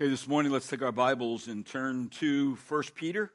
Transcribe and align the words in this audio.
Okay, 0.00 0.08
this 0.08 0.28
morning 0.28 0.52
let's 0.52 0.68
take 0.68 0.80
our 0.82 0.92
Bibles 0.92 1.48
and 1.48 1.66
turn 1.66 2.08
to 2.20 2.56
1 2.68 2.82
Peter. 2.94 3.32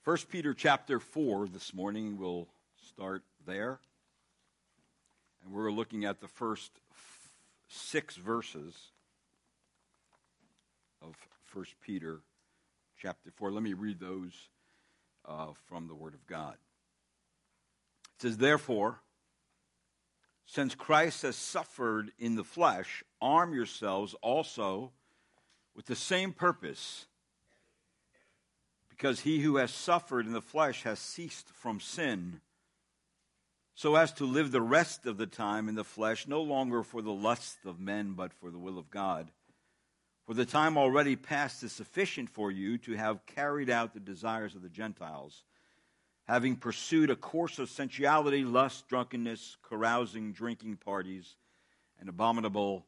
First 0.00 0.30
Peter 0.30 0.54
chapter 0.54 0.98
4 0.98 1.48
this 1.48 1.74
morning, 1.74 2.16
we'll 2.16 2.48
start 2.82 3.22
there. 3.44 3.78
And 5.44 5.52
we're 5.52 5.70
looking 5.70 6.06
at 6.06 6.22
the 6.22 6.28
first 6.28 6.70
six 7.68 8.16
verses 8.16 8.74
of 11.02 11.14
1 11.52 11.66
Peter 11.84 12.20
chapter 12.98 13.30
4. 13.32 13.52
Let 13.52 13.62
me 13.62 13.74
read 13.74 14.00
those 14.00 14.48
uh, 15.26 15.48
from 15.66 15.88
the 15.88 15.94
Word 15.94 16.14
of 16.14 16.26
God. 16.26 16.56
It 18.16 18.22
says, 18.22 18.36
Therefore, 18.36 19.00
since 20.46 20.74
Christ 20.74 21.22
has 21.22 21.36
suffered 21.36 22.12
in 22.18 22.36
the 22.36 22.44
flesh, 22.44 23.02
arm 23.20 23.54
yourselves 23.54 24.14
also 24.20 24.92
with 25.74 25.86
the 25.86 25.96
same 25.96 26.32
purpose, 26.32 27.06
because 28.88 29.20
he 29.20 29.40
who 29.40 29.56
has 29.56 29.72
suffered 29.72 30.26
in 30.26 30.32
the 30.32 30.40
flesh 30.40 30.84
has 30.84 30.98
ceased 30.98 31.48
from 31.48 31.80
sin, 31.80 32.40
so 33.74 33.96
as 33.96 34.12
to 34.12 34.24
live 34.24 34.52
the 34.52 34.62
rest 34.62 35.04
of 35.04 35.16
the 35.16 35.26
time 35.26 35.68
in 35.68 35.74
the 35.74 35.82
flesh, 35.82 36.28
no 36.28 36.40
longer 36.40 36.84
for 36.84 37.02
the 37.02 37.10
lusts 37.10 37.64
of 37.64 37.80
men, 37.80 38.12
but 38.12 38.32
for 38.32 38.50
the 38.50 38.58
will 38.58 38.78
of 38.78 38.90
God. 38.90 39.32
For 40.26 40.34
the 40.34 40.46
time 40.46 40.78
already 40.78 41.16
past 41.16 41.62
is 41.62 41.72
sufficient 41.72 42.30
for 42.30 42.50
you 42.50 42.78
to 42.78 42.92
have 42.96 43.26
carried 43.26 43.68
out 43.68 43.92
the 43.92 44.00
desires 44.00 44.54
of 44.54 44.62
the 44.62 44.70
Gentiles, 44.70 45.44
having 46.24 46.56
pursued 46.56 47.10
a 47.10 47.16
course 47.16 47.58
of 47.58 47.68
sensuality, 47.68 48.42
lust, 48.42 48.88
drunkenness, 48.88 49.58
carousing, 49.62 50.32
drinking 50.32 50.76
parties, 50.76 51.36
and 52.00 52.08
abominable 52.08 52.86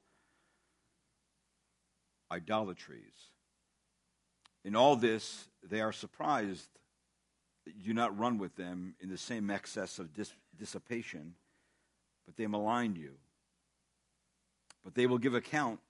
idolatries. 2.30 3.30
In 4.64 4.74
all 4.74 4.96
this, 4.96 5.48
they 5.62 5.82
are 5.82 5.92
surprised 5.92 6.68
that 7.66 7.74
you 7.76 7.82
do 7.84 7.94
not 7.94 8.18
run 8.18 8.38
with 8.38 8.56
them 8.56 8.94
in 9.00 9.10
the 9.10 9.18
same 9.18 9.50
excess 9.50 9.98
of 9.98 10.14
dis- 10.14 10.32
dissipation, 10.58 11.34
but 12.24 12.36
they 12.36 12.46
malign 12.46 12.96
you. 12.96 13.12
But 14.82 14.94
they 14.94 15.06
will 15.06 15.18
give 15.18 15.34
account 15.34 15.80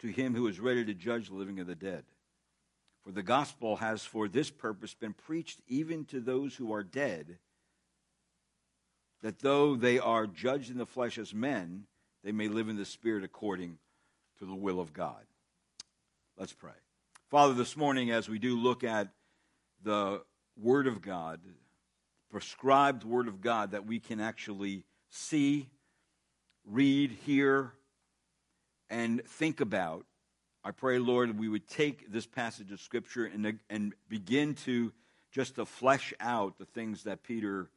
to 0.00 0.08
him 0.08 0.34
who 0.34 0.46
is 0.46 0.60
ready 0.60 0.84
to 0.84 0.94
judge 0.94 1.28
the 1.28 1.34
living 1.34 1.58
and 1.58 1.68
the 1.68 1.74
dead. 1.74 2.04
For 3.04 3.12
the 3.12 3.22
gospel 3.22 3.76
has 3.76 4.04
for 4.04 4.28
this 4.28 4.50
purpose 4.50 4.94
been 4.94 5.12
preached 5.12 5.60
even 5.68 6.04
to 6.06 6.20
those 6.20 6.56
who 6.56 6.72
are 6.72 6.82
dead, 6.82 7.38
that 9.22 9.38
though 9.38 9.76
they 9.76 9.98
are 9.98 10.26
judged 10.26 10.70
in 10.70 10.78
the 10.78 10.86
flesh 10.86 11.16
as 11.16 11.32
men, 11.32 11.84
they 12.24 12.32
may 12.32 12.48
live 12.48 12.68
in 12.68 12.76
the 12.76 12.84
spirit 12.84 13.22
according 13.22 13.78
to 14.38 14.44
the 14.44 14.54
will 14.54 14.80
of 14.80 14.92
God. 14.92 15.22
Let's 16.36 16.52
pray. 16.52 16.72
Father, 17.30 17.54
this 17.54 17.76
morning, 17.76 18.10
as 18.10 18.28
we 18.28 18.38
do 18.38 18.58
look 18.58 18.84
at 18.84 19.08
the 19.82 20.22
Word 20.60 20.86
of 20.86 21.00
God, 21.00 21.40
prescribed 22.30 23.04
Word 23.04 23.28
of 23.28 23.40
God 23.40 23.70
that 23.70 23.86
we 23.86 24.00
can 24.00 24.20
actually 24.20 24.84
see, 25.10 25.68
read, 26.64 27.12
hear, 27.24 27.72
and 28.90 29.24
think 29.26 29.60
about. 29.60 30.06
I 30.64 30.70
pray, 30.72 30.98
Lord, 30.98 31.38
we 31.38 31.48
would 31.48 31.68
take 31.68 32.10
this 32.10 32.26
passage 32.26 32.72
of 32.72 32.80
Scripture 32.80 33.24
and, 33.24 33.58
and 33.70 33.94
begin 34.08 34.54
to 34.64 34.92
just 35.30 35.56
to 35.56 35.66
flesh 35.66 36.12
out 36.18 36.58
the 36.58 36.64
things 36.64 37.04
that 37.04 37.22
Peter 37.22 37.70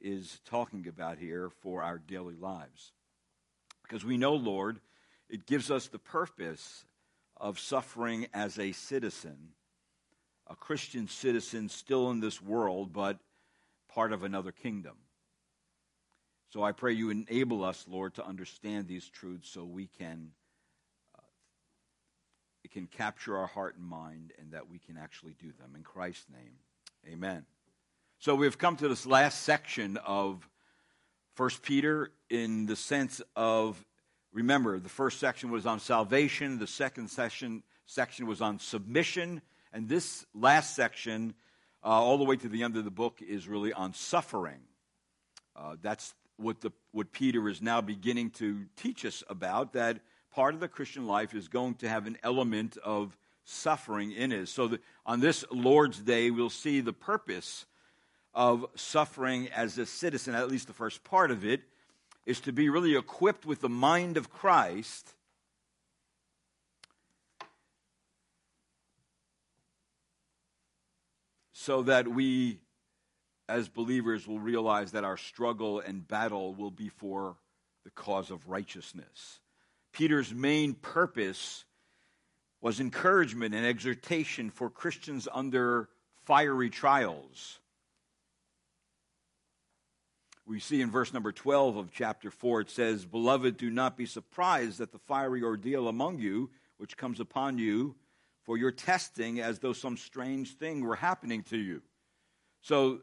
is 0.00 0.40
talking 0.44 0.86
about 0.86 1.18
here 1.18 1.50
for 1.62 1.82
our 1.82 1.98
daily 1.98 2.34
lives. 2.34 2.92
Because 3.82 4.04
we 4.04 4.16
know, 4.16 4.34
Lord, 4.34 4.78
it 5.28 5.46
gives 5.46 5.70
us 5.70 5.88
the 5.88 5.98
purpose 5.98 6.84
of 7.36 7.58
suffering 7.58 8.26
as 8.34 8.58
a 8.58 8.72
citizen, 8.72 9.52
a 10.46 10.54
Christian 10.54 11.08
citizen 11.08 11.68
still 11.68 12.10
in 12.10 12.20
this 12.20 12.42
world, 12.42 12.92
but 12.92 13.18
part 13.88 14.12
of 14.12 14.22
another 14.22 14.52
kingdom. 14.52 14.96
So 16.50 16.62
I 16.62 16.72
pray 16.72 16.92
you 16.92 17.10
enable 17.10 17.64
us, 17.64 17.84
Lord, 17.88 18.14
to 18.14 18.26
understand 18.26 18.86
these 18.86 19.08
truths 19.08 19.50
so 19.50 19.64
we 19.64 19.86
can 19.98 20.30
can 22.70 22.86
capture 22.86 23.36
our 23.36 23.46
heart 23.46 23.76
and 23.76 23.84
mind 23.84 24.32
and 24.38 24.52
that 24.52 24.68
we 24.68 24.78
can 24.78 24.96
actually 24.96 25.34
do 25.38 25.52
them. 25.58 25.74
In 25.76 25.82
Christ's 25.82 26.26
name, 26.30 27.12
amen. 27.12 27.44
So 28.18 28.34
we've 28.34 28.58
come 28.58 28.76
to 28.76 28.88
this 28.88 29.06
last 29.06 29.42
section 29.42 29.96
of 29.98 30.48
First 31.34 31.62
Peter 31.62 32.10
in 32.28 32.66
the 32.66 32.74
sense 32.74 33.22
of 33.36 33.84
remember 34.32 34.80
the 34.80 34.88
first 34.88 35.20
section 35.20 35.50
was 35.50 35.66
on 35.66 35.78
salvation, 35.78 36.58
the 36.58 36.66
second 36.66 37.08
section 37.08 37.62
section 37.86 38.26
was 38.26 38.40
on 38.40 38.58
submission, 38.58 39.40
and 39.72 39.88
this 39.88 40.26
last 40.34 40.74
section, 40.74 41.34
uh, 41.84 41.88
all 41.88 42.18
the 42.18 42.24
way 42.24 42.36
to 42.36 42.48
the 42.48 42.64
end 42.64 42.76
of 42.76 42.84
the 42.84 42.90
book, 42.90 43.22
is 43.22 43.46
really 43.46 43.72
on 43.72 43.94
suffering. 43.94 44.60
Uh, 45.54 45.76
that's 45.80 46.14
what 46.36 46.60
the 46.60 46.72
what 46.92 47.12
Peter 47.12 47.48
is 47.48 47.62
now 47.62 47.80
beginning 47.80 48.30
to 48.30 48.66
teach 48.76 49.04
us 49.04 49.22
about. 49.28 49.74
That 49.74 50.00
part 50.32 50.54
of 50.54 50.60
the 50.60 50.68
Christian 50.68 51.06
life 51.06 51.34
is 51.34 51.48
going 51.48 51.74
to 51.76 51.88
have 51.88 52.06
an 52.06 52.18
element 52.22 52.76
of 52.84 53.16
suffering 53.44 54.12
in 54.12 54.30
it. 54.30 54.48
So 54.48 54.68
that 54.68 54.80
on 55.06 55.20
this 55.20 55.44
Lord's 55.50 55.98
Day, 55.98 56.30
we'll 56.30 56.50
see 56.50 56.80
the 56.80 56.92
purpose 56.92 57.66
of 58.34 58.66
suffering 58.74 59.48
as 59.48 59.78
a 59.78 59.86
citizen, 59.86 60.34
at 60.34 60.48
least 60.48 60.66
the 60.66 60.72
first 60.72 61.02
part 61.02 61.30
of 61.30 61.44
it, 61.44 61.62
is 62.26 62.40
to 62.40 62.52
be 62.52 62.68
really 62.68 62.94
equipped 62.94 63.46
with 63.46 63.60
the 63.60 63.68
mind 63.68 64.16
of 64.16 64.30
Christ. 64.30 65.14
So 71.52 71.82
that 71.82 72.06
we, 72.06 72.60
as 73.48 73.68
believers, 73.68 74.28
will 74.28 74.40
realize 74.40 74.92
that 74.92 75.04
our 75.04 75.16
struggle 75.16 75.80
and 75.80 76.06
battle 76.06 76.54
will 76.54 76.70
be 76.70 76.88
for 76.88 77.36
the 77.84 77.90
cause 77.90 78.30
of 78.30 78.48
righteousness. 78.48 79.40
Peter's 79.92 80.32
main 80.32 80.74
purpose 80.74 81.64
was 82.60 82.80
encouragement 82.80 83.54
and 83.54 83.64
exhortation 83.64 84.50
for 84.50 84.68
Christians 84.68 85.28
under 85.32 85.88
fiery 86.24 86.70
trials. 86.70 87.60
We 90.46 90.60
see 90.60 90.80
in 90.80 90.90
verse 90.90 91.12
number 91.12 91.30
12 91.30 91.76
of 91.76 91.92
chapter 91.92 92.30
4, 92.30 92.62
it 92.62 92.70
says, 92.70 93.04
Beloved, 93.04 93.58
do 93.58 93.70
not 93.70 93.96
be 93.96 94.06
surprised 94.06 94.80
at 94.80 94.92
the 94.92 94.98
fiery 94.98 95.42
ordeal 95.42 95.88
among 95.88 96.18
you, 96.18 96.50
which 96.78 96.96
comes 96.96 97.20
upon 97.20 97.58
you, 97.58 97.94
for 98.44 98.56
your 98.56 98.70
testing 98.70 99.40
as 99.40 99.58
though 99.58 99.74
some 99.74 99.98
strange 99.98 100.54
thing 100.56 100.80
were 100.80 100.96
happening 100.96 101.42
to 101.44 101.58
you. 101.58 101.82
So 102.62 103.00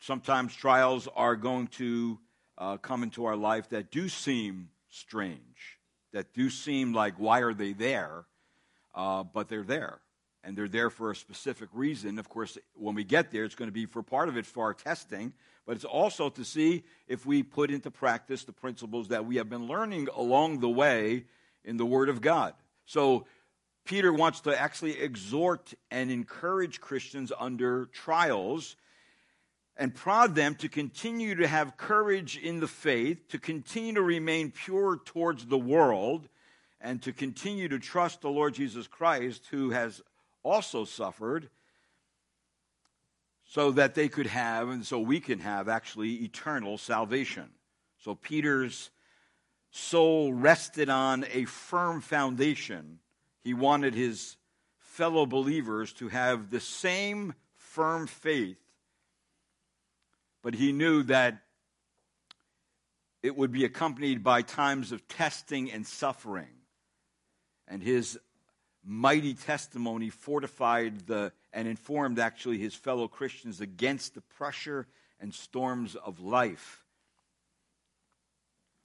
sometimes 0.00 0.54
trials 0.54 1.08
are 1.14 1.36
going 1.36 1.66
to 1.68 2.18
uh, 2.56 2.78
come 2.78 3.02
into 3.02 3.26
our 3.26 3.36
life 3.36 3.68
that 3.68 3.90
do 3.90 4.08
seem 4.08 4.70
strange, 4.94 5.78
that 6.12 6.32
do 6.32 6.48
seem 6.48 6.92
like, 6.92 7.14
why 7.18 7.40
are 7.40 7.54
they 7.54 7.72
there? 7.72 8.24
Uh, 8.94 9.24
but 9.24 9.48
they're 9.48 9.62
there. 9.62 10.00
And 10.42 10.56
they're 10.56 10.68
there 10.68 10.90
for 10.90 11.10
a 11.10 11.16
specific 11.16 11.68
reason. 11.72 12.18
Of 12.18 12.28
course, 12.28 12.58
when 12.74 12.94
we 12.94 13.02
get 13.02 13.30
there, 13.30 13.44
it's 13.44 13.54
going 13.54 13.68
to 13.68 13.72
be 13.72 13.86
for 13.86 14.02
part 14.02 14.28
of 14.28 14.36
it 14.36 14.46
for 14.46 14.64
our 14.64 14.74
testing, 14.74 15.32
but 15.66 15.74
it's 15.74 15.84
also 15.84 16.28
to 16.28 16.44
see 16.44 16.84
if 17.08 17.24
we 17.24 17.42
put 17.42 17.70
into 17.70 17.90
practice 17.90 18.44
the 18.44 18.52
principles 18.52 19.08
that 19.08 19.24
we 19.24 19.36
have 19.36 19.48
been 19.48 19.66
learning 19.66 20.08
along 20.14 20.60
the 20.60 20.68
way 20.68 21.24
in 21.64 21.78
the 21.78 21.86
Word 21.86 22.08
of 22.08 22.20
God. 22.20 22.54
So, 22.84 23.26
Peter 23.86 24.12
wants 24.12 24.40
to 24.40 24.58
actually 24.58 24.98
exhort 24.98 25.74
and 25.90 26.10
encourage 26.10 26.80
Christians 26.80 27.32
under 27.38 27.86
trials 27.86 28.76
and 29.76 29.94
prod 29.94 30.34
them 30.34 30.54
to 30.56 30.68
continue 30.68 31.34
to 31.34 31.48
have 31.48 31.76
courage 31.76 32.36
in 32.36 32.60
the 32.60 32.68
faith, 32.68 33.28
to 33.28 33.38
continue 33.38 33.94
to 33.94 34.02
remain 34.02 34.52
pure 34.52 35.00
towards 35.04 35.46
the 35.46 35.58
world, 35.58 36.28
and 36.80 37.02
to 37.02 37.12
continue 37.12 37.68
to 37.68 37.78
trust 37.78 38.20
the 38.20 38.28
Lord 38.28 38.54
Jesus 38.54 38.86
Christ, 38.86 39.46
who 39.50 39.70
has 39.70 40.02
also 40.42 40.84
suffered, 40.84 41.48
so 43.46 43.72
that 43.72 43.94
they 43.94 44.08
could 44.08 44.26
have, 44.26 44.68
and 44.68 44.86
so 44.86 44.98
we 44.98 45.20
can 45.20 45.40
have 45.40 45.68
actually 45.68 46.14
eternal 46.16 46.78
salvation. 46.78 47.50
So 47.98 48.14
Peter's 48.14 48.90
soul 49.70 50.32
rested 50.32 50.88
on 50.88 51.26
a 51.32 51.44
firm 51.46 52.00
foundation. 52.00 53.00
He 53.42 53.54
wanted 53.54 53.94
his 53.94 54.36
fellow 54.78 55.26
believers 55.26 55.92
to 55.94 56.08
have 56.08 56.50
the 56.50 56.60
same 56.60 57.34
firm 57.56 58.06
faith 58.06 58.63
but 60.44 60.54
he 60.54 60.72
knew 60.72 61.02
that 61.04 61.38
it 63.22 63.34
would 63.34 63.50
be 63.50 63.64
accompanied 63.64 64.22
by 64.22 64.42
times 64.42 64.92
of 64.92 65.08
testing 65.08 65.72
and 65.72 65.86
suffering. 65.86 66.50
And 67.66 67.82
his 67.82 68.18
mighty 68.84 69.32
testimony 69.32 70.10
fortified 70.10 71.06
the 71.06 71.32
and 71.54 71.66
informed 71.66 72.18
actually 72.18 72.58
his 72.58 72.74
fellow 72.74 73.08
Christians 73.08 73.62
against 73.62 74.14
the 74.14 74.20
pressure 74.20 74.86
and 75.18 75.32
storms 75.32 75.94
of 75.96 76.20
life. 76.20 76.84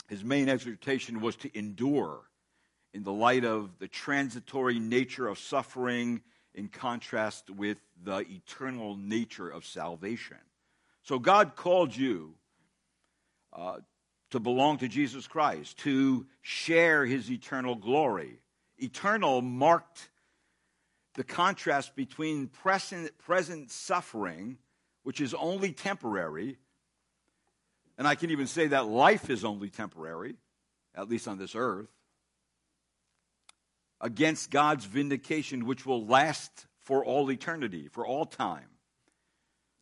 His 0.08 0.24
main 0.24 0.48
exhortation 0.48 1.20
was 1.20 1.36
to 1.38 1.58
endure 1.58 2.22
in 2.94 3.04
the 3.04 3.12
light 3.12 3.44
of 3.44 3.78
the 3.80 3.90
transitory 3.90 4.80
nature 4.80 5.28
of 5.28 5.38
suffering 5.38 6.22
in 6.56 6.70
contrast 6.70 7.50
with 7.50 7.80
the 8.02 8.20
eternal 8.20 8.96
nature 8.96 9.50
of 9.50 9.66
salvation. 9.66 10.38
So 11.10 11.18
God 11.18 11.56
called 11.56 11.98
you 11.98 12.36
uh, 13.52 13.78
to 14.30 14.40
belong 14.40 14.78
to 14.78 14.88
Jesus 14.88 15.26
Christ, 15.26 15.80
to 15.80 16.28
share 16.44 17.04
his 17.04 17.32
eternal 17.32 17.74
glory. 17.74 18.38
Eternal 18.78 19.42
marked 19.42 20.08
the 21.16 21.24
contrast 21.24 21.96
between 21.96 22.46
present, 22.46 23.18
present 23.18 23.72
suffering, 23.72 24.60
which 25.02 25.20
is 25.20 25.34
only 25.34 25.72
temporary, 25.72 26.58
and 27.98 28.08
I 28.08 28.14
can 28.14 28.30
even 28.30 28.46
say 28.46 28.68
that 28.68 28.86
life 28.86 29.32
is 29.32 29.44
only 29.44 29.72
temporary, 29.72 30.36
at 30.94 31.10
least 31.10 31.28
on 31.28 31.40
this 31.40 31.56
earth, 31.56 31.90
against 34.00 34.52
God's 34.52 34.86
vindication, 34.86 35.66
which 35.66 35.88
will 35.88 36.06
last 36.06 36.68
for 36.78 37.04
all 37.04 37.32
eternity, 37.32 37.88
for 37.88 38.06
all 38.06 38.26
time. 38.26 38.68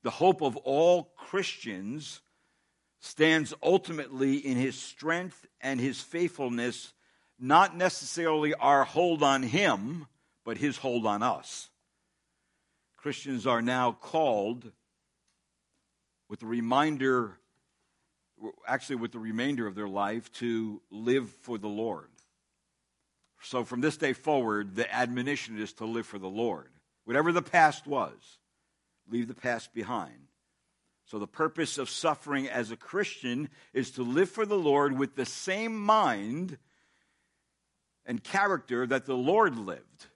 The 0.07 0.11
hope 0.11 0.41
of 0.41 0.55
all 0.55 1.11
Christians 1.17 2.21
stands 3.01 3.53
ultimately 3.61 4.37
in 4.37 4.55
his 4.55 4.79
strength 4.79 5.45
and 5.59 5.81
his 5.81 5.99
faithfulness, 5.99 6.93
not 7.37 7.75
necessarily 7.75 8.53
our 8.53 8.85
hold 8.85 9.21
on 9.21 9.43
him, 9.43 10.07
but 10.45 10.59
his 10.59 10.77
hold 10.77 11.05
on 11.05 11.23
us. 11.23 11.69
Christians 12.95 13.45
are 13.45 13.61
now 13.61 13.91
called 13.91 14.71
with 16.29 16.39
the 16.39 16.45
reminder, 16.45 17.37
actually, 18.65 18.95
with 18.95 19.11
the 19.11 19.19
remainder 19.19 19.67
of 19.67 19.75
their 19.75 19.89
life, 19.89 20.31
to 20.35 20.81
live 20.89 21.29
for 21.41 21.57
the 21.57 21.67
Lord. 21.67 22.07
So 23.41 23.65
from 23.65 23.81
this 23.81 23.97
day 23.97 24.13
forward, 24.13 24.73
the 24.73 24.89
admonition 24.89 25.59
is 25.59 25.73
to 25.73 25.85
live 25.85 26.05
for 26.05 26.17
the 26.17 26.29
Lord. 26.29 26.69
Whatever 27.03 27.33
the 27.33 27.41
past 27.41 27.85
was, 27.85 28.37
leave 29.09 29.27
the 29.27 29.35
past 29.35 29.73
behind. 29.73 30.27
So 31.05 31.19
the 31.19 31.27
purpose 31.27 31.77
of 31.77 31.89
suffering 31.89 32.49
as 32.49 32.71
a 32.71 32.75
Christian 32.75 33.49
is 33.73 33.91
to 33.91 34.03
live 34.03 34.29
for 34.29 34.45
the 34.45 34.57
Lord 34.57 34.97
with 34.97 35.15
the 35.15 35.25
same 35.25 35.77
mind 35.77 36.57
and 38.05 38.23
character 38.23 38.85
that 38.85 39.05
the 39.05 39.15
Lord 39.15 39.57
lived. 39.57 40.07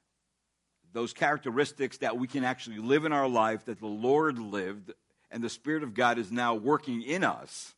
Those 0.93 1.13
characteristics 1.13 1.99
that 1.99 2.17
we 2.17 2.27
can 2.27 2.43
actually 2.43 2.79
live 2.79 3.05
in 3.05 3.13
our 3.13 3.29
life 3.29 3.65
that 3.65 3.79
the 3.79 3.88
Lord 3.88 4.38
lived 4.38 4.91
and 5.31 5.41
the 5.41 5.49
Spirit 5.49 5.83
of 5.83 5.93
God 5.93 6.17
is 6.17 6.31
now 6.31 6.55
working 6.55 7.01
in 7.01 7.23
us. 7.23 7.73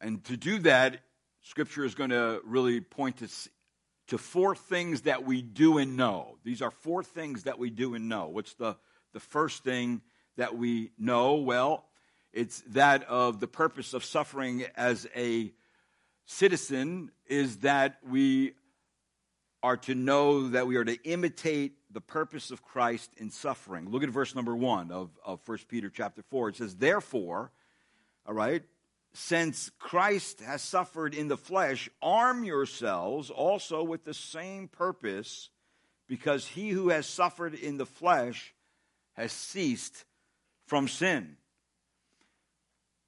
And 0.00 0.22
to 0.24 0.36
do 0.36 0.58
that, 0.60 1.00
Scripture 1.40 1.84
is 1.84 1.94
going 1.94 2.10
to 2.10 2.40
really 2.44 2.80
point 2.80 3.16
to, 3.18 3.28
to 4.12 4.18
four 4.18 4.54
things 4.54 5.00
that 5.02 5.24
we 5.24 5.40
do 5.40 5.78
and 5.78 5.96
know. 5.96 6.36
These 6.44 6.60
are 6.60 6.70
four 6.70 7.02
things 7.02 7.44
that 7.44 7.58
we 7.58 7.70
do 7.70 7.94
and 7.94 8.10
know. 8.10 8.26
What's 8.26 8.52
the, 8.52 8.76
the 9.14 9.20
first 9.20 9.64
thing 9.64 10.02
that 10.36 10.54
we 10.54 10.90
know? 10.98 11.36
Well, 11.36 11.86
it's 12.30 12.60
that 12.72 13.04
of 13.04 13.40
the 13.40 13.46
purpose 13.46 13.94
of 13.94 14.04
suffering 14.04 14.64
as 14.76 15.08
a 15.16 15.50
citizen 16.26 17.10
is 17.26 17.60
that 17.60 18.00
we 18.06 18.52
are 19.62 19.78
to 19.78 19.94
know 19.94 20.50
that 20.50 20.66
we 20.66 20.76
are 20.76 20.84
to 20.84 21.02
imitate 21.04 21.78
the 21.90 22.02
purpose 22.02 22.50
of 22.50 22.62
Christ 22.62 23.10
in 23.16 23.30
suffering. 23.30 23.88
Look 23.88 24.02
at 24.02 24.10
verse 24.10 24.34
number 24.34 24.54
one 24.54 24.92
of, 24.92 25.08
of 25.24 25.40
1 25.46 25.58
Peter 25.68 25.88
chapter 25.88 26.20
4. 26.20 26.50
It 26.50 26.56
says, 26.56 26.76
Therefore, 26.76 27.50
all 28.26 28.34
right, 28.34 28.62
since 29.14 29.70
Christ 29.78 30.40
has 30.40 30.62
suffered 30.62 31.14
in 31.14 31.28
the 31.28 31.36
flesh, 31.36 31.88
arm 32.00 32.44
yourselves 32.44 33.30
also 33.30 33.82
with 33.82 34.04
the 34.04 34.14
same 34.14 34.68
purpose, 34.68 35.50
because 36.08 36.46
he 36.46 36.70
who 36.70 36.88
has 36.88 37.06
suffered 37.06 37.54
in 37.54 37.76
the 37.76 37.86
flesh 37.86 38.54
has 39.14 39.32
ceased 39.32 40.04
from 40.66 40.88
sin. 40.88 41.36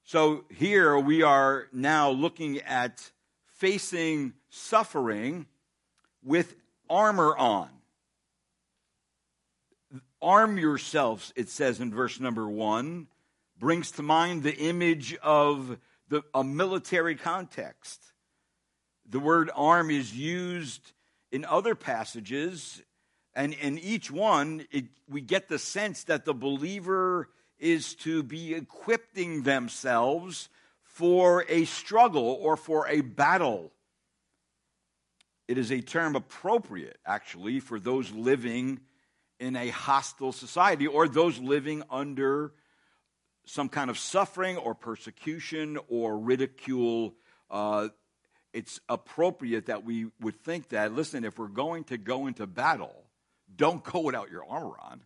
So 0.03 0.45
here 0.49 0.99
we 0.99 1.23
are 1.23 1.67
now 1.73 2.11
looking 2.11 2.59
at 2.61 3.11
facing 3.55 4.33
suffering 4.49 5.47
with 6.23 6.55
armor 6.89 7.35
on. 7.35 7.69
Arm 10.21 10.57
yourselves, 10.57 11.33
it 11.35 11.49
says 11.49 11.79
in 11.79 11.91
verse 11.91 12.19
number 12.19 12.47
one, 12.47 13.07
brings 13.57 13.91
to 13.91 14.03
mind 14.03 14.43
the 14.43 14.55
image 14.55 15.15
of 15.23 15.77
the, 16.09 16.21
a 16.33 16.43
military 16.43 17.15
context. 17.15 18.01
The 19.07 19.19
word 19.19 19.51
arm 19.55 19.89
is 19.89 20.15
used 20.15 20.93
in 21.31 21.45
other 21.45 21.75
passages, 21.75 22.81
and 23.35 23.53
in 23.53 23.77
each 23.77 24.09
one, 24.09 24.65
it, 24.71 24.85
we 25.09 25.21
get 25.21 25.47
the 25.47 25.59
sense 25.59 26.03
that 26.05 26.25
the 26.25 26.33
believer 26.33 27.29
is 27.59 27.95
to 27.95 28.23
be 28.23 28.53
equipping 28.53 29.43
themselves 29.43 30.49
for 30.83 31.45
a 31.49 31.65
struggle 31.65 32.37
or 32.41 32.55
for 32.55 32.87
a 32.87 33.01
battle. 33.01 33.71
It 35.47 35.57
is 35.57 35.71
a 35.71 35.81
term 35.81 36.15
appropriate, 36.15 36.97
actually, 37.05 37.59
for 37.59 37.79
those 37.79 38.11
living 38.11 38.79
in 39.39 39.55
a 39.55 39.69
hostile 39.69 40.31
society 40.31 40.87
or 40.87 41.07
those 41.07 41.37
living 41.39 41.83
under 41.89 42.53
some 43.45 43.69
kind 43.69 43.89
of 43.89 43.97
suffering 43.97 44.57
or 44.57 44.75
persecution 44.75 45.77
or 45.87 46.17
ridicule, 46.17 47.15
uh, 47.49 47.89
it's 48.53 48.79
appropriate 48.89 49.67
that 49.67 49.83
we 49.83 50.07
would 50.21 50.39
think 50.41 50.69
that, 50.69 50.93
listen, 50.93 51.23
if 51.23 51.37
we're 51.37 51.47
going 51.47 51.83
to 51.85 51.97
go 51.97 52.27
into 52.27 52.47
battle, 52.47 53.03
don't 53.55 53.83
go 53.83 53.99
without 53.99 54.31
your 54.31 54.45
armor 54.45 54.75
on. 54.79 55.01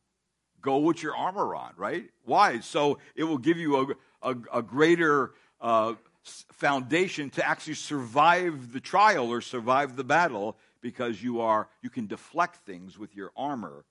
Go 0.61 0.79
with 0.79 1.01
your 1.01 1.15
armor 1.15 1.55
on, 1.55 1.73
right? 1.77 2.05
Why? 2.25 2.59
So 2.59 2.99
it 3.15 3.23
will 3.23 3.37
give 3.37 3.57
you 3.57 3.95
a, 4.21 4.31
a, 4.31 4.35
a 4.55 4.61
greater 4.61 5.31
uh, 5.61 5.93
foundation 6.23 7.29
to 7.31 7.47
actually 7.47 7.75
survive 7.75 8.73
the 8.73 8.79
trial 8.79 9.29
or 9.29 9.41
survive 9.41 9.95
the 9.95 10.03
battle 10.03 10.57
because 10.81 11.21
you 11.21 11.41
are 11.41 11.67
you 11.81 11.89
can 11.89 12.07
deflect 12.07 12.57
things 12.57 12.97
with 12.97 13.15
your 13.15 13.31
armor. 13.35 13.85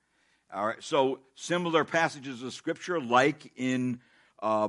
All 0.53 0.67
right. 0.67 0.83
So 0.83 1.21
similar 1.35 1.85
passages 1.85 2.43
of 2.43 2.53
scripture, 2.55 3.01
like 3.01 3.53
in 3.57 4.01
uh, 4.43 4.69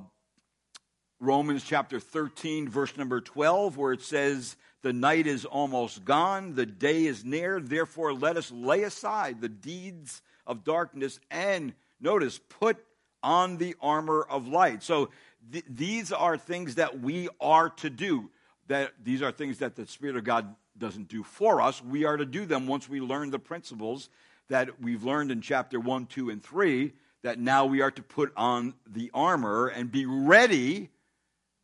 Romans 1.20 1.64
chapter 1.66 2.00
13, 2.00 2.70
verse 2.70 2.96
number 2.96 3.20
12, 3.20 3.78
where 3.78 3.92
it 3.92 4.02
says, 4.02 4.56
The 4.84 4.94
night 4.94 5.28
is 5.28 5.44
almost 5.44 6.06
gone, 6.06 6.56
the 6.56 6.66
day 6.66 7.06
is 7.06 7.26
near, 7.26 7.60
therefore 7.60 8.14
let 8.14 8.38
us 8.38 8.52
lay 8.52 8.84
aside 8.84 9.42
the 9.42 9.50
deeds 9.50 10.22
of 10.48 10.64
darkness 10.64 11.20
and, 11.30 11.74
notice, 12.00 12.40
put 12.48 12.78
on 13.22 13.58
the 13.58 13.76
armor 13.82 14.26
of 14.30 14.48
light. 14.48 14.82
So 14.82 15.10
th- 15.52 15.66
these 15.70 16.14
are 16.14 16.38
things 16.38 16.76
that 16.76 17.02
we 17.02 17.28
are 17.42 17.70
to 17.70 17.90
do. 17.90 18.30
That 18.68 18.94
these 19.04 19.22
are 19.22 19.32
things 19.32 19.58
that 19.58 19.76
the 19.76 19.88
Spirit 19.88 20.16
of 20.16 20.24
God 20.24 20.56
doesn't 20.78 21.10
do 21.10 21.24
for 21.24 21.62
us. 21.62 21.84
We 21.84 22.06
are 22.06 22.16
to 22.16 22.26
do 22.26 22.46
them 22.46 22.66
once 22.66 22.88
we 22.88 23.02
learn 23.02 23.30
the 23.30 23.40
principles 23.40 24.10
that 24.48 24.82
we've 24.82 25.04
learned 25.04 25.32
in 25.32 25.42
chapter 25.42 25.80
1, 25.80 26.06
2, 26.06 26.30
and 26.30 26.42
3 26.42 26.94
that 27.24 27.40
now 27.40 27.66
we 27.66 27.82
are 27.82 27.92
to 27.92 28.02
put 28.02 28.32
on 28.38 28.74
the 28.88 29.12
armor 29.14 29.68
and 29.68 29.92
be 29.92 30.06
ready 30.06 30.90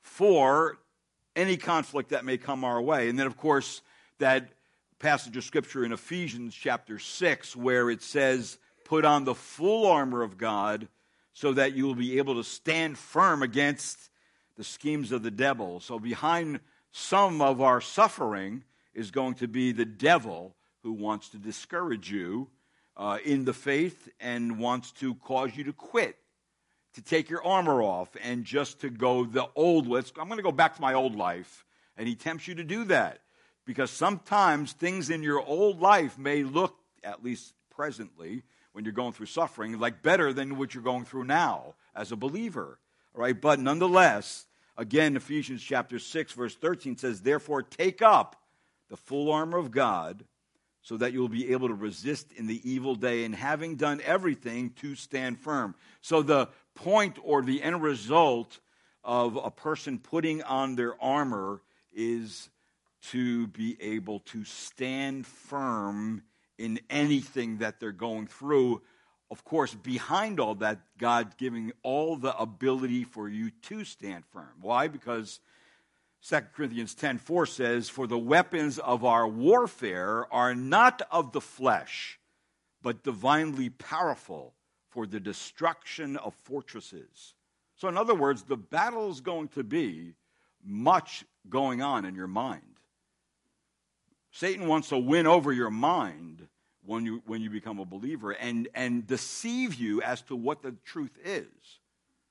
for 0.01 0.77
any 1.35 1.57
conflict 1.57 2.09
that 2.09 2.25
may 2.25 2.37
come 2.37 2.63
our 2.63 2.81
way. 2.81 3.09
And 3.09 3.17
then, 3.17 3.27
of 3.27 3.37
course, 3.37 3.81
that 4.19 4.49
passage 4.99 5.35
of 5.37 5.43
scripture 5.43 5.83
in 5.83 5.91
Ephesians 5.91 6.55
chapter 6.55 6.99
6, 6.99 7.55
where 7.55 7.89
it 7.89 8.01
says, 8.01 8.57
Put 8.83 9.03
on 9.03 9.23
the 9.23 9.35
full 9.35 9.87
armor 9.87 10.21
of 10.21 10.37
God 10.37 10.87
so 11.33 11.53
that 11.53 11.73
you 11.73 11.85
will 11.85 11.95
be 11.95 12.17
able 12.19 12.35
to 12.35 12.43
stand 12.43 12.97
firm 12.97 13.41
against 13.41 14.09
the 14.57 14.63
schemes 14.63 15.11
of 15.11 15.23
the 15.23 15.31
devil. 15.31 15.79
So, 15.79 15.99
behind 15.99 16.59
some 16.91 17.41
of 17.41 17.61
our 17.61 17.81
suffering 17.81 18.63
is 18.93 19.11
going 19.11 19.33
to 19.35 19.47
be 19.47 19.71
the 19.71 19.85
devil 19.85 20.55
who 20.83 20.93
wants 20.93 21.29
to 21.29 21.37
discourage 21.37 22.11
you 22.11 22.47
uh, 22.97 23.17
in 23.23 23.45
the 23.45 23.53
faith 23.53 24.09
and 24.19 24.59
wants 24.59 24.91
to 24.93 25.15
cause 25.15 25.55
you 25.55 25.63
to 25.65 25.73
quit, 25.73 26.17
to 26.93 27.01
take 27.01 27.29
your 27.29 27.45
armor 27.45 27.81
off, 27.81 28.09
and 28.23 28.45
just 28.45 28.81
to 28.81 28.89
go 28.89 29.25
the 29.25 29.47
old. 29.55 29.87
Let's. 29.87 30.11
I'm 30.19 30.27
going 30.27 30.37
to 30.37 30.43
go 30.43 30.51
back 30.51 30.75
to 30.75 30.81
my 30.81 30.93
old 30.93 31.15
life, 31.15 31.65
and 31.97 32.07
he 32.07 32.15
tempts 32.15 32.47
you 32.47 32.55
to 32.55 32.63
do 32.63 32.85
that 32.85 33.21
because 33.65 33.89
sometimes 33.89 34.73
things 34.73 35.09
in 35.09 35.23
your 35.23 35.41
old 35.41 35.81
life 35.81 36.17
may 36.17 36.43
look, 36.43 36.77
at 37.03 37.23
least 37.23 37.53
presently, 37.69 38.43
when 38.71 38.85
you're 38.85 38.93
going 38.93 39.13
through 39.13 39.25
suffering, 39.25 39.79
like 39.79 40.03
better 40.03 40.33
than 40.33 40.57
what 40.57 40.73
you're 40.73 40.83
going 40.83 41.05
through 41.05 41.23
now 41.23 41.75
as 41.95 42.11
a 42.11 42.15
believer. 42.15 42.79
All 43.13 43.21
right, 43.21 43.39
but 43.39 43.59
nonetheless, 43.59 44.45
again, 44.77 45.15
Ephesians 45.15 45.63
chapter 45.63 45.97
6, 45.99 46.33
verse 46.33 46.55
13 46.55 46.97
says, 46.97 47.21
Therefore, 47.21 47.63
take 47.63 48.01
up 48.01 48.35
the 48.89 48.97
full 48.97 49.31
armor 49.31 49.57
of 49.57 49.71
God 49.71 50.25
so 50.85 50.97
that 50.97 51.13
you'll 51.13 51.27
be 51.27 51.51
able 51.51 51.67
to 51.67 51.73
resist 51.73 52.31
in 52.37 52.45
the 52.45 52.61
evil 52.63 52.93
day, 52.93 53.25
and 53.25 53.33
having 53.33 53.75
done 53.75 53.99
everything, 54.05 54.69
to 54.69 54.93
stand 54.93 55.39
firm. 55.39 55.73
So, 56.01 56.21
the 56.21 56.49
point 56.75 57.17
or 57.23 57.41
the 57.41 57.63
end 57.63 57.81
result 57.81 58.59
of 59.03 59.35
a 59.35 59.49
person 59.49 59.97
putting 59.97 60.43
on 60.43 60.75
their 60.75 60.93
armor 61.01 61.63
is 61.91 62.49
to 63.09 63.47
be 63.47 63.77
able 63.81 64.19
to 64.19 64.43
stand 64.43 65.25
firm 65.25 66.21
in 66.59 66.79
anything 66.91 67.57
that 67.57 67.79
they're 67.79 67.91
going 67.91 68.27
through. 68.27 68.83
Of 69.31 69.43
course, 69.43 69.73
behind 69.73 70.39
all 70.39 70.53
that, 70.55 70.81
God 70.99 71.35
giving 71.37 71.71
all 71.81 72.15
the 72.15 72.37
ability 72.37 73.05
for 73.05 73.27
you 73.27 73.49
to 73.63 73.83
stand 73.85 74.23
firm. 74.27 74.53
Why? 74.61 74.87
Because 74.87 75.39
2 76.27 76.53
Corinthians 76.55 76.95
10:4 76.95 77.45
says, 77.45 77.87
"For 77.87 78.07
the 78.07 78.17
weapons 78.17 78.79
of 78.79 79.05
our 79.05 79.27
warfare 79.27 80.31
are 80.33 80.55
not 80.55 81.03
of 81.11 81.33
the 81.33 81.41
flesh, 81.41 82.19
but 82.81 83.03
divinely 83.03 83.69
powerful 83.69 84.55
for 84.89 85.05
the 85.05 85.19
destruction 85.19 86.17
of 86.17 86.33
fortresses." 86.33 87.35
So 87.75 87.87
in 87.87 87.95
other 87.95 88.15
words, 88.15 88.41
the 88.41 88.57
battle 88.57 89.11
is 89.11 89.21
going 89.21 89.49
to 89.49 89.63
be 89.63 90.15
much 90.63 91.25
going 91.47 91.83
on 91.83 92.05
in 92.05 92.15
your 92.15 92.25
mind. 92.25 92.79
Satan 94.31 94.67
wants 94.67 94.89
to 94.89 94.97
win 94.97 95.27
over 95.27 95.53
your 95.53 95.69
mind 95.69 96.47
when 96.81 97.05
you, 97.05 97.21
when 97.27 97.41
you 97.41 97.51
become 97.51 97.77
a 97.77 97.85
believer 97.85 98.31
and, 98.31 98.67
and 98.73 99.05
deceive 99.05 99.75
you 99.75 100.01
as 100.01 100.23
to 100.23 100.35
what 100.35 100.63
the 100.63 100.71
truth 100.71 101.19
is. 101.23 101.79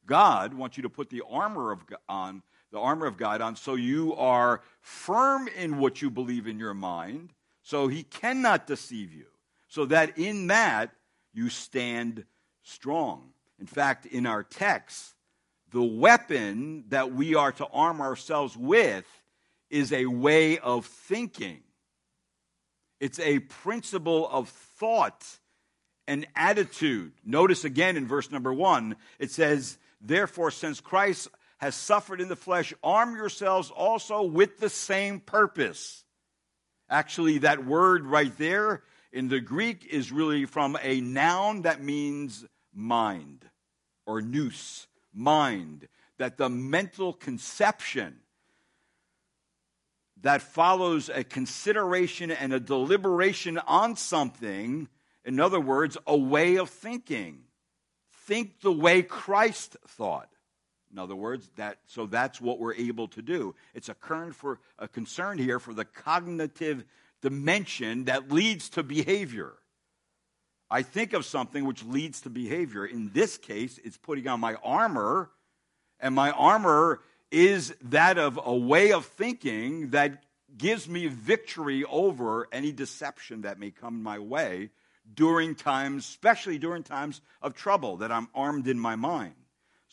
God 0.04 0.52
wants 0.52 0.76
you 0.76 0.82
to 0.82 0.90
put 0.90 1.10
the 1.10 1.22
armor 1.28 1.70
of, 1.70 1.84
on 2.08 2.42
the 2.74 2.80
armor 2.80 3.06
of 3.06 3.16
God 3.16 3.40
on 3.40 3.54
so 3.54 3.76
you 3.76 4.16
are 4.16 4.60
firm 4.80 5.46
in 5.46 5.78
what 5.78 6.02
you 6.02 6.10
believe 6.10 6.48
in 6.48 6.58
your 6.58 6.74
mind, 6.74 7.32
so 7.62 7.86
he 7.86 8.02
cannot 8.02 8.66
deceive 8.66 9.14
you, 9.14 9.26
so 9.68 9.86
that 9.86 10.18
in 10.18 10.48
that 10.48 10.90
you 11.32 11.48
stand 11.48 12.24
strong. 12.64 13.30
In 13.60 13.66
fact, 13.66 14.06
in 14.06 14.26
our 14.26 14.42
text, 14.42 15.14
the 15.70 15.84
weapon 15.84 16.84
that 16.88 17.12
we 17.12 17.36
are 17.36 17.52
to 17.52 17.66
arm 17.68 18.00
ourselves 18.00 18.56
with 18.56 19.06
is 19.70 19.92
a 19.92 20.06
way 20.06 20.58
of 20.58 20.84
thinking. 20.84 21.60
It's 22.98 23.20
a 23.20 23.38
principle 23.38 24.28
of 24.28 24.48
thought 24.48 25.24
and 26.08 26.26
attitude. 26.34 27.12
Notice 27.24 27.64
again 27.64 27.96
in 27.96 28.08
verse 28.08 28.32
number 28.32 28.52
one, 28.52 28.96
it 29.20 29.30
says, 29.30 29.78
Therefore, 30.00 30.50
since 30.50 30.80
Christ 30.80 31.28
has 31.64 31.74
suffered 31.74 32.20
in 32.20 32.28
the 32.28 32.36
flesh, 32.36 32.74
arm 32.82 33.16
yourselves 33.16 33.70
also 33.70 34.22
with 34.22 34.58
the 34.58 34.68
same 34.68 35.18
purpose. 35.18 36.04
Actually, 36.90 37.38
that 37.38 37.64
word 37.64 38.04
right 38.04 38.36
there 38.36 38.82
in 39.14 39.28
the 39.28 39.40
Greek 39.40 39.86
is 39.86 40.12
really 40.12 40.44
from 40.44 40.76
a 40.82 41.00
noun 41.00 41.62
that 41.62 41.82
means 41.82 42.44
mind 42.74 43.46
or 44.04 44.20
nous, 44.20 44.86
mind. 45.14 45.88
That 46.18 46.36
the 46.36 46.50
mental 46.50 47.14
conception 47.14 48.18
that 50.20 50.42
follows 50.42 51.08
a 51.08 51.24
consideration 51.24 52.30
and 52.30 52.52
a 52.52 52.60
deliberation 52.60 53.56
on 53.56 53.96
something, 53.96 54.86
in 55.24 55.40
other 55.40 55.60
words, 55.60 55.96
a 56.06 56.14
way 56.14 56.56
of 56.56 56.68
thinking. 56.68 57.44
Think 58.26 58.60
the 58.60 58.70
way 58.70 59.00
Christ 59.02 59.78
thought. 59.88 60.28
In 60.94 61.00
other 61.00 61.16
words, 61.16 61.50
that 61.56 61.78
so 61.88 62.06
that's 62.06 62.40
what 62.40 62.60
we're 62.60 62.74
able 62.74 63.08
to 63.08 63.20
do. 63.20 63.56
It's 63.74 63.88
a, 63.88 63.96
for, 64.32 64.60
a 64.78 64.86
concern 64.86 65.38
here 65.38 65.58
for 65.58 65.74
the 65.74 65.84
cognitive 65.84 66.84
dimension 67.20 68.04
that 68.04 68.30
leads 68.30 68.68
to 68.70 68.84
behavior. 68.84 69.54
I 70.70 70.82
think 70.82 71.12
of 71.12 71.24
something 71.24 71.64
which 71.64 71.82
leads 71.82 72.20
to 72.20 72.30
behavior. 72.30 72.86
In 72.86 73.10
this 73.12 73.38
case, 73.38 73.80
it's 73.82 73.96
putting 73.96 74.28
on 74.28 74.38
my 74.38 74.54
armor, 74.62 75.30
and 75.98 76.14
my 76.14 76.30
armor 76.30 77.00
is 77.32 77.74
that 77.82 78.16
of 78.16 78.38
a 78.44 78.54
way 78.54 78.92
of 78.92 79.04
thinking 79.04 79.90
that 79.90 80.22
gives 80.56 80.88
me 80.88 81.08
victory 81.08 81.82
over 81.82 82.46
any 82.52 82.70
deception 82.70 83.42
that 83.42 83.58
may 83.58 83.72
come 83.72 84.00
my 84.00 84.20
way 84.20 84.70
during 85.12 85.56
times, 85.56 86.04
especially 86.04 86.58
during 86.58 86.84
times 86.84 87.20
of 87.42 87.54
trouble, 87.54 87.96
that 87.96 88.12
I'm 88.12 88.28
armed 88.32 88.68
in 88.68 88.78
my 88.78 88.94
mind. 88.94 89.34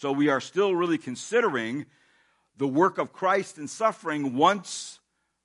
So 0.01 0.11
we 0.11 0.29
are 0.29 0.41
still 0.41 0.73
really 0.73 0.97
considering 0.97 1.85
the 2.57 2.67
work 2.67 2.97
of 2.97 3.13
Christ 3.13 3.59
in 3.59 3.67
suffering 3.67 4.35
once 4.35 4.99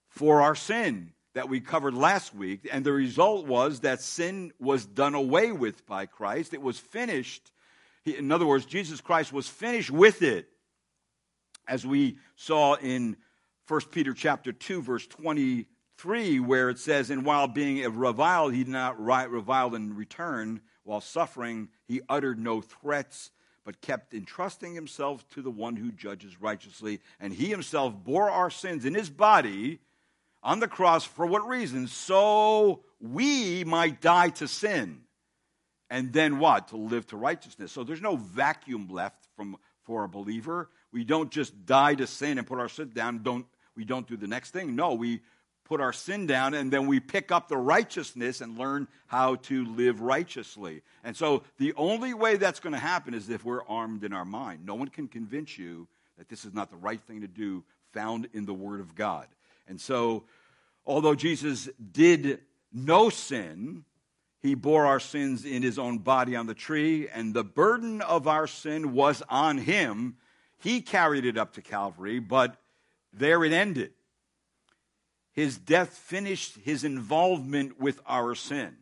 for 0.08 0.40
our 0.40 0.54
sin 0.54 1.12
that 1.34 1.50
we 1.50 1.60
covered 1.60 1.92
last 1.92 2.34
week. 2.34 2.66
And 2.72 2.82
the 2.82 2.92
result 2.94 3.46
was 3.46 3.80
that 3.80 4.00
sin 4.00 4.54
was 4.58 4.86
done 4.86 5.14
away 5.14 5.52
with 5.52 5.84
by 5.84 6.06
Christ. 6.06 6.54
It 6.54 6.62
was 6.62 6.78
finished. 6.78 7.52
In 8.06 8.32
other 8.32 8.46
words, 8.46 8.64
Jesus 8.64 9.02
Christ 9.02 9.30
was 9.30 9.46
finished 9.46 9.90
with 9.90 10.22
it. 10.22 10.48
As 11.68 11.84
we 11.86 12.16
saw 12.34 12.76
in 12.76 13.18
1 13.68 13.80
Peter 13.90 14.14
chapter 14.14 14.52
2, 14.52 14.80
verse 14.80 15.06
23, 15.06 16.40
where 16.40 16.70
it 16.70 16.78
says, 16.78 17.10
And 17.10 17.26
while 17.26 17.46
being 17.46 17.86
reviled, 17.92 18.54
he 18.54 18.64
did 18.64 18.72
not 18.72 18.98
revile 18.98 19.74
in 19.74 19.94
return. 19.94 20.62
While 20.82 21.02
suffering, 21.02 21.68
he 21.86 22.00
uttered 22.08 22.38
no 22.38 22.62
threats 22.62 23.32
but 23.66 23.80
kept 23.80 24.14
entrusting 24.14 24.76
himself 24.76 25.28
to 25.30 25.42
the 25.42 25.50
one 25.50 25.74
who 25.74 25.90
judges 25.90 26.40
righteously. 26.40 27.00
And 27.18 27.32
he 27.32 27.46
himself 27.46 27.92
bore 27.92 28.30
our 28.30 28.48
sins 28.48 28.84
in 28.84 28.94
his 28.94 29.10
body 29.10 29.80
on 30.40 30.60
the 30.60 30.68
cross. 30.68 31.04
For 31.04 31.26
what 31.26 31.48
reason? 31.48 31.88
So 31.88 32.84
we 33.00 33.64
might 33.64 34.00
die 34.00 34.28
to 34.30 34.46
sin. 34.46 35.00
And 35.90 36.12
then 36.12 36.38
what? 36.38 36.68
To 36.68 36.76
live 36.76 37.08
to 37.08 37.16
righteousness. 37.16 37.72
So 37.72 37.82
there's 37.82 38.00
no 38.00 38.14
vacuum 38.14 38.86
left 38.88 39.26
from, 39.34 39.56
for 39.82 40.04
a 40.04 40.08
believer. 40.08 40.70
We 40.92 41.02
don't 41.02 41.32
just 41.32 41.66
die 41.66 41.96
to 41.96 42.06
sin 42.06 42.38
and 42.38 42.46
put 42.46 42.60
our 42.60 42.68
sin 42.68 42.92
down. 42.94 43.24
Don't, 43.24 43.46
we 43.76 43.84
don't 43.84 44.06
do 44.06 44.16
the 44.16 44.28
next 44.28 44.52
thing. 44.52 44.76
No, 44.76 44.94
we 44.94 45.22
put 45.66 45.80
our 45.80 45.92
sin 45.92 46.26
down 46.26 46.54
and 46.54 46.72
then 46.72 46.86
we 46.86 47.00
pick 47.00 47.32
up 47.32 47.48
the 47.48 47.56
righteousness 47.56 48.40
and 48.40 48.56
learn 48.56 48.86
how 49.06 49.34
to 49.34 49.64
live 49.64 50.00
righteously. 50.00 50.82
And 51.02 51.16
so 51.16 51.42
the 51.58 51.74
only 51.74 52.14
way 52.14 52.36
that's 52.36 52.60
going 52.60 52.72
to 52.72 52.78
happen 52.78 53.14
is 53.14 53.28
if 53.28 53.44
we're 53.44 53.64
armed 53.64 54.04
in 54.04 54.12
our 54.12 54.24
mind. 54.24 54.64
No 54.64 54.76
one 54.76 54.88
can 54.88 55.08
convince 55.08 55.58
you 55.58 55.88
that 56.18 56.28
this 56.28 56.44
is 56.44 56.54
not 56.54 56.70
the 56.70 56.76
right 56.76 57.00
thing 57.00 57.20
to 57.22 57.26
do 57.26 57.64
found 57.92 58.28
in 58.32 58.46
the 58.46 58.54
Word 58.54 58.80
of 58.80 58.94
God. 58.94 59.26
And 59.68 59.80
so, 59.80 60.24
although 60.86 61.16
Jesus 61.16 61.68
did 61.92 62.40
no 62.72 63.10
sin, 63.10 63.84
he 64.40 64.54
bore 64.54 64.86
our 64.86 65.00
sins 65.00 65.44
in 65.44 65.62
his 65.62 65.78
own 65.78 65.98
body 65.98 66.36
on 66.36 66.46
the 66.46 66.54
tree, 66.54 67.08
and 67.08 67.34
the 67.34 67.44
burden 67.44 68.00
of 68.02 68.28
our 68.28 68.46
sin 68.46 68.92
was 68.92 69.22
on 69.28 69.58
him. 69.58 70.16
He 70.58 70.80
carried 70.80 71.24
it 71.24 71.36
up 71.36 71.54
to 71.54 71.62
Calvary, 71.62 72.20
but 72.20 72.56
there 73.12 73.44
it 73.44 73.52
ended 73.52 73.92
his 75.36 75.58
death 75.58 75.90
finished 75.90 76.56
his 76.64 76.82
involvement 76.82 77.78
with 77.78 78.00
our 78.06 78.34
sin. 78.34 78.74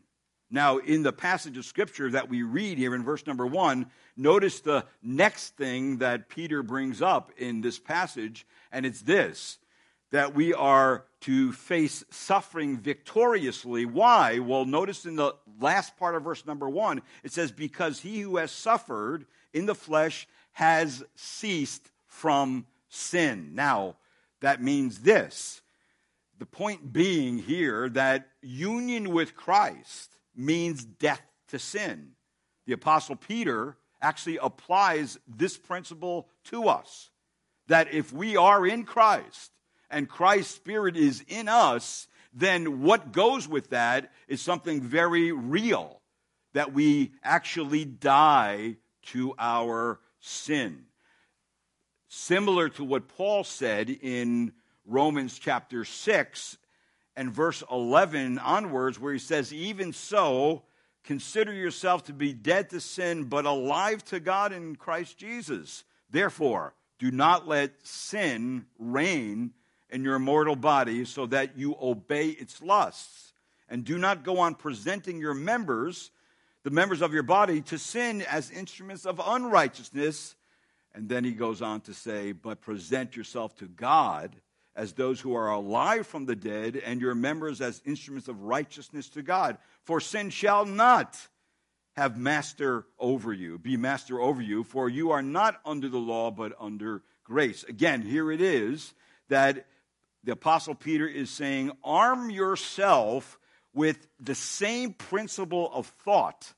Now, 0.50 0.78
in 0.78 1.02
the 1.02 1.12
passage 1.12 1.58
of 1.58 1.64
scripture 1.64 2.12
that 2.12 2.28
we 2.28 2.44
read 2.44 2.78
here 2.78 2.94
in 2.94 3.02
verse 3.02 3.26
number 3.26 3.44
one, 3.44 3.90
notice 4.16 4.61
the 4.61 4.84
next 5.02 5.56
thing 5.56 5.99
that 5.99 6.28
Peter 6.28 6.62
brings 6.62 7.02
up 7.02 7.32
in 7.37 7.61
this 7.61 7.80
passage, 7.80 8.46
and 8.70 8.87
it's 8.87 9.02
this 9.02 9.58
that 10.12 10.32
we 10.32 10.54
are 10.54 11.06
to 11.23 11.50
face 11.50 12.04
suffering 12.08 12.76
victoriously. 12.76 13.84
Why? 13.84 14.38
Well, 14.38 14.64
notice 14.64 15.06
in 15.06 15.16
the 15.16 15.34
last 15.61 15.96
part 15.96 16.14
of 16.14 16.23
verse 16.23 16.46
number 16.46 16.68
one, 16.68 17.02
it 17.25 17.32
says, 17.32 17.50
Because 17.50 17.99
he 17.99 18.20
who 18.20 18.37
has 18.37 18.52
suffered 18.52 19.26
in 19.52 19.66
the 19.66 19.75
flesh 19.75 20.28
has 20.52 21.02
ceased 21.16 21.90
from 22.06 22.64
sin. 22.88 23.56
Now, 23.56 23.96
that 24.40 24.62
means 24.62 25.00
this 25.00 25.62
the 26.44 26.56
point 26.58 26.92
being 26.92 27.38
here 27.38 27.88
that 27.88 28.28
union 28.42 29.08
with 29.08 29.34
Christ 29.34 30.18
means 30.36 30.84
death 30.84 31.22
to 31.48 31.58
sin. 31.58 32.10
The 32.66 32.74
Apostle 32.74 33.16
Peter 33.16 33.78
actually 34.02 34.36
applies 34.36 35.18
this 35.26 35.56
principle 35.56 36.28
to 36.50 36.68
us 36.68 37.08
that 37.68 37.94
if 37.94 38.12
we 38.12 38.36
are 38.36 38.66
in 38.66 38.84
Christ 38.84 39.52
and 39.88 40.06
Christ's 40.06 40.54
Spirit 40.54 40.98
is 40.98 41.24
in 41.28 41.48
us, 41.48 42.08
then 42.34 42.82
what 42.82 43.10
goes 43.10 43.48
with 43.48 43.70
that 43.70 44.12
is 44.28 44.42
something 44.42 44.82
very 44.82 45.32
real 45.32 46.02
that 46.52 46.74
we 46.74 47.12
actually 47.22 47.86
die 47.86 48.76
to 49.04 49.34
our 49.38 49.98
sin. 50.20 50.84
Similar 52.08 52.68
to 52.68 52.84
what 52.84 53.08
Paul 53.08 53.44
said 53.44 53.88
in 53.88 54.52
Romans 54.87 55.38
chapter 55.38 55.85
6 55.85 56.59
and 57.17 57.33
verse 57.33 57.62
11 57.71 58.38
onwards, 58.38 58.99
where 58.99 59.12
he 59.12 59.19
says, 59.19 59.53
Even 59.53 59.93
so, 59.93 60.62
consider 61.05 61.53
yourself 61.53 62.05
to 62.05 62.12
be 62.12 62.33
dead 62.33 62.71
to 62.71 62.81
sin, 62.81 63.25
but 63.25 63.45
alive 63.45 64.05
to 64.07 64.21
God 64.21 64.53
in 64.53 64.76
Christ 64.76 65.17
Jesus. 65.19 65.85
Therefore, 66.11 66.75
do 66.99 67.11
not 67.11 67.49
let 67.49 67.87
sin 67.87 68.67
reign 68.79 69.53
in 69.91 70.05
your 70.05 70.19
mortal 70.19 70.57
body 70.57 71.05
so 71.05 71.26
that 71.26 71.57
you 71.57 71.76
obey 71.81 72.29
its 72.29 72.62
lusts. 72.62 73.33
And 73.69 73.85
do 73.85 73.99
not 73.99 74.25
go 74.25 74.38
on 74.38 74.55
presenting 74.55 75.19
your 75.19 75.35
members, 75.35 76.11
the 76.62 76.71
members 76.71 77.00
of 77.00 77.12
your 77.12 77.23
body, 77.23 77.61
to 77.62 77.79
sin 77.79 78.23
as 78.23 78.50
instruments 78.50 79.07
of 79.07 79.21
unrighteousness. 79.25 80.37
And 80.95 81.09
then 81.09 81.25
he 81.25 81.33
goes 81.33 81.62
on 81.62 81.81
to 81.83 81.95
say, 81.95 82.33
But 82.33 82.61
present 82.61 83.17
yourself 83.17 83.57
to 83.57 83.67
God 83.67 84.37
as 84.76 84.93
those 84.93 85.21
who 85.21 85.35
are 85.35 85.50
alive 85.50 86.07
from 86.07 86.26
the 86.26 86.37
dead, 86.37 86.76
and 86.76 87.00
your 87.00 87.14
members 87.14 87.61
as 87.61 87.83
instruments 87.85 88.28
of 88.28 88.43
righteousness 88.43 89.09
to 89.11 89.23
God. 89.23 89.59
For 89.85 90.00
sin 90.00 90.31
shall 90.31 90.64
not 90.64 91.16
have 91.97 92.19
master 92.19 92.85
over 92.99 93.33
you, 93.33 93.59
be 93.59 93.76
master 93.76 94.21
over 94.21 94.43
you, 94.43 94.64
for 94.64 94.88
you 94.88 95.12
are 95.12 95.23
not 95.23 95.61
under 95.64 95.88
the 95.88 95.99
law, 95.99 96.31
but 96.31 96.57
under 96.59 97.02
grace. 97.23 97.64
Again, 97.64 98.02
here 98.02 98.33
it 98.33 98.40
is 98.40 98.95
that 99.28 99.66
the 100.25 100.33
Apostle 100.33 100.75
Peter 100.75 101.07
is 101.07 101.31
saying, 101.31 101.71
arm 101.85 102.31
yourself 102.31 103.38
with 103.73 104.07
the 104.19 104.35
same 104.35 104.93
principle 104.93 105.71
of 105.73 105.87
thought 106.04 106.52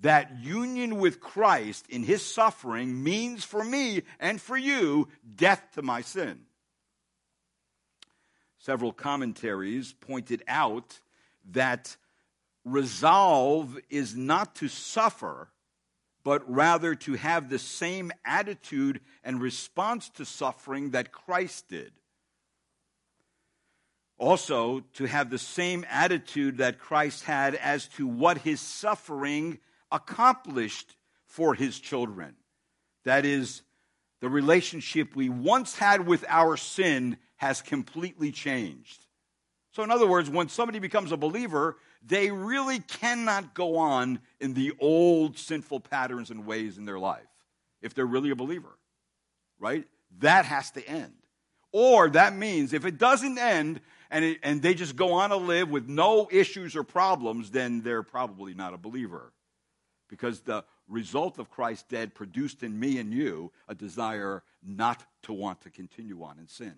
that 0.00 0.40
union 0.40 0.98
with 0.98 1.20
Christ 1.20 1.86
in 1.88 2.02
his 2.02 2.22
suffering 2.22 3.02
means 3.02 3.44
for 3.44 3.64
me 3.64 4.02
and 4.20 4.40
for 4.40 4.56
you 4.56 5.08
death 5.36 5.62
to 5.74 5.82
my 5.82 6.02
sin. 6.02 6.40
Several 8.66 8.92
commentaries 8.92 9.92
pointed 9.92 10.42
out 10.48 10.98
that 11.52 11.96
resolve 12.64 13.78
is 13.90 14.16
not 14.16 14.56
to 14.56 14.66
suffer, 14.66 15.50
but 16.24 16.42
rather 16.52 16.96
to 16.96 17.14
have 17.14 17.48
the 17.48 17.60
same 17.60 18.10
attitude 18.24 19.02
and 19.22 19.40
response 19.40 20.08
to 20.16 20.24
suffering 20.24 20.90
that 20.90 21.12
Christ 21.12 21.68
did. 21.68 21.92
Also, 24.18 24.80
to 24.94 25.04
have 25.04 25.30
the 25.30 25.38
same 25.38 25.86
attitude 25.88 26.58
that 26.58 26.80
Christ 26.80 27.22
had 27.22 27.54
as 27.54 27.86
to 27.90 28.08
what 28.08 28.38
his 28.38 28.60
suffering 28.60 29.60
accomplished 29.92 30.96
for 31.24 31.54
his 31.54 31.78
children. 31.78 32.34
That 33.04 33.24
is, 33.24 33.62
the 34.20 34.28
relationship 34.28 35.14
we 35.14 35.28
once 35.28 35.76
had 35.76 36.04
with 36.04 36.24
our 36.26 36.56
sin 36.56 37.18
has 37.36 37.62
completely 37.62 38.32
changed. 38.32 39.06
So, 39.72 39.82
in 39.82 39.90
other 39.90 40.06
words, 40.06 40.30
when 40.30 40.48
somebody 40.48 40.78
becomes 40.78 41.12
a 41.12 41.18
believer, 41.18 41.76
they 42.02 42.30
really 42.30 42.78
cannot 42.78 43.54
go 43.54 43.76
on 43.76 44.20
in 44.40 44.54
the 44.54 44.72
old 44.80 45.38
sinful 45.38 45.80
patterns 45.80 46.30
and 46.30 46.46
ways 46.46 46.78
in 46.78 46.86
their 46.86 46.98
life 46.98 47.28
if 47.82 47.92
they're 47.92 48.06
really 48.06 48.30
a 48.30 48.36
believer, 48.36 48.78
right? 49.58 49.84
That 50.20 50.46
has 50.46 50.70
to 50.72 50.88
end. 50.88 51.12
Or 51.72 52.08
that 52.10 52.34
means 52.34 52.72
if 52.72 52.86
it 52.86 52.96
doesn't 52.96 53.36
end 53.36 53.80
and, 54.10 54.24
it, 54.24 54.38
and 54.42 54.62
they 54.62 54.72
just 54.72 54.96
go 54.96 55.12
on 55.12 55.28
to 55.28 55.36
live 55.36 55.68
with 55.68 55.88
no 55.88 56.26
issues 56.30 56.74
or 56.74 56.84
problems, 56.84 57.50
then 57.50 57.82
they're 57.82 58.02
probably 58.02 58.54
not 58.54 58.72
a 58.72 58.78
believer. 58.78 59.34
Because 60.08 60.40
the 60.40 60.64
result 60.88 61.38
of 61.38 61.50
Christ's 61.50 61.84
dead 61.86 62.14
produced 62.14 62.62
in 62.62 62.78
me 62.78 62.98
and 62.98 63.12
you 63.12 63.52
a 63.68 63.74
desire 63.74 64.42
not 64.64 65.04
to 65.24 65.34
want 65.34 65.60
to 65.62 65.70
continue 65.70 66.22
on 66.22 66.38
in 66.38 66.48
sin 66.48 66.76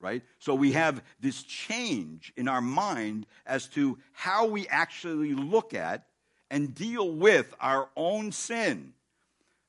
right? 0.00 0.22
So 0.38 0.54
we 0.54 0.72
have 0.72 1.02
this 1.20 1.42
change 1.42 2.32
in 2.36 2.48
our 2.48 2.60
mind 2.60 3.26
as 3.46 3.66
to 3.68 3.98
how 4.12 4.46
we 4.46 4.68
actually 4.68 5.34
look 5.34 5.74
at 5.74 6.06
and 6.50 6.74
deal 6.74 7.10
with 7.10 7.54
our 7.60 7.88
own 7.96 8.32
sin. 8.32 8.92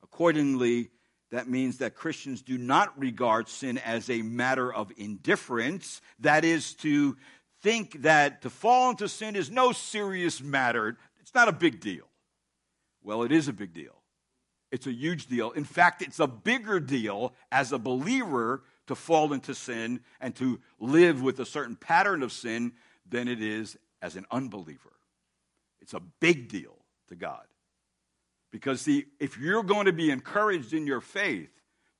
Accordingly, 0.03 0.89
that 1.31 1.49
means 1.49 1.79
that 1.79 1.95
Christians 1.95 2.41
do 2.41 2.57
not 2.57 2.97
regard 2.99 3.49
sin 3.49 3.77
as 3.79 4.09
a 4.09 4.21
matter 4.21 4.73
of 4.73 4.91
indifference. 4.97 6.01
That 6.19 6.45
is 6.45 6.73
to 6.75 7.17
think 7.61 8.03
that 8.03 8.43
to 8.43 8.49
fall 8.49 8.91
into 8.91 9.09
sin 9.09 9.35
is 9.35 9.49
no 9.49 9.71
serious 9.71 10.41
matter. 10.41 10.97
It's 11.19 11.33
not 11.33 11.47
a 11.47 11.53
big 11.53 11.79
deal. 11.79 12.05
Well, 13.01 13.23
it 13.23 13.31
is 13.31 13.47
a 13.47 13.53
big 13.53 13.73
deal. 13.73 14.01
It's 14.71 14.87
a 14.87 14.93
huge 14.93 15.27
deal. 15.27 15.51
In 15.51 15.63
fact, 15.63 16.01
it's 16.01 16.19
a 16.19 16.27
bigger 16.27 16.79
deal 16.79 17.33
as 17.51 17.71
a 17.71 17.79
believer 17.79 18.63
to 18.87 18.95
fall 18.95 19.33
into 19.33 19.55
sin 19.55 20.01
and 20.21 20.35
to 20.35 20.59
live 20.79 21.21
with 21.21 21.39
a 21.39 21.45
certain 21.45 21.75
pattern 21.75 22.23
of 22.23 22.31
sin 22.31 22.73
than 23.09 23.27
it 23.27 23.41
is 23.41 23.77
as 24.01 24.15
an 24.15 24.25
unbeliever. 24.31 24.91
It's 25.81 25.93
a 25.93 26.01
big 26.19 26.49
deal 26.49 26.77
to 27.09 27.15
God. 27.15 27.45
Because, 28.51 28.81
see, 28.81 29.05
if 29.19 29.37
you're 29.37 29.63
going 29.63 29.85
to 29.85 29.93
be 29.93 30.09
encouraged 30.11 30.73
in 30.73 30.87
your 30.87 31.01
faith 31.01 31.49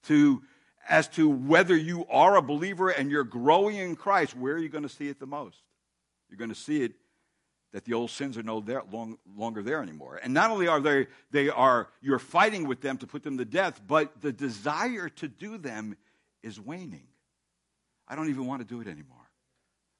to, 0.04 0.42
as 0.88 1.08
to 1.10 1.28
whether 1.28 1.76
you 1.76 2.06
are 2.08 2.38
a 2.38 2.42
believer 2.42 2.90
and 2.90 3.12
you're 3.12 3.24
growing 3.24 3.76
in 3.76 3.96
Christ, 3.96 4.36
where 4.36 4.54
are 4.54 4.60
you 4.60 4.70
going 4.70 4.84
to 4.84 4.90
see 4.90 5.10
it 5.10 5.20
the 5.20 5.26
most? 5.26 5.62
You're 6.30 6.38
going 6.38 6.50
to 6.50 6.56
see 6.56 6.84
it 6.84 6.94
that 7.74 7.84
the 7.84 7.94
old 7.94 8.10
sins 8.10 8.38
are 8.38 8.44
no 8.44 8.62
there, 8.62 8.84
long, 8.90 9.18
longer 9.36 9.62
there 9.62 9.82
anymore. 9.82 10.18
And 10.24 10.34
not 10.34 10.50
only 10.50 10.68
are 10.68 10.80
they, 10.80 11.08
they 11.32 11.50
are, 11.50 11.90
you're 12.02 12.20
fighting 12.20 12.68
with 12.68 12.80
them 12.80 12.98
to 13.00 13.08
put 13.08 13.22
them 13.22 13.38
to 13.38 13.44
death, 13.44 13.82
but 13.86 14.22
the 14.22 14.32
desire 14.32 15.10
to 15.10 15.28
do 15.28 15.58
them 15.58 15.98
is 16.46 16.60
waning. 16.60 17.08
I 18.08 18.16
don't 18.16 18.30
even 18.30 18.46
want 18.46 18.62
to 18.62 18.68
do 18.68 18.80
it 18.80 18.88
anymore. 18.88 19.18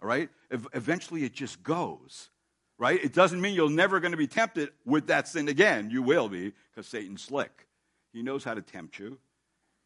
All 0.02 0.08
right? 0.08 0.30
Eventually 0.52 1.26
it 1.26 1.34
just 1.34 1.64
goes. 1.64 2.30
Right? 2.78 3.04
It 3.04 3.14
doesn't 3.14 3.42
mean 3.42 3.56
you're 3.56 3.70
never 3.70 4.00
going 4.00 4.12
to 4.12 4.18
be 4.18 4.28
tempted 4.28 4.70
with 4.86 5.08
that 5.08 5.28
sin 5.28 5.48
again. 5.48 5.90
You 5.90 6.04
will 6.04 6.30
be 6.30 6.54
because 6.70 6.88
Satan's 6.88 7.24
slick. 7.24 7.68
He 8.14 8.22
knows 8.22 8.44
how 8.44 8.54
to 8.54 8.62
tempt 8.62 9.00
you. 9.00 9.18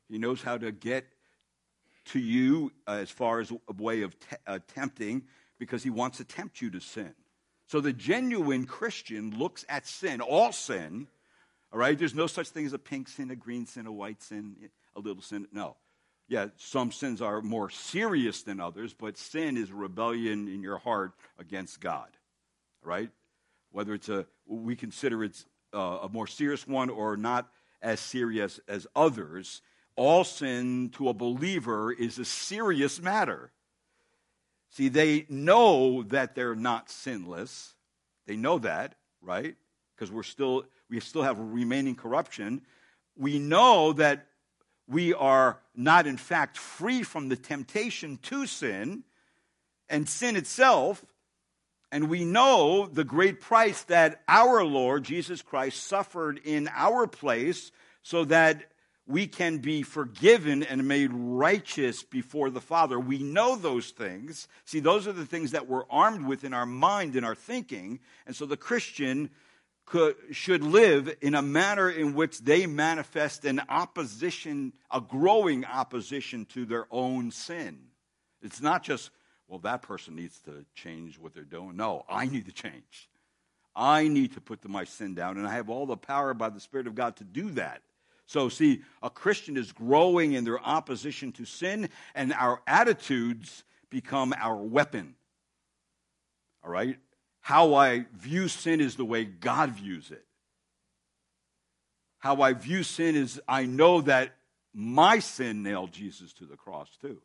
He 0.10 0.18
knows 0.18 0.42
how 0.42 0.58
to 0.58 0.72
get 0.72 1.06
to 2.06 2.20
you 2.20 2.72
uh, 2.88 2.94
as 2.94 3.12
far 3.12 3.40
as 3.40 3.52
a 3.52 3.74
way 3.82 4.02
of 4.02 4.20
te- 4.20 4.36
uh, 4.48 4.60
tempting 4.74 5.24
because 5.60 5.84
he 5.84 5.92
wants 5.92 6.18
to 6.18 6.24
tempt 6.24 6.62
you 6.62 6.72
to 6.72 6.80
sin. 6.80 7.14
So 7.68 7.80
the 7.80 7.94
genuine 7.94 8.66
Christian 8.66 9.38
looks 9.38 9.64
at 9.70 9.86
sin, 9.86 10.20
all 10.20 10.52
sin, 10.52 11.08
all 11.72 11.78
right? 11.78 11.98
There's 11.98 12.16
no 12.16 12.26
such 12.26 12.50
thing 12.50 12.66
as 12.66 12.74
a 12.74 12.80
pink 12.80 13.08
sin, 13.08 13.30
a 13.30 13.36
green 13.36 13.68
sin, 13.68 13.86
a 13.86 13.92
white 13.92 14.24
sin, 14.24 14.56
a 14.96 15.00
little 15.00 15.22
sin. 15.22 15.48
No 15.52 15.76
yeah, 16.30 16.48
some 16.58 16.92
sins 16.92 17.22
are 17.22 17.42
more 17.42 17.72
serious 17.72 18.44
than 18.44 18.60
others, 18.60 18.94
but 18.94 19.18
sin 19.18 19.58
is 19.58 19.72
rebellion 19.72 20.48
in 20.48 20.62
your 20.62 20.78
heart 20.78 21.14
against 21.40 21.82
God, 21.82 22.10
right? 22.84 23.10
Whether 23.72 23.96
it's 23.96 24.10
a, 24.10 24.28
we 24.46 24.76
consider 24.76 25.24
it's 25.24 25.46
a, 25.74 25.78
a 25.78 26.10
more 26.10 26.28
serious 26.28 26.68
one 26.68 26.92
or 26.92 27.18
not 27.18 27.50
as 27.82 28.00
serious 28.00 28.60
as 28.68 28.86
others, 28.96 29.64
all 29.96 30.24
sin 30.24 30.92
to 30.94 31.10
a 31.10 31.14
believer 31.14 31.92
is 31.92 32.20
a 32.20 32.26
serious 32.26 33.02
matter. 33.02 33.52
See, 34.70 34.88
they 34.88 35.26
know 35.30 36.04
that 36.04 36.36
they're 36.36 36.56
not 36.56 36.92
sinless. 36.92 37.74
They 38.28 38.36
know 38.36 38.60
that, 38.60 38.96
right? 39.20 39.56
Because 39.96 40.12
we're 40.12 40.22
still, 40.22 40.66
we 40.92 41.00
still 41.00 41.24
have 41.24 41.40
remaining 41.40 41.96
corruption. 41.96 42.62
We 43.18 43.40
know 43.40 43.94
that 43.94 44.28
we 44.90 45.14
are 45.14 45.60
not, 45.76 46.08
in 46.08 46.18
fact, 46.18 46.58
free 46.58 47.04
from 47.04 47.30
the 47.30 47.36
temptation 47.36 48.18
to 48.24 48.48
sin 48.48 49.04
and 49.88 50.10
sin 50.10 50.36
itself. 50.36 51.06
And 51.92 52.10
we 52.10 52.26
know 52.26 52.88
the 52.88 53.04
great 53.04 53.40
price 53.40 53.84
that 53.84 54.22
our 54.28 54.64
Lord 54.64 55.04
Jesus 55.04 55.42
Christ 55.42 55.84
suffered 55.84 56.40
in 56.44 56.70
our 56.76 57.08
place 57.08 57.72
so 58.02 58.26
that 58.26 58.64
we 59.08 59.26
can 59.26 59.58
be 59.58 59.82
forgiven 59.82 60.62
and 60.62 60.88
made 60.88 61.12
righteous 61.14 62.04
before 62.04 62.52
the 62.52 62.62
Father. 62.62 63.00
We 63.00 63.20
know 63.20 63.56
those 63.56 63.90
things. 63.90 64.48
See, 64.66 64.80
those 64.80 65.08
are 65.08 65.14
the 65.14 65.26
things 65.26 65.52
that 65.52 65.68
we're 65.68 65.88
armed 65.90 66.28
with 66.28 66.44
in 66.44 66.54
our 66.54 66.68
mind, 66.68 67.16
in 67.16 67.24
our 67.24 67.34
thinking. 67.36 68.00
And 68.28 68.36
so 68.36 68.46
the 68.46 68.58
Christian 68.58 69.32
could, 69.90 70.16
should 70.32 70.64
live 70.64 71.16
in 71.20 71.34
a 71.34 71.42
manner 71.42 71.90
in 71.90 72.14
which 72.14 72.40
they 72.40 72.68
manifest 72.68 73.44
an 73.44 73.60
opposition, 73.70 74.72
a 74.92 75.02
growing 75.02 75.66
opposition 75.66 76.46
to 76.46 76.66
their 76.66 76.86
own 76.92 77.32
sin. 77.32 77.80
It's 78.44 78.62
not 78.62 78.84
just, 78.84 79.10
well, 79.48 79.60
that 79.60 79.82
person 79.82 80.16
needs 80.16 80.38
to 80.42 80.64
change 80.76 81.18
what 81.18 81.34
they're 81.34 81.44
doing. 81.44 81.76
No, 81.76 82.06
I 82.08 82.28
need 82.28 82.46
to 82.46 82.52
change. 82.52 83.10
I 83.76 84.08
need 84.08 84.34
to 84.34 84.42
put 84.42 84.68
my 84.68 84.84
sin 84.84 85.16
down, 85.16 85.38
and 85.38 85.48
I 85.48 85.54
have 85.54 85.70
all 85.70 85.88
the 85.88 85.98
power 85.98 86.34
by 86.34 86.50
the 86.50 86.60
Spirit 86.60 86.86
of 86.86 86.94
God 86.94 87.16
to 87.18 87.24
do 87.24 87.50
that. 87.52 87.82
So, 88.28 88.48
see, 88.48 88.84
a 89.02 89.10
Christian 89.10 89.58
is 89.58 89.72
growing 89.72 90.34
in 90.34 90.44
their 90.44 90.60
opposition 90.60 91.32
to 91.34 91.46
sin, 91.46 91.90
and 92.14 92.32
our 92.34 92.62
attitudes 92.68 93.64
become 93.90 94.36
our 94.38 94.58
weapon. 94.58 95.16
All 96.64 96.70
right? 96.70 97.00
How 97.42 97.74
I 97.74 98.06
view 98.14 98.48
sin 98.48 98.82
is 98.82 98.96
the 98.96 99.06
way 99.06 99.26
God 99.26 99.72
views 99.72 100.12
it. 100.12 100.26
How 102.20 102.42
I 102.42 102.54
view 102.54 102.84
sin 102.84 103.16
is 103.16 103.42
I 103.48 103.66
know 103.66 104.02
that 104.02 104.36
my 104.74 105.20
sin 105.20 105.64
nailed 105.64 105.92
Jesus 105.92 106.34
to 106.34 106.46
the 106.46 106.58
cross 106.58 106.90
too. 107.02 107.22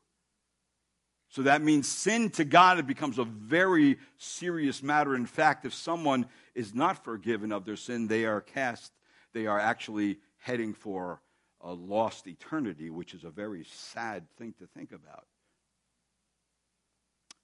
So 1.29 1.43
that 1.43 1.63
means 1.63 1.89
sin 1.89 2.31
to 2.31 2.45
God 2.45 2.79
it 2.79 2.87
becomes 2.87 3.19
a 3.19 3.25
very 3.25 3.99
serious 4.19 4.83
matter. 4.83 5.17
In 5.17 5.27
fact, 5.27 5.65
if 5.65 5.75
someone 5.75 6.27
is 6.55 6.75
not 6.75 7.03
forgiven 7.05 7.51
of 7.51 7.65
their 7.65 7.77
sin, 7.77 8.07
they 8.07 8.25
are 8.25 8.41
cast, 8.41 8.93
they 9.33 9.47
are 9.47 9.59
actually 9.59 10.19
heading 10.39 10.75
for 10.75 11.21
a 11.61 11.73
lost 11.73 12.29
eternity, 12.29 12.89
which 12.89 13.15
is 13.15 13.25
a 13.25 13.31
very 13.31 13.65
sad 13.65 14.27
thing 14.39 14.55
to 14.61 14.67
think 14.67 14.93
about. 14.93 15.27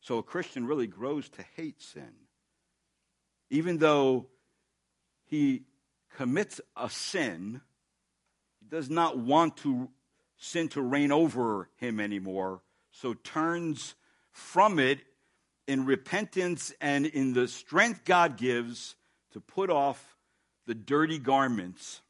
So 0.00 0.18
a 0.18 0.22
Christian 0.22 0.66
really 0.66 0.86
grows 0.86 1.28
to 1.30 1.44
hate 1.56 1.82
sin. 1.82 2.12
Even 3.50 3.78
though 3.78 4.26
he 5.26 5.64
commits 6.16 6.60
a 6.76 6.88
sin, 6.88 7.60
he 8.60 8.66
does 8.66 8.88
not 8.88 9.18
want 9.18 9.56
to 9.58 9.90
sin 10.38 10.68
to 10.68 10.80
reign 10.80 11.12
over 11.12 11.68
him 11.76 12.00
anymore, 12.00 12.62
so 12.90 13.14
turns 13.14 13.94
from 14.32 14.78
it 14.78 15.00
in 15.66 15.84
repentance 15.84 16.72
and 16.80 17.06
in 17.06 17.32
the 17.34 17.46
strength 17.46 18.04
God 18.04 18.36
gives 18.36 18.96
to 19.32 19.40
put 19.40 19.70
off 19.70 20.16
the 20.66 20.74
dirty 20.74 21.18
garments 21.18 22.00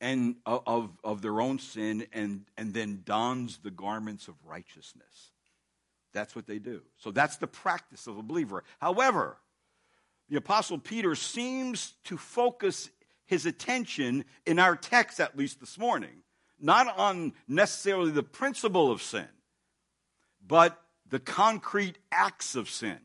and 0.00 0.36
uh, 0.44 0.58
of, 0.66 0.90
of 1.02 1.22
their 1.22 1.40
own 1.40 1.58
sin 1.58 2.06
and, 2.12 2.44
and 2.58 2.74
then 2.74 3.02
dons 3.04 3.58
the 3.62 3.70
garments 3.70 4.28
of 4.28 4.34
righteousness. 4.44 5.30
That's 6.14 6.34
what 6.34 6.46
they 6.46 6.58
do. 6.58 6.80
So 6.96 7.10
that's 7.10 7.36
the 7.36 7.46
practice 7.46 8.06
of 8.06 8.16
a 8.16 8.22
believer. 8.22 8.64
However, 8.80 9.36
the 10.30 10.36
Apostle 10.36 10.78
Peter 10.78 11.14
seems 11.14 11.92
to 12.04 12.16
focus 12.16 12.88
his 13.26 13.44
attention 13.44 14.24
in 14.46 14.58
our 14.58 14.76
text, 14.76 15.20
at 15.20 15.36
least 15.36 15.60
this 15.60 15.76
morning, 15.76 16.22
not 16.60 16.96
on 16.96 17.34
necessarily 17.48 18.10
the 18.10 18.22
principle 18.22 18.90
of 18.90 19.02
sin, 19.02 19.28
but 20.46 20.80
the 21.08 21.18
concrete 21.18 21.98
acts 22.10 22.54
of 22.54 22.70
sin. 22.70 22.98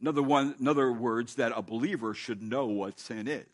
Another 0.00 0.22
one, 0.22 0.54
in 0.58 0.66
other 0.66 0.90
words, 0.92 1.34
that 1.36 1.52
a 1.54 1.62
believer 1.62 2.14
should 2.14 2.42
know 2.42 2.66
what 2.66 2.98
sin 2.98 3.28
is. 3.28 3.44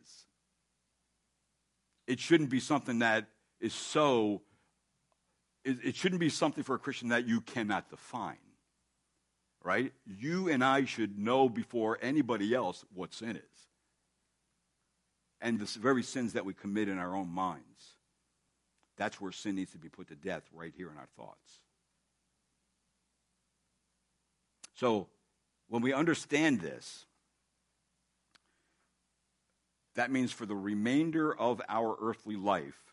It 2.06 2.20
shouldn't 2.20 2.50
be 2.50 2.60
something 2.60 3.00
that 3.00 3.26
is 3.60 3.74
so, 3.74 4.42
it, 5.66 5.78
it 5.82 5.96
shouldn't 5.96 6.20
be 6.20 6.28
something 6.28 6.62
for 6.62 6.76
a 6.76 6.78
Christian 6.78 7.08
that 7.08 7.26
you 7.26 7.40
cannot 7.40 7.90
define. 7.90 8.36
Right? 9.62 9.92
You 10.06 10.48
and 10.48 10.62
I 10.62 10.84
should 10.84 11.18
know 11.18 11.48
before 11.48 11.98
anybody 12.00 12.54
else 12.54 12.84
what 12.94 13.12
sin 13.12 13.36
is. 13.36 13.42
And 15.40 15.58
the 15.58 15.78
very 15.78 16.04
sins 16.04 16.34
that 16.34 16.44
we 16.44 16.54
commit 16.54 16.88
in 16.88 16.98
our 16.98 17.14
own 17.14 17.28
minds. 17.28 17.64
That's 18.96 19.20
where 19.20 19.32
sin 19.32 19.56
needs 19.56 19.72
to 19.72 19.78
be 19.78 19.88
put 19.88 20.08
to 20.08 20.14
death, 20.14 20.44
right 20.52 20.72
here 20.74 20.88
in 20.90 20.96
our 20.96 21.08
thoughts. 21.16 21.60
So, 24.74 25.08
when 25.68 25.82
we 25.82 25.92
understand 25.92 26.60
this, 26.60 27.04
that 29.96 30.10
means 30.10 30.30
for 30.30 30.46
the 30.46 30.54
remainder 30.54 31.36
of 31.36 31.60
our 31.68 31.96
earthly 32.00 32.36
life, 32.36 32.85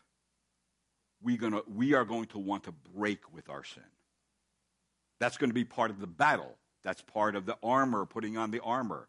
we, 1.24 1.36
gonna, 1.36 1.62
we 1.74 1.94
are 1.94 2.04
going 2.04 2.26
to 2.26 2.38
want 2.38 2.64
to 2.64 2.72
break 2.94 3.20
with 3.34 3.48
our 3.48 3.64
sin. 3.64 3.82
That's 5.18 5.38
going 5.38 5.50
to 5.50 5.54
be 5.54 5.64
part 5.64 5.90
of 5.90 6.00
the 6.00 6.06
battle. 6.06 6.54
That's 6.82 7.00
part 7.00 7.34
of 7.34 7.46
the 7.46 7.56
armor, 7.62 8.04
putting 8.04 8.36
on 8.36 8.50
the 8.50 8.60
armor, 8.60 9.08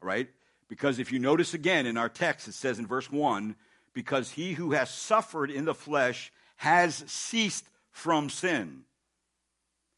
right? 0.00 0.28
Because 0.68 0.98
if 0.98 1.10
you 1.10 1.18
notice 1.18 1.54
again 1.54 1.86
in 1.86 1.96
our 1.96 2.08
text, 2.08 2.48
it 2.48 2.54
says 2.54 2.78
in 2.78 2.86
verse 2.86 3.10
1 3.10 3.56
because 3.94 4.32
he 4.32 4.52
who 4.52 4.72
has 4.72 4.90
suffered 4.90 5.50
in 5.50 5.64
the 5.64 5.74
flesh 5.74 6.32
has 6.56 7.02
ceased 7.06 7.66
from 7.90 8.28
sin. 8.28 8.82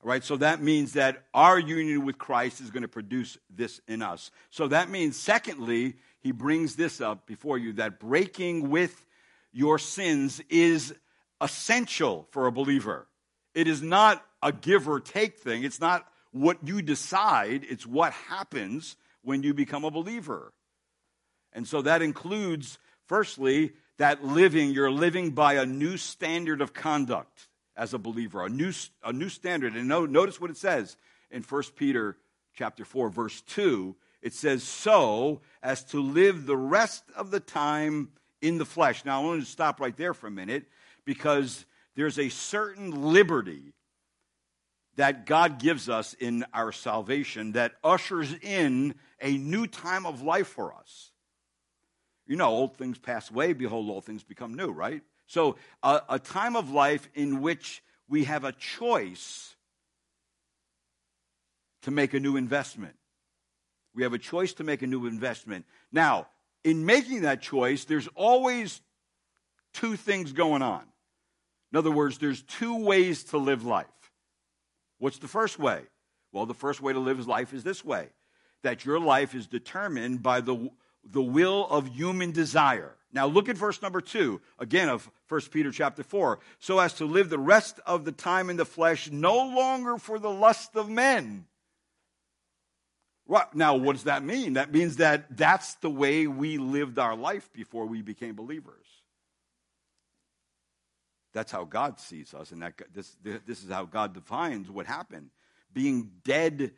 Right? 0.02 0.22
So 0.22 0.36
that 0.36 0.62
means 0.62 0.92
that 0.92 1.24
our 1.34 1.58
union 1.58 2.04
with 2.04 2.18
Christ 2.18 2.60
is 2.60 2.70
going 2.70 2.82
to 2.82 2.88
produce 2.88 3.38
this 3.50 3.80
in 3.88 4.02
us. 4.02 4.30
So 4.50 4.68
that 4.68 4.88
means, 4.88 5.16
secondly, 5.16 5.94
he 6.20 6.30
brings 6.30 6.76
this 6.76 7.00
up 7.00 7.26
before 7.26 7.58
you 7.58 7.72
that 7.74 7.98
breaking 7.98 8.70
with 8.70 9.04
your 9.52 9.78
sins 9.78 10.40
is 10.48 10.94
essential 11.40 12.26
for 12.30 12.46
a 12.46 12.52
believer. 12.52 13.06
It 13.54 13.68
is 13.68 13.82
not 13.82 14.24
a 14.42 14.52
give 14.52 14.88
or 14.88 15.00
take 15.00 15.38
thing. 15.38 15.64
It's 15.64 15.80
not 15.80 16.06
what 16.32 16.58
you 16.62 16.82
decide, 16.82 17.64
it's 17.68 17.86
what 17.86 18.12
happens 18.12 18.96
when 19.22 19.42
you 19.42 19.54
become 19.54 19.84
a 19.84 19.90
believer. 19.90 20.52
And 21.52 21.66
so 21.66 21.80
that 21.82 22.02
includes, 22.02 22.78
firstly, 23.06 23.72
that 23.96 24.22
living, 24.22 24.70
you're 24.70 24.90
living 24.90 25.30
by 25.30 25.54
a 25.54 25.64
new 25.64 25.96
standard 25.96 26.60
of 26.60 26.74
conduct 26.74 27.48
as 27.76 27.94
a 27.94 27.98
believer, 27.98 28.44
a 28.44 28.50
new, 28.50 28.72
a 29.02 29.12
new 29.12 29.30
standard. 29.30 29.74
And 29.74 29.88
notice 29.88 30.40
what 30.40 30.50
it 30.50 30.58
says 30.58 30.96
in 31.30 31.42
1 31.42 31.62
Peter 31.76 32.18
chapter 32.54 32.84
4, 32.84 33.08
verse 33.08 33.40
2. 33.42 33.96
It 34.20 34.34
says, 34.34 34.62
so 34.62 35.40
as 35.62 35.84
to 35.84 36.02
live 36.02 36.46
the 36.46 36.56
rest 36.56 37.04
of 37.16 37.30
the 37.30 37.40
time 37.40 38.10
in 38.42 38.58
the 38.58 38.64
flesh. 38.64 39.04
Now, 39.04 39.22
I 39.22 39.24
want 39.24 39.40
to 39.40 39.46
stop 39.46 39.80
right 39.80 39.96
there 39.96 40.14
for 40.14 40.26
a 40.26 40.30
minute 40.30 40.66
because 41.06 41.64
there's 41.94 42.18
a 42.18 42.28
certain 42.28 43.12
liberty 43.12 43.72
that 44.96 45.24
God 45.24 45.58
gives 45.58 45.88
us 45.88 46.14
in 46.14 46.44
our 46.52 46.72
salvation 46.72 47.52
that 47.52 47.72
ushers 47.82 48.34
in 48.42 48.94
a 49.20 49.36
new 49.38 49.66
time 49.66 50.04
of 50.04 50.22
life 50.22 50.48
for 50.48 50.74
us. 50.74 51.12
You 52.26 52.36
know, 52.36 52.48
old 52.48 52.76
things 52.76 52.98
pass 52.98 53.30
away, 53.30 53.52
behold, 53.52 53.88
all 53.88 54.00
things 54.00 54.24
become 54.24 54.54
new, 54.54 54.68
right? 54.68 55.02
So, 55.26 55.56
a, 55.82 56.02
a 56.10 56.18
time 56.18 56.56
of 56.56 56.70
life 56.70 57.08
in 57.14 57.40
which 57.40 57.82
we 58.08 58.24
have 58.24 58.44
a 58.44 58.52
choice 58.52 59.54
to 61.82 61.90
make 61.90 62.14
a 62.14 62.20
new 62.20 62.36
investment. 62.36 62.94
We 63.94 64.02
have 64.02 64.12
a 64.12 64.18
choice 64.18 64.54
to 64.54 64.64
make 64.64 64.82
a 64.82 64.86
new 64.86 65.06
investment. 65.06 65.66
Now, 65.92 66.26
in 66.64 66.84
making 66.84 67.22
that 67.22 67.40
choice, 67.40 67.84
there's 67.84 68.08
always 68.14 68.80
two 69.72 69.96
things 69.96 70.32
going 70.32 70.62
on. 70.62 70.82
In 71.72 71.78
other 71.78 71.90
words, 71.90 72.18
there's 72.18 72.42
two 72.42 72.84
ways 72.84 73.24
to 73.24 73.38
live 73.38 73.64
life. 73.64 73.86
What's 74.98 75.18
the 75.18 75.28
first 75.28 75.58
way? 75.58 75.82
Well, 76.32 76.46
the 76.46 76.54
first 76.54 76.80
way 76.80 76.92
to 76.92 76.98
live 76.98 77.26
life 77.26 77.52
is 77.52 77.64
this 77.64 77.84
way 77.84 78.08
that 78.62 78.84
your 78.84 78.98
life 78.98 79.34
is 79.34 79.46
determined 79.46 80.22
by 80.22 80.40
the, 80.40 80.70
the 81.04 81.22
will 81.22 81.66
of 81.68 81.86
human 81.94 82.32
desire. 82.32 82.96
Now 83.12 83.26
look 83.26 83.48
at 83.48 83.56
verse 83.56 83.80
number 83.80 84.00
two, 84.00 84.40
again 84.58 84.88
of 84.88 85.08
1 85.28 85.40
Peter 85.52 85.70
chapter 85.70 86.02
4. 86.02 86.38
So 86.58 86.78
as 86.78 86.94
to 86.94 87.04
live 87.04 87.30
the 87.30 87.38
rest 87.38 87.80
of 87.86 88.04
the 88.04 88.12
time 88.12 88.50
in 88.50 88.56
the 88.56 88.64
flesh, 88.64 89.10
no 89.10 89.36
longer 89.36 89.98
for 89.98 90.18
the 90.18 90.30
lust 90.30 90.74
of 90.76 90.88
men. 90.88 91.46
Right. 93.28 93.52
Now, 93.54 93.74
what 93.74 93.94
does 93.94 94.04
that 94.04 94.22
mean? 94.22 94.52
That 94.52 94.72
means 94.72 94.96
that 94.96 95.36
that's 95.36 95.74
the 95.76 95.90
way 95.90 96.26
we 96.26 96.58
lived 96.58 96.98
our 96.98 97.16
life 97.16 97.52
before 97.52 97.86
we 97.86 98.02
became 98.02 98.34
believers. 98.36 98.85
That's 101.36 101.52
how 101.52 101.64
God 101.64 102.00
sees 102.00 102.32
us, 102.32 102.50
and 102.50 102.62
that 102.62 102.80
this, 102.94 103.14
this 103.22 103.62
is 103.62 103.70
how 103.70 103.84
God 103.84 104.14
defines 104.14 104.70
what 104.70 104.86
happened. 104.86 105.28
Being 105.70 106.12
dead 106.24 106.72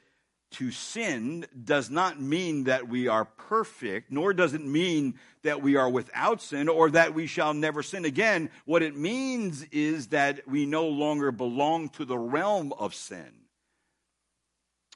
to 0.50 0.72
sin 0.72 1.46
does 1.62 1.90
not 1.90 2.20
mean 2.20 2.64
that 2.64 2.88
we 2.88 3.06
are 3.06 3.24
perfect, 3.24 4.10
nor 4.10 4.34
does 4.34 4.54
it 4.54 4.64
mean 4.64 5.14
that 5.44 5.62
we 5.62 5.76
are 5.76 5.88
without 5.88 6.42
sin 6.42 6.68
or 6.68 6.90
that 6.90 7.14
we 7.14 7.28
shall 7.28 7.54
never 7.54 7.84
sin 7.84 8.04
again. 8.04 8.50
What 8.64 8.82
it 8.82 8.96
means 8.96 9.62
is 9.70 10.08
that 10.08 10.48
we 10.48 10.66
no 10.66 10.88
longer 10.88 11.30
belong 11.30 11.90
to 11.90 12.04
the 12.04 12.18
realm 12.18 12.72
of 12.72 12.96
sin, 12.96 13.30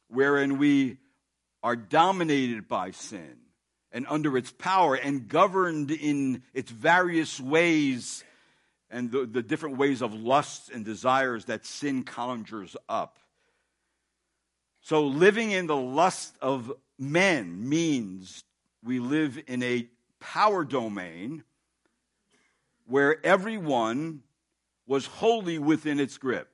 wherein 0.09 0.59
we 0.59 0.97
are 1.63 1.77
dominated 1.77 2.67
by 2.67 2.91
sin 2.91 3.37
and 3.93 4.07
under 4.09 4.37
its 4.37 4.51
power 4.51 4.97
and 4.97 5.29
governed 5.29 5.93
in 5.93 6.43
its 6.53 6.73
various 6.73 7.39
ways 7.39 8.25
and 8.93 9.11
the, 9.11 9.25
the 9.25 9.43
different 9.43 9.79
ways 9.79 10.03
of 10.03 10.15
lusts 10.15 10.71
and 10.73 10.85
desires 10.85 11.47
that 11.47 11.67
sin 11.67 12.05
conjures 12.05 12.77
up. 12.89 13.19
So 14.83 15.07
living 15.07 15.51
in 15.51 15.67
the 15.67 15.77
lust 15.77 16.37
of 16.43 16.71
men 16.99 17.69
means 17.69 18.45
we 18.85 19.01
live 19.01 19.41
in 19.47 19.63
a 19.63 19.89
power 20.21 20.65
domain 20.65 21.43
where 22.87 23.25
everyone 23.25 24.23
was 24.87 25.07
wholly 25.07 25.59
within 25.59 25.99
its 25.99 26.19
grip. 26.19 26.49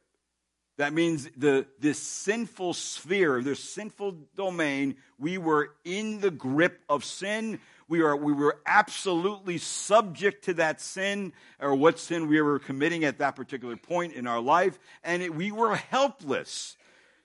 That 0.76 0.92
means 0.92 1.28
the, 1.36 1.66
this 1.80 1.98
sinful 1.98 2.74
sphere, 2.74 3.42
this 3.42 3.58
sinful 3.58 4.12
domain, 4.36 4.96
we 5.18 5.36
were 5.36 5.70
in 5.84 6.20
the 6.20 6.30
grip 6.30 6.82
of 6.88 7.04
sin. 7.04 7.58
We, 7.88 8.02
are, 8.02 8.14
we 8.14 8.34
were 8.34 8.60
absolutely 8.66 9.56
subject 9.58 10.44
to 10.44 10.54
that 10.54 10.80
sin 10.80 11.32
or 11.58 11.74
what 11.74 11.98
sin 11.98 12.28
we 12.28 12.40
were 12.42 12.58
committing 12.58 13.04
at 13.04 13.18
that 13.18 13.34
particular 13.34 13.76
point 13.76 14.12
in 14.12 14.26
our 14.26 14.40
life. 14.40 14.78
And 15.02 15.22
it, 15.22 15.34
we 15.34 15.50
were 15.50 15.74
helpless 15.74 16.76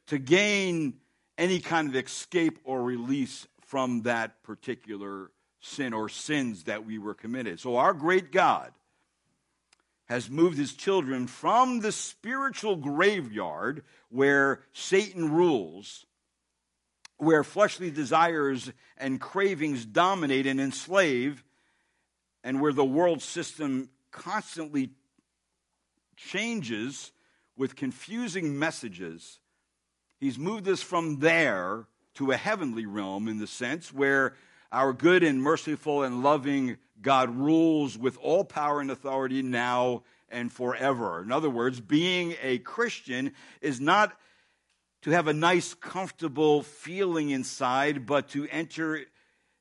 to 0.08 0.18
gain 0.18 0.94
any 1.38 1.60
kind 1.60 1.90
of 1.90 1.96
escape 1.96 2.60
or 2.64 2.82
release 2.82 3.48
from 3.66 4.04
that 4.04 4.42
particular 4.44 5.32
sin 5.60 5.94
or 5.94 6.08
sins 6.08 6.64
that 6.64 6.86
we 6.86 6.98
were 6.98 7.14
committed. 7.14 7.60
So 7.60 7.76
our 7.78 7.94
great 7.94 8.32
God 8.32 8.72
has 10.06 10.30
moved 10.30 10.58
his 10.58 10.74
children 10.74 11.28
from 11.28 11.80
the 11.80 11.92
spiritual 11.92 12.76
graveyard 12.76 13.84
where 14.10 14.62
Satan 14.74 15.32
rules, 15.32 16.06
where 17.24 17.44
fleshly 17.44 17.92
desires 17.92 18.72
and 18.98 19.20
cravings 19.20 19.86
dominate 19.86 20.46
and 20.48 20.60
enslave, 20.60 21.44
and 22.44 22.62
where 22.62 22.74
the 22.74 22.86
world 22.86 23.22
system 23.22 23.90
constantly 24.12 24.92
changes 26.18 27.12
with 27.56 27.76
confusing 27.76 28.58
messages, 28.58 29.40
he's 30.20 30.38
moved 30.38 30.68
us 30.68 30.82
from 30.82 31.20
there 31.20 31.86
to 32.16 32.32
a 32.32 32.38
heavenly 32.38 32.86
realm 32.86 33.28
in 33.28 33.40
the 33.40 33.48
sense 33.48 33.94
where 33.94 34.34
our 34.72 34.94
good 34.94 35.24
and 35.24 35.42
merciful 35.42 36.04
and 36.04 36.24
loving 36.24 36.78
God 37.02 37.36
rules 37.36 37.98
with 37.98 38.18
all 38.22 38.44
power 38.44 38.82
and 38.82 38.90
authority 38.92 39.42
now 39.42 40.04
and 40.30 40.52
forever. 40.52 41.22
In 41.22 41.32
other 41.32 41.50
words, 41.50 41.80
being 41.80 42.36
a 42.42 42.58
Christian 42.60 43.34
is 43.62 43.80
not 43.80 44.18
to 45.04 45.12
have 45.12 45.28
a 45.28 45.34
nice, 45.34 45.74
comfortable 45.74 46.64
feeling 46.64 47.30
inside, 47.30 48.06
but 48.06 48.30
to 48.30 48.48
enter 48.50 49.02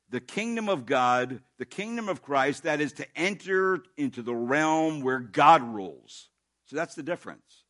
the 0.09 0.21
kingdom 0.21 0.69
of 0.69 0.85
God, 0.85 1.41
the 1.57 1.65
kingdom 1.65 2.07
of 2.07 2.21
Christ, 2.21 2.63
that 2.63 2.79
is 2.79 2.93
to 2.93 3.07
enter 3.15 3.83
into 3.97 4.21
the 4.21 4.33
realm 4.33 5.01
where 5.01 5.19
God 5.19 5.61
rules. 5.61 6.29
So 6.65 6.75
that's 6.75 6.95
the 6.95 7.03
difference. 7.03 7.63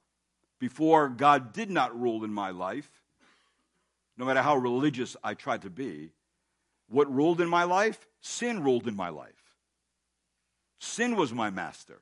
Before, 0.60 1.10
God 1.10 1.52
did 1.52 1.72
not 1.72 2.00
rule 2.00 2.24
in 2.24 2.34
my 2.34 2.52
life, 2.52 2.90
no 4.18 4.26
matter 4.26 4.42
how 4.42 4.56
religious 4.56 5.18
I 5.24 5.34
tried 5.34 5.64
to 5.64 5.70
be. 5.70 6.12
What 6.90 7.12
ruled 7.12 7.42
in 7.42 7.50
my 7.50 7.64
life? 7.64 8.08
Sin 8.22 8.64
ruled 8.64 8.88
in 8.88 8.96
my 8.96 9.10
life. 9.10 9.56
Sin 10.80 11.16
was 11.16 11.34
my 11.34 11.50
master. 11.50 12.02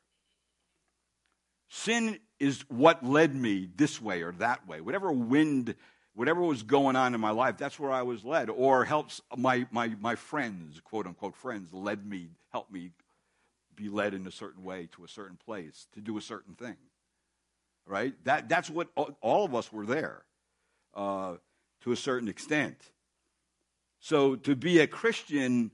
Sin 1.69 2.19
is 2.41 2.65
what 2.69 3.05
led 3.05 3.35
me 3.35 3.69
this 3.77 4.01
way 4.01 4.23
or 4.23 4.31
that 4.33 4.67
way. 4.67 4.81
Whatever 4.81 5.11
wind, 5.11 5.75
whatever 6.15 6.41
was 6.41 6.63
going 6.63 6.95
on 6.95 7.13
in 7.13 7.21
my 7.21 7.29
life, 7.29 7.55
that's 7.55 7.79
where 7.79 7.91
I 7.91 8.01
was 8.01 8.25
led. 8.25 8.49
Or 8.49 8.83
helps 8.83 9.21
my, 9.37 9.67
my, 9.69 9.89
my 10.01 10.15
friends, 10.15 10.81
quote 10.83 11.05
unquote 11.05 11.35
friends, 11.35 11.71
led 11.71 12.03
me, 12.03 12.29
helped 12.51 12.73
me 12.73 12.89
be 13.75 13.89
led 13.89 14.15
in 14.15 14.25
a 14.25 14.31
certain 14.31 14.63
way 14.63 14.89
to 14.93 15.03
a 15.03 15.07
certain 15.07 15.37
place 15.37 15.87
to 15.93 16.01
do 16.01 16.17
a 16.17 16.21
certain 16.21 16.55
thing. 16.55 16.77
Right? 17.85 18.15
That, 18.25 18.49
that's 18.49 18.71
what 18.71 18.87
all 19.21 19.45
of 19.45 19.53
us 19.53 19.71
were 19.71 19.85
there 19.85 20.23
uh, 20.95 21.35
to 21.81 21.91
a 21.91 21.95
certain 21.95 22.27
extent. 22.27 22.77
So 23.99 24.35
to 24.35 24.55
be 24.55 24.79
a 24.79 24.87
Christian 24.87 25.69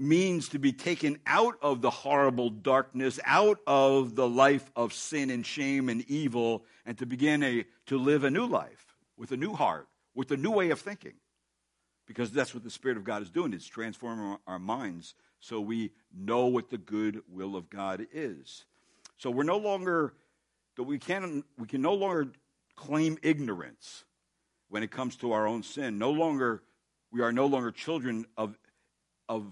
means 0.00 0.48
to 0.48 0.58
be 0.58 0.72
taken 0.72 1.18
out 1.26 1.56
of 1.60 1.82
the 1.82 1.90
horrible 1.90 2.48
darkness, 2.48 3.20
out 3.26 3.58
of 3.66 4.16
the 4.16 4.26
life 4.26 4.70
of 4.74 4.94
sin 4.94 5.28
and 5.28 5.44
shame 5.44 5.90
and 5.90 6.02
evil, 6.08 6.64
and 6.86 6.96
to 6.96 7.04
begin 7.04 7.42
a, 7.42 7.64
to 7.84 7.98
live 7.98 8.24
a 8.24 8.30
new 8.30 8.46
life 8.46 8.96
with 9.18 9.30
a 9.32 9.36
new 9.36 9.52
heart, 9.52 9.86
with 10.14 10.30
a 10.30 10.36
new 10.38 10.50
way 10.50 10.70
of 10.70 10.80
thinking. 10.80 11.12
Because 12.06 12.32
that's 12.32 12.54
what 12.54 12.64
the 12.64 12.70
Spirit 12.70 12.96
of 12.96 13.04
God 13.04 13.20
is 13.20 13.30
doing. 13.30 13.52
It's 13.52 13.66
transforming 13.66 14.38
our 14.46 14.58
minds 14.58 15.14
so 15.38 15.60
we 15.60 15.92
know 16.16 16.46
what 16.46 16.70
the 16.70 16.78
good 16.78 17.20
will 17.28 17.54
of 17.54 17.68
God 17.68 18.06
is. 18.12 18.64
So 19.18 19.30
we're 19.30 19.42
no 19.42 19.58
longer, 19.58 20.14
we 20.78 20.98
can, 20.98 21.44
we 21.58 21.66
can 21.66 21.82
no 21.82 21.92
longer 21.92 22.28
claim 22.74 23.18
ignorance 23.22 24.04
when 24.70 24.82
it 24.82 24.90
comes 24.90 25.16
to 25.16 25.32
our 25.32 25.46
own 25.46 25.62
sin. 25.62 25.98
No 25.98 26.10
longer, 26.10 26.62
we 27.12 27.20
are 27.20 27.32
no 27.32 27.44
longer 27.44 27.70
children 27.70 28.24
of, 28.38 28.58
of 29.28 29.44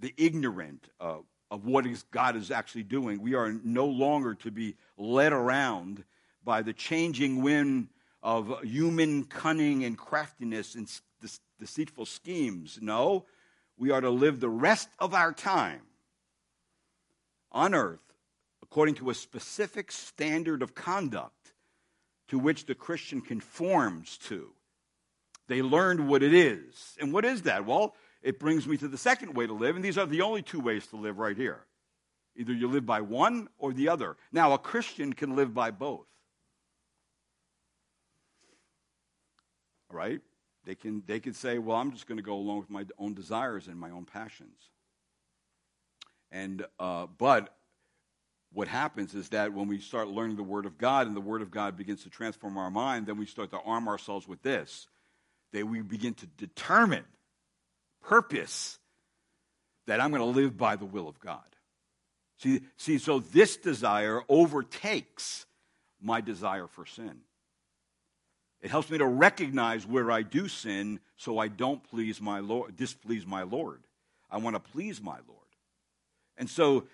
the 0.00 0.14
ignorant 0.16 0.88
uh, 1.00 1.18
of 1.50 1.64
what 1.64 1.86
is 1.86 2.04
God 2.10 2.36
is 2.36 2.50
actually 2.50 2.84
doing. 2.84 3.20
We 3.20 3.34
are 3.34 3.52
no 3.64 3.86
longer 3.86 4.34
to 4.36 4.50
be 4.50 4.76
led 4.96 5.32
around 5.32 6.04
by 6.44 6.62
the 6.62 6.72
changing 6.72 7.42
wind 7.42 7.88
of 8.22 8.62
human 8.62 9.24
cunning 9.24 9.84
and 9.84 9.96
craftiness 9.96 10.74
and 10.74 10.90
deceitful 11.58 12.06
schemes. 12.06 12.78
No, 12.80 13.26
we 13.76 13.90
are 13.90 14.00
to 14.00 14.10
live 14.10 14.40
the 14.40 14.48
rest 14.48 14.88
of 14.98 15.14
our 15.14 15.32
time 15.32 15.82
on 17.52 17.74
earth 17.74 18.00
according 18.62 18.96
to 18.96 19.10
a 19.10 19.14
specific 19.14 19.90
standard 19.90 20.62
of 20.62 20.74
conduct 20.74 21.54
to 22.28 22.38
which 22.38 22.66
the 22.66 22.74
Christian 22.74 23.20
conforms 23.20 24.18
to. 24.18 24.50
They 25.46 25.62
learned 25.62 26.06
what 26.06 26.22
it 26.22 26.34
is. 26.34 26.96
And 27.00 27.12
what 27.12 27.24
is 27.24 27.42
that? 27.42 27.64
Well, 27.64 27.94
it 28.22 28.38
brings 28.38 28.66
me 28.66 28.76
to 28.78 28.88
the 28.88 28.98
second 28.98 29.34
way 29.34 29.46
to 29.46 29.52
live, 29.52 29.76
and 29.76 29.84
these 29.84 29.98
are 29.98 30.06
the 30.06 30.22
only 30.22 30.42
two 30.42 30.60
ways 30.60 30.86
to 30.88 30.96
live 30.96 31.18
right 31.18 31.36
here. 31.36 31.64
Either 32.36 32.52
you 32.52 32.68
live 32.68 32.86
by 32.86 33.00
one 33.00 33.48
or 33.58 33.72
the 33.72 33.88
other. 33.88 34.16
Now, 34.32 34.52
a 34.52 34.58
Christian 34.58 35.12
can 35.12 35.34
live 35.34 35.54
by 35.54 35.70
both. 35.70 36.06
All 39.90 39.96
right? 39.96 40.20
They 40.64 40.74
can, 40.74 41.02
they 41.06 41.18
can 41.18 41.32
say, 41.32 41.58
well, 41.58 41.76
I'm 41.76 41.92
just 41.92 42.06
going 42.06 42.18
to 42.18 42.22
go 42.22 42.34
along 42.34 42.58
with 42.58 42.70
my 42.70 42.84
own 42.98 43.14
desires 43.14 43.68
and 43.68 43.78
my 43.78 43.90
own 43.90 44.04
passions. 44.04 44.70
And, 46.30 46.66
uh, 46.78 47.06
but 47.06 47.56
what 48.52 48.68
happens 48.68 49.14
is 49.14 49.30
that 49.30 49.52
when 49.52 49.66
we 49.66 49.78
start 49.78 50.08
learning 50.08 50.36
the 50.36 50.42
Word 50.42 50.66
of 50.66 50.78
God 50.78 51.06
and 51.06 51.16
the 51.16 51.20
Word 51.20 51.42
of 51.42 51.50
God 51.50 51.76
begins 51.76 52.02
to 52.02 52.10
transform 52.10 52.56
our 52.56 52.70
mind, 52.70 53.06
then 53.06 53.16
we 53.16 53.26
start 53.26 53.50
to 53.50 53.60
arm 53.60 53.88
ourselves 53.88 54.28
with 54.28 54.42
this. 54.42 54.88
That 55.52 55.66
we 55.66 55.80
begin 55.80 56.14
to 56.14 56.26
determine 56.26 57.04
purpose 58.02 58.78
that 59.86 60.00
I'm 60.00 60.10
going 60.10 60.20
to 60.20 60.40
live 60.40 60.56
by 60.56 60.76
the 60.76 60.84
will 60.84 61.08
of 61.08 61.18
God. 61.20 61.40
See, 62.38 62.60
see, 62.76 62.98
so 62.98 63.18
this 63.18 63.56
desire 63.56 64.22
overtakes 64.28 65.46
my 66.00 66.20
desire 66.20 66.66
for 66.66 66.86
sin. 66.86 67.20
It 68.60 68.70
helps 68.70 68.90
me 68.90 68.98
to 68.98 69.06
recognize 69.06 69.86
where 69.86 70.10
I 70.10 70.22
do 70.22 70.48
sin 70.48 71.00
so 71.16 71.38
I 71.38 71.48
don't 71.48 71.82
please 71.90 72.20
my 72.20 72.40
Lord, 72.40 72.76
displease 72.76 73.26
my 73.26 73.42
Lord. 73.42 73.82
I 74.30 74.38
want 74.38 74.56
to 74.56 74.60
please 74.60 75.00
my 75.00 75.18
Lord. 75.26 75.38
And 76.36 76.48
so 76.50 76.84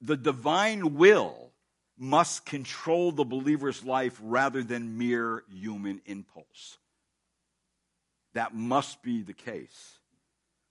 the 0.00 0.16
divine 0.16 0.96
will 0.96 1.50
must 1.98 2.44
control 2.44 3.12
the 3.12 3.24
believer's 3.24 3.84
life 3.84 4.18
rather 4.22 4.62
than 4.62 4.98
mere 4.98 5.44
human 5.50 6.00
impulse. 6.06 6.78
That 8.34 8.54
must 8.54 9.02
be 9.02 9.22
the 9.22 9.32
case. 9.32 9.98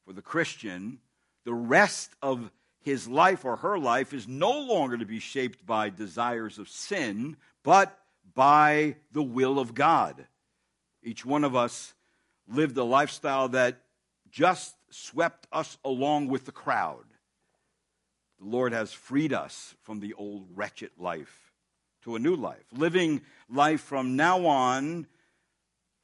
For 0.05 0.13
the 0.13 0.21
Christian, 0.21 0.99
the 1.45 1.53
rest 1.53 2.15
of 2.21 2.51
his 2.79 3.07
life 3.07 3.45
or 3.45 3.57
her 3.57 3.77
life 3.77 4.13
is 4.13 4.27
no 4.27 4.59
longer 4.59 4.97
to 4.97 5.05
be 5.05 5.19
shaped 5.19 5.65
by 5.65 5.89
desires 5.89 6.57
of 6.57 6.67
sin, 6.67 7.37
but 7.63 7.97
by 8.33 8.95
the 9.11 9.21
will 9.21 9.59
of 9.59 9.75
God. 9.75 10.25
Each 11.03 11.25
one 11.25 11.43
of 11.43 11.55
us 11.55 11.93
lived 12.47 12.77
a 12.77 12.83
lifestyle 12.83 13.49
that 13.49 13.81
just 14.31 14.75
swept 14.89 15.47
us 15.51 15.77
along 15.85 16.27
with 16.27 16.45
the 16.45 16.51
crowd. 16.51 17.05
The 18.39 18.47
Lord 18.47 18.73
has 18.73 18.91
freed 18.91 19.33
us 19.33 19.75
from 19.81 19.99
the 19.99 20.13
old 20.13 20.47
wretched 20.55 20.91
life 20.97 21.51
to 22.03 22.15
a 22.15 22.19
new 22.19 22.35
life, 22.35 22.65
living 22.71 23.21
life 23.49 23.81
from 23.81 24.15
now 24.15 24.45
on 24.47 25.05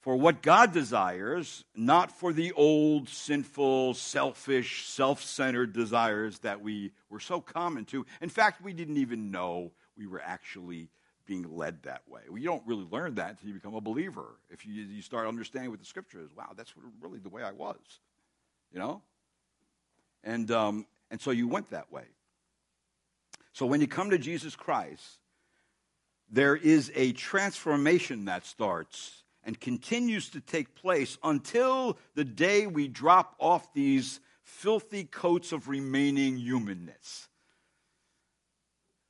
for 0.08 0.16
what 0.16 0.42
God 0.42 0.72
desires, 0.72 1.66
not 1.76 2.14
for 2.14 2.32
the 2.32 2.54
old, 2.54 3.10
sinful, 3.10 3.94
selfish, 3.94 4.88
self 4.88 5.22
centered 5.22 5.74
desires 5.74 6.40
that 6.40 6.62
we 6.62 6.94
were 7.10 7.20
so 7.20 7.42
common 7.42 7.84
to. 7.88 8.06
In 8.22 8.30
fact, 8.30 8.64
we 8.64 8.72
didn't 8.72 8.96
even 8.96 9.32
know 9.32 9.74
we 9.98 10.08
were 10.08 10.22
actually 10.22 10.88
being 11.26 11.58
led 11.58 11.84
that 11.84 12.04
way. 12.08 12.22
Well, 12.30 12.38
you 12.38 12.46
don't 12.46 12.64
really 12.66 12.88
learn 12.90 13.16
that 13.16 13.32
until 13.32 13.50
you 13.50 13.56
become 13.56 13.76
a 13.76 13.82
believer. 13.82 14.38
If 14.50 14.66
you, 14.66 14.76
you 14.76 15.02
start 15.02 15.28
understanding 15.28 15.72
what 15.72 15.82
the 15.82 15.86
scripture 15.86 16.22
is, 16.22 16.30
wow, 16.34 16.54
that's 16.56 16.74
really 17.02 17.20
the 17.20 17.28
way 17.28 17.44
I 17.44 17.52
was, 17.52 18.00
you 18.72 18.80
know? 18.80 19.02
And, 20.24 20.50
um, 20.52 20.86
and 21.12 21.20
so 21.20 21.32
you 21.32 21.50
went 21.50 21.72
that 21.72 21.92
way. 21.92 22.06
So 23.52 23.66
when 23.66 23.82
you 23.82 23.88
come 23.88 24.12
to 24.12 24.18
Jesus 24.18 24.56
Christ, 24.56 25.20
there 26.32 26.56
is 26.56 26.94
a 26.96 27.12
transformation 27.12 28.24
that 28.24 28.46
starts 28.46 29.24
and 29.48 29.60
continues 29.60 30.30
to 30.32 30.42
take 30.42 30.76
place 30.76 31.18
until 31.24 31.98
the 32.16 32.26
day 32.26 32.68
we 32.68 32.90
drop 32.90 33.34
off 33.40 33.74
these 33.74 34.20
filthy 34.44 35.06
coats 35.06 35.54
of 35.54 35.70
remaining 35.70 36.38
humanness. 36.38 37.30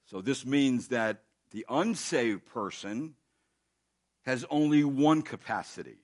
So, 0.06 0.22
this 0.22 0.46
means 0.46 0.90
that 0.90 1.24
the 1.52 1.66
unsaved 1.68 2.46
person 2.46 3.16
has 4.26 4.46
only 4.52 4.84
one 4.84 5.24
capacity. 5.24 5.98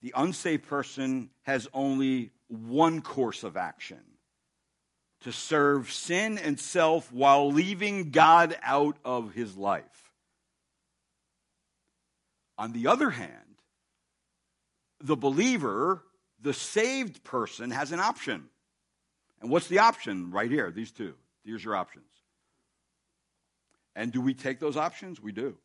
The 0.00 0.14
unsaved 0.16 0.68
person 0.68 1.30
has 1.42 1.66
only 1.74 2.30
one 2.46 3.02
course 3.02 3.42
of 3.42 3.56
action 3.56 4.00
to 5.22 5.32
serve 5.32 5.90
sin 5.90 6.38
and 6.38 6.60
self 6.60 7.12
while 7.12 7.50
leaving 7.50 8.12
God 8.12 8.56
out 8.62 8.98
of 9.04 9.34
his 9.34 9.56
life. 9.56 10.07
On 12.58 12.72
the 12.72 12.88
other 12.88 13.08
hand, 13.10 13.32
the 15.00 15.16
believer, 15.16 16.02
the 16.40 16.52
saved 16.52 17.22
person, 17.24 17.70
has 17.70 17.92
an 17.92 18.00
option. 18.00 18.48
And 19.40 19.50
what's 19.50 19.68
the 19.68 19.78
option? 19.78 20.32
Right 20.32 20.50
here, 20.50 20.70
these 20.70 20.90
two. 20.90 21.14
Here's 21.44 21.64
your 21.64 21.76
options. 21.76 22.04
And 23.94 24.12
do 24.12 24.20
we 24.20 24.34
take 24.34 24.58
those 24.60 24.76
options? 24.76 25.22
We 25.22 25.32
do. 25.32 25.56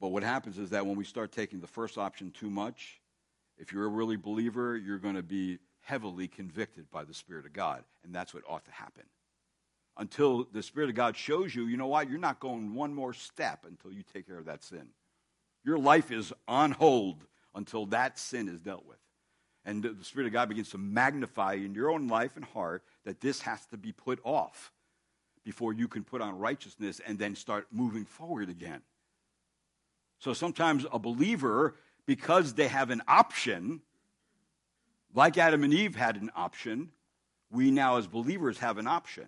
But 0.00 0.08
what 0.08 0.22
happens 0.22 0.58
is 0.58 0.70
that 0.70 0.86
when 0.86 0.96
we 0.96 1.04
start 1.04 1.32
taking 1.32 1.60
the 1.60 1.66
first 1.66 1.96
option 1.96 2.30
too 2.30 2.50
much, 2.50 3.00
if 3.56 3.72
you're 3.72 3.86
a 3.86 3.88
really 3.88 4.16
believer, 4.16 4.76
you're 4.76 4.98
going 4.98 5.14
to 5.14 5.22
be 5.22 5.58
heavily 5.80 6.28
convicted 6.28 6.90
by 6.90 7.04
the 7.04 7.14
Spirit 7.14 7.46
of 7.46 7.54
God. 7.54 7.84
And 8.04 8.14
that's 8.14 8.34
what 8.34 8.42
ought 8.46 8.66
to 8.66 8.70
happen. 8.72 9.04
until 9.96 10.46
the 10.52 10.62
Spirit 10.62 10.90
of 10.90 10.96
God 10.96 11.16
shows 11.16 11.54
you, 11.54 11.66
you 11.66 11.76
know 11.76 11.86
what, 11.86 12.10
you're 12.10 12.18
not 12.18 12.40
going 12.40 12.74
one 12.74 12.94
more 12.94 13.12
step 13.12 13.64
until 13.66 13.92
you 13.92 14.02
take 14.02 14.26
care 14.26 14.38
of 14.38 14.44
that 14.46 14.62
sin. 14.62 14.88
Your 15.66 15.78
life 15.78 16.12
is 16.12 16.32
on 16.46 16.70
hold 16.70 17.26
until 17.52 17.86
that 17.86 18.20
sin 18.20 18.48
is 18.48 18.60
dealt 18.60 18.86
with. 18.86 18.98
And 19.64 19.82
the 19.82 20.04
Spirit 20.04 20.28
of 20.28 20.32
God 20.32 20.48
begins 20.48 20.70
to 20.70 20.78
magnify 20.78 21.54
in 21.54 21.74
your 21.74 21.90
own 21.90 22.06
life 22.06 22.36
and 22.36 22.44
heart 22.44 22.84
that 23.04 23.20
this 23.20 23.40
has 23.42 23.66
to 23.66 23.76
be 23.76 23.90
put 23.90 24.20
off 24.22 24.72
before 25.44 25.72
you 25.72 25.88
can 25.88 26.04
put 26.04 26.22
on 26.22 26.38
righteousness 26.38 27.00
and 27.04 27.18
then 27.18 27.34
start 27.34 27.66
moving 27.72 28.04
forward 28.04 28.48
again. 28.48 28.80
So 30.20 30.32
sometimes 30.32 30.86
a 30.92 31.00
believer, 31.00 31.74
because 32.06 32.54
they 32.54 32.68
have 32.68 32.90
an 32.90 33.02
option, 33.08 33.80
like 35.14 35.36
Adam 35.36 35.64
and 35.64 35.74
Eve 35.74 35.96
had 35.96 36.14
an 36.16 36.30
option, 36.36 36.90
we 37.50 37.72
now 37.72 37.96
as 37.96 38.06
believers 38.06 38.58
have 38.58 38.78
an 38.78 38.86
option. 38.86 39.26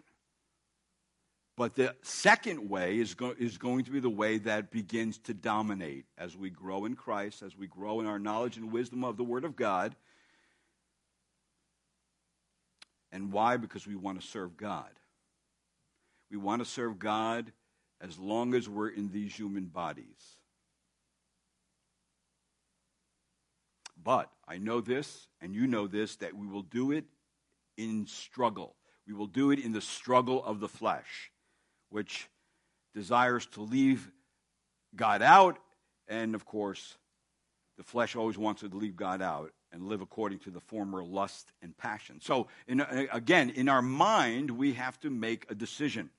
But 1.58 1.74
the 1.74 1.96
second 2.02 2.70
way 2.70 3.00
is, 3.00 3.14
go- 3.14 3.34
is 3.36 3.58
going 3.58 3.84
to 3.86 3.90
be 3.90 3.98
the 3.98 4.08
way 4.08 4.38
that 4.38 4.70
begins 4.70 5.18
to 5.24 5.34
dominate 5.34 6.04
as 6.16 6.36
we 6.36 6.50
grow 6.50 6.84
in 6.84 6.94
Christ, 6.94 7.42
as 7.42 7.56
we 7.56 7.66
grow 7.66 7.98
in 7.98 8.06
our 8.06 8.20
knowledge 8.20 8.56
and 8.56 8.70
wisdom 8.70 9.02
of 9.02 9.16
the 9.16 9.24
Word 9.24 9.44
of 9.44 9.56
God. 9.56 9.96
And 13.10 13.32
why? 13.32 13.56
Because 13.56 13.88
we 13.88 13.96
want 13.96 14.20
to 14.20 14.26
serve 14.26 14.56
God. 14.56 14.88
We 16.30 16.36
want 16.36 16.62
to 16.62 16.64
serve 16.64 17.00
God 17.00 17.50
as 18.00 18.20
long 18.20 18.54
as 18.54 18.68
we're 18.68 18.90
in 18.90 19.10
these 19.10 19.34
human 19.34 19.64
bodies. 19.64 20.36
But 24.00 24.30
I 24.46 24.58
know 24.58 24.80
this, 24.80 25.26
and 25.40 25.56
you 25.56 25.66
know 25.66 25.88
this, 25.88 26.14
that 26.16 26.36
we 26.36 26.46
will 26.46 26.62
do 26.62 26.92
it 26.92 27.06
in 27.76 28.06
struggle. 28.06 28.76
We 29.08 29.12
will 29.12 29.26
do 29.26 29.50
it 29.50 29.58
in 29.58 29.72
the 29.72 29.80
struggle 29.80 30.44
of 30.44 30.60
the 30.60 30.68
flesh, 30.68 31.32
which 31.90 32.28
desires 32.94 33.46
to 33.46 33.62
leave 33.62 34.10
God 34.94 35.22
out. 35.22 35.58
And 36.08 36.34
of 36.34 36.44
course, 36.44 36.96
the 37.76 37.84
flesh 37.84 38.16
always 38.16 38.38
wants 38.38 38.62
to 38.62 38.68
leave 38.68 38.96
God 38.96 39.22
out 39.22 39.52
and 39.72 39.86
live 39.86 40.00
according 40.00 40.38
to 40.40 40.50
the 40.50 40.60
former 40.60 41.04
lust 41.04 41.52
and 41.62 41.76
passion. 41.76 42.20
So, 42.20 42.48
in, 42.66 42.80
again, 43.12 43.50
in 43.50 43.68
our 43.68 43.82
mind, 43.82 44.50
we 44.50 44.72
have 44.74 44.98
to 45.00 45.10
make 45.10 45.46
a 45.50 45.54
decision. 45.54 46.10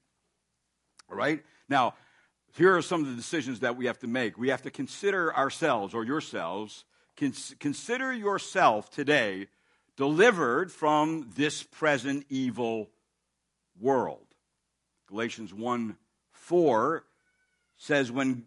All 1.10 1.18
right? 1.18 1.44
Now, 1.68 1.96
here 2.56 2.76
are 2.76 2.82
some 2.82 3.02
of 3.02 3.08
the 3.08 3.16
decisions 3.16 3.62
that 3.62 3.76
we 3.76 3.86
have 3.88 4.00
to 4.00 4.08
make. 4.08 4.38
We 4.38 4.50
have 4.50 4.62
to 4.64 4.72
consider 4.72 5.36
ourselves 5.36 5.94
or 5.94 6.04
yourselves, 6.04 6.86
consider 7.60 8.14
yourself 8.14 8.90
today 8.90 9.48
delivered 9.98 10.72
from 10.72 11.30
this 11.36 11.62
present 11.62 12.26
evil 12.30 12.90
world. 13.80 14.29
Galatians 15.10 15.54
1 15.54 15.98
4 16.32 17.04
says, 17.78 18.12
when 18.12 18.46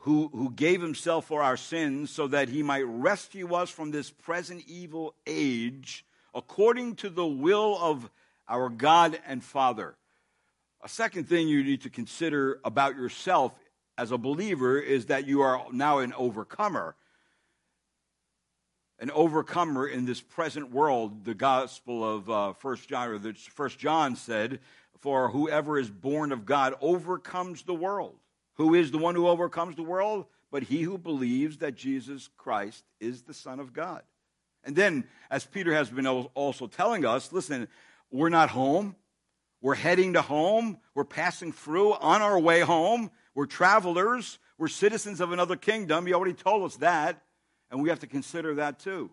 who, 0.00 0.30
who 0.32 0.50
gave 0.50 0.80
himself 0.80 1.26
for 1.26 1.42
our 1.42 1.56
sins 1.56 2.10
so 2.10 2.28
that 2.28 2.48
he 2.48 2.62
might 2.62 2.86
rescue 2.86 3.54
us 3.54 3.70
from 3.70 3.90
this 3.90 4.10
present 4.10 4.62
evil 4.68 5.14
age 5.26 6.04
according 6.32 6.94
to 6.94 7.08
the 7.08 7.26
will 7.26 7.76
of 7.80 8.08
our 8.48 8.68
God 8.68 9.18
and 9.26 9.42
Father. 9.42 9.96
A 10.82 10.88
second 10.88 11.28
thing 11.28 11.48
you 11.48 11.64
need 11.64 11.82
to 11.82 11.90
consider 11.90 12.60
about 12.64 12.94
yourself 12.94 13.52
as 13.98 14.12
a 14.12 14.18
believer 14.18 14.78
is 14.78 15.06
that 15.06 15.26
you 15.26 15.40
are 15.40 15.66
now 15.72 15.98
an 15.98 16.12
overcomer. 16.12 16.94
An 19.00 19.10
overcomer 19.10 19.88
in 19.88 20.04
this 20.04 20.20
present 20.20 20.70
world. 20.70 21.24
The 21.24 21.34
Gospel 21.34 22.08
of 22.08 22.30
uh, 22.30 22.52
First 22.52 22.88
John, 22.88 23.08
or 23.08 23.18
the 23.18 23.32
First 23.32 23.78
John 23.78 24.14
said, 24.14 24.60
"For 25.00 25.30
whoever 25.30 25.78
is 25.78 25.90
born 25.90 26.32
of 26.32 26.46
God 26.46 26.74
overcomes 26.80 27.62
the 27.62 27.74
world." 27.74 28.18
Who 28.54 28.74
is 28.74 28.90
the 28.90 28.98
one 28.98 29.14
who 29.14 29.28
overcomes 29.28 29.76
the 29.76 29.82
world? 29.82 30.26
But 30.50 30.64
he 30.64 30.82
who 30.82 30.96
believes 30.96 31.58
that 31.58 31.74
Jesus 31.74 32.28
Christ 32.36 32.84
is 33.00 33.22
the 33.22 33.34
Son 33.34 33.60
of 33.60 33.72
God. 33.72 34.02
And 34.64 34.74
then, 34.74 35.04
as 35.30 35.44
Peter 35.44 35.74
has 35.74 35.90
been 35.90 36.06
also 36.06 36.66
telling 36.66 37.04
us, 37.04 37.32
listen, 37.32 37.68
we're 38.10 38.30
not 38.30 38.50
home. 38.50 38.96
We're 39.60 39.74
heading 39.74 40.14
to 40.14 40.22
home. 40.22 40.78
We're 40.94 41.04
passing 41.04 41.52
through 41.52 41.94
on 41.94 42.22
our 42.22 42.38
way 42.38 42.60
home. 42.60 43.10
We're 43.34 43.46
travelers. 43.46 44.38
We're 44.58 44.68
citizens 44.68 45.20
of 45.20 45.32
another 45.32 45.56
kingdom. 45.56 46.06
He 46.06 46.14
already 46.14 46.34
told 46.34 46.64
us 46.64 46.76
that. 46.76 47.22
And 47.70 47.82
we 47.82 47.90
have 47.90 48.00
to 48.00 48.06
consider 48.06 48.54
that 48.54 48.78
too. 48.78 49.10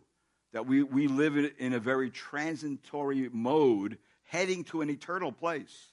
That 0.54 0.66
we, 0.66 0.84
we 0.84 1.08
live 1.08 1.36
in, 1.36 1.52
in 1.58 1.74
a 1.74 1.80
very 1.80 2.10
transitory 2.10 3.30
mode, 3.32 3.98
heading 4.34 4.66
to 4.66 4.82
an 4.82 4.90
eternal 4.90 5.32
place. 5.32 5.92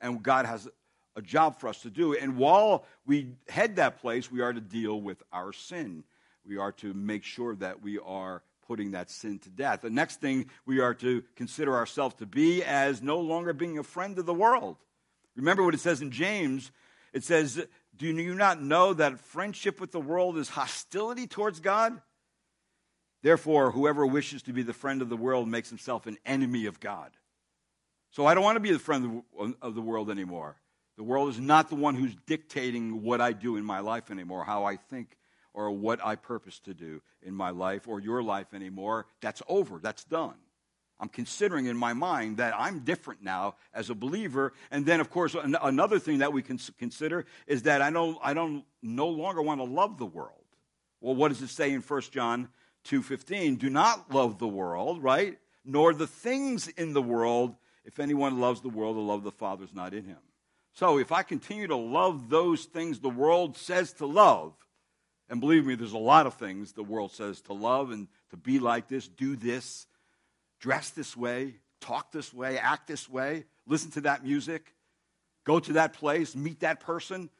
And 0.00 0.22
God 0.22 0.46
has 0.46 0.68
a 1.14 1.22
job 1.22 1.60
for 1.60 1.68
us 1.68 1.82
to 1.82 1.90
do. 1.90 2.14
And 2.14 2.36
while 2.36 2.84
we 3.06 3.34
head 3.48 3.76
that 3.76 4.00
place, 4.00 4.32
we 4.32 4.40
are 4.40 4.52
to 4.52 4.60
deal 4.60 5.00
with 5.00 5.22
our 5.32 5.52
sin. 5.52 6.02
We 6.46 6.56
are 6.56 6.72
to 6.72 6.94
make 6.94 7.24
sure 7.24 7.54
that 7.56 7.82
we 7.82 7.98
are 7.98 8.42
putting 8.66 8.92
that 8.92 9.10
sin 9.10 9.38
to 9.40 9.50
death. 9.50 9.82
The 9.82 9.90
next 9.90 10.20
thing 10.20 10.50
we 10.66 10.80
are 10.80 10.94
to 10.94 11.22
consider 11.36 11.76
ourselves 11.76 12.14
to 12.16 12.26
be 12.26 12.64
as 12.64 13.02
no 13.02 13.20
longer 13.20 13.52
being 13.52 13.78
a 13.78 13.82
friend 13.82 14.18
of 14.18 14.26
the 14.26 14.34
world. 14.34 14.76
Remember 15.36 15.62
what 15.62 15.74
it 15.74 15.80
says 15.80 16.00
in 16.00 16.10
James 16.10 16.72
it 17.12 17.24
says, 17.24 17.66
Do 17.96 18.06
you 18.06 18.34
not 18.34 18.62
know 18.62 18.94
that 18.94 19.20
friendship 19.20 19.80
with 19.80 19.92
the 19.92 20.00
world 20.00 20.38
is 20.38 20.48
hostility 20.48 21.26
towards 21.26 21.60
God? 21.60 22.00
Therefore, 23.22 23.72
whoever 23.72 24.06
wishes 24.06 24.42
to 24.42 24.52
be 24.52 24.62
the 24.62 24.72
friend 24.72 25.02
of 25.02 25.08
the 25.08 25.16
world 25.16 25.48
makes 25.48 25.68
himself 25.68 26.06
an 26.06 26.18
enemy 26.24 26.66
of 26.66 26.80
God. 26.80 27.10
So 28.10 28.26
I 28.26 28.34
don't 28.34 28.44
want 28.44 28.56
to 28.56 28.60
be 28.60 28.72
the 28.72 28.78
friend 28.78 29.22
of 29.62 29.74
the 29.74 29.82
world 29.82 30.10
anymore. 30.10 30.56
The 30.96 31.04
world 31.04 31.28
is 31.28 31.38
not 31.38 31.68
the 31.68 31.76
one 31.76 31.94
who's 31.94 32.16
dictating 32.26 33.02
what 33.02 33.20
I 33.20 33.32
do 33.32 33.56
in 33.56 33.64
my 33.64 33.80
life 33.80 34.10
anymore, 34.10 34.44
how 34.44 34.64
I 34.64 34.76
think 34.76 35.16
or 35.54 35.70
what 35.70 36.04
I 36.04 36.16
purpose 36.16 36.58
to 36.60 36.74
do 36.74 37.02
in 37.22 37.34
my 37.34 37.50
life 37.50 37.86
or 37.86 38.00
your 38.00 38.22
life 38.22 38.54
anymore. 38.54 39.06
That's 39.20 39.42
over. 39.48 39.78
That's 39.78 40.04
done. 40.04 40.34
I'm 41.00 41.08
considering 41.08 41.66
in 41.66 41.76
my 41.76 41.92
mind 41.92 42.38
that 42.38 42.54
I'm 42.58 42.80
different 42.80 43.22
now 43.22 43.54
as 43.72 43.90
a 43.90 43.94
believer. 43.94 44.52
And 44.70 44.84
then, 44.84 44.98
of 45.00 45.10
course, 45.10 45.36
another 45.40 46.00
thing 46.00 46.18
that 46.18 46.32
we 46.32 46.42
can 46.42 46.58
consider 46.78 47.24
is 47.46 47.62
that 47.62 47.82
I 47.82 47.90
don't, 47.90 48.18
I 48.22 48.34
don't 48.34 48.64
no 48.82 49.08
longer 49.08 49.40
want 49.40 49.60
to 49.60 49.64
love 49.64 49.98
the 49.98 50.06
world. 50.06 50.32
Well, 51.00 51.14
what 51.14 51.28
does 51.28 51.42
it 51.42 51.50
say 51.50 51.72
in 51.72 51.80
1 51.82 52.00
John 52.10 52.48
2.15? 52.86 53.58
Do 53.58 53.70
not 53.70 54.12
love 54.12 54.38
the 54.38 54.48
world, 54.48 55.02
right? 55.02 55.38
Nor 55.64 55.94
the 55.94 56.08
things 56.08 56.66
in 56.66 56.92
the 56.92 57.02
world. 57.02 57.54
If 57.88 58.00
anyone 58.00 58.38
loves 58.38 58.60
the 58.60 58.68
world, 58.68 58.96
the 58.96 59.00
love 59.00 59.20
of 59.20 59.24
the 59.24 59.32
Father 59.32 59.64
is 59.64 59.72
not 59.72 59.94
in 59.94 60.04
him. 60.04 60.18
So 60.74 60.98
if 60.98 61.10
I 61.10 61.22
continue 61.22 61.66
to 61.68 61.76
love 61.76 62.28
those 62.28 62.66
things 62.66 63.00
the 63.00 63.08
world 63.08 63.56
says 63.56 63.94
to 63.94 64.04
love, 64.04 64.52
and 65.30 65.40
believe 65.40 65.64
me, 65.64 65.74
there's 65.74 65.94
a 65.94 65.98
lot 65.98 66.26
of 66.26 66.34
things 66.34 66.72
the 66.72 66.82
world 66.82 67.12
says 67.12 67.40
to 67.42 67.54
love 67.54 67.90
and 67.90 68.06
to 68.28 68.36
be 68.36 68.58
like 68.58 68.88
this, 68.88 69.08
do 69.08 69.36
this, 69.36 69.86
dress 70.60 70.90
this 70.90 71.16
way, 71.16 71.54
talk 71.80 72.12
this 72.12 72.32
way, 72.32 72.58
act 72.58 72.88
this 72.88 73.08
way, 73.08 73.46
listen 73.66 73.90
to 73.92 74.02
that 74.02 74.22
music, 74.22 74.74
go 75.44 75.58
to 75.58 75.72
that 75.72 75.94
place, 75.94 76.36
meet 76.36 76.60
that 76.60 76.80
person. 76.80 77.30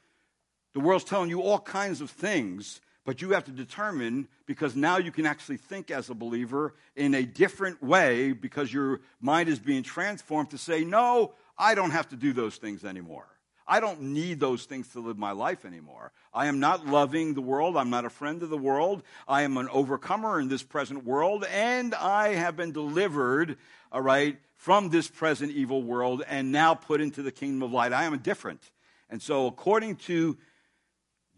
The 0.72 0.80
world's 0.80 1.04
telling 1.04 1.28
you 1.28 1.42
all 1.42 1.58
kinds 1.58 2.00
of 2.00 2.10
things, 2.10 2.80
but 3.04 3.22
you 3.22 3.30
have 3.30 3.44
to 3.44 3.50
determine 3.50 4.28
because 4.46 4.76
now 4.76 4.98
you 4.98 5.10
can 5.10 5.26
actually 5.26 5.56
think 5.56 5.90
as 5.90 6.10
a 6.10 6.14
believer 6.14 6.74
in 6.94 7.14
a 7.14 7.22
different 7.22 7.82
way 7.82 8.32
because 8.32 8.72
your 8.72 9.00
mind 9.20 9.48
is 9.48 9.58
being 9.58 9.82
transformed 9.82 10.50
to 10.50 10.58
say, 10.58 10.84
no, 10.84 11.34
I 11.56 11.74
don't 11.74 11.90
have 11.90 12.08
to 12.10 12.16
do 12.16 12.32
those 12.32 12.56
things 12.56 12.84
anymore. 12.84 13.26
I 13.68 13.80
don't 13.80 14.00
need 14.00 14.40
those 14.40 14.64
things 14.64 14.88
to 14.88 15.00
live 15.00 15.18
my 15.18 15.32
life 15.32 15.66
anymore. 15.66 16.12
I 16.32 16.46
am 16.46 16.58
not 16.58 16.86
loving 16.86 17.34
the 17.34 17.42
world. 17.42 17.76
I'm 17.76 17.90
not 17.90 18.06
a 18.06 18.10
friend 18.10 18.42
of 18.42 18.48
the 18.48 18.56
world. 18.56 19.02
I 19.26 19.42
am 19.42 19.58
an 19.58 19.68
overcomer 19.68 20.40
in 20.40 20.48
this 20.48 20.62
present 20.62 21.04
world, 21.04 21.44
and 21.50 21.94
I 21.94 22.34
have 22.34 22.56
been 22.56 22.72
delivered, 22.72 23.58
all 23.92 24.00
right, 24.00 24.38
from 24.56 24.88
this 24.88 25.08
present 25.08 25.52
evil 25.52 25.82
world 25.82 26.22
and 26.26 26.50
now 26.50 26.74
put 26.74 27.00
into 27.00 27.22
the 27.22 27.30
kingdom 27.30 27.62
of 27.62 27.72
light. 27.72 27.92
I 27.92 28.04
am 28.04 28.16
different. 28.18 28.70
And 29.10 29.22
so, 29.22 29.46
according 29.46 29.96
to 29.96 30.38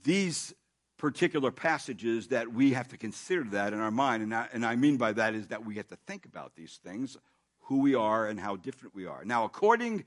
these 0.03 0.55
particular 1.01 1.51
passages, 1.51 2.29
that 2.29 2.53
we 2.53 2.75
have 2.75 2.89
to 2.89 2.99
consider 2.99 3.43
that 3.45 3.73
in 3.73 3.81
our 3.81 3.91
mind. 3.91 4.23
And 4.23 4.35
I, 4.35 4.49
and 4.53 4.67
I 4.67 4.77
mean 4.77 4.99
by 4.99 5.13
that 5.15 5.35
is 5.35 5.47
that 5.47 5.65
we 5.65 5.77
have 5.77 5.89
to 5.89 5.97
think 6.07 6.27
about 6.27 6.55
these 6.55 6.79
things 6.85 7.17
who 7.61 7.79
we 7.81 7.95
are 7.95 8.27
and 8.27 8.39
how 8.39 8.57
different 8.57 8.95
we 8.95 9.07
are. 9.07 9.25
Now, 9.25 9.45
according 9.45 10.05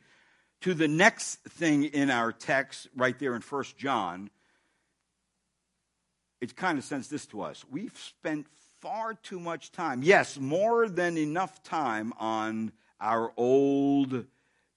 to 0.61 0.75
the 0.75 0.87
next 0.87 1.37
thing 1.43 1.85
in 1.85 2.11
our 2.11 2.31
text, 2.31 2.87
right 2.95 3.17
there 3.17 3.35
in 3.35 3.41
First 3.41 3.75
John, 3.75 4.29
it 6.39 6.55
kind 6.55 6.77
of 6.77 6.83
sends 6.83 7.07
this 7.07 7.25
to 7.27 7.41
us. 7.41 7.65
We've 7.71 7.97
spent 7.97 8.45
far 8.79 9.15
too 9.15 9.39
much 9.39 9.71
time, 9.71 10.03
yes, 10.03 10.37
more 10.37 10.87
than 10.87 11.17
enough 11.17 11.63
time 11.63 12.13
on 12.19 12.71
our 13.01 13.33
old 13.35 14.25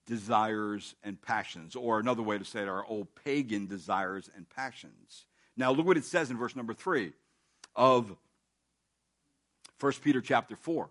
desires 0.07 0.95
and 1.05 1.21
passions, 1.21 1.77
or 1.77 2.01
another 2.01 2.23
way 2.23 2.39
to 2.39 2.45
say 2.45 2.63
it, 2.63 2.69
our 2.69 2.87
old 2.87 3.09
pagan 3.23 3.67
desires 3.67 4.31
and 4.35 4.49
passions. 4.49 5.26
Now, 5.57 5.73
look 5.73 5.87
what 5.87 5.97
it 5.97 6.05
says 6.05 6.31
in 6.31 6.37
verse 6.37 6.55
number 6.55 6.75
three 6.75 7.13
of 7.75 8.15
1 9.81 9.93
Peter 10.03 10.21
chapter 10.21 10.57
4. 10.57 10.89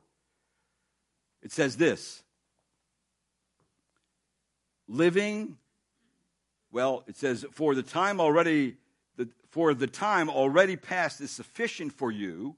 It 1.44 1.52
says 1.52 1.78
this 1.78 2.24
living, 4.88 5.58
well, 6.72 7.04
it 7.08 7.18
says, 7.18 7.46
for 7.52 7.76
the 7.76 7.84
time 7.84 8.20
already, 8.20 8.76
the, 9.18 9.28
for 9.50 9.74
the 9.74 9.88
time 9.88 10.30
already 10.30 10.76
past 10.76 11.22
is 11.22 11.32
sufficient 11.32 11.92
for 11.94 12.12
you 12.12 12.56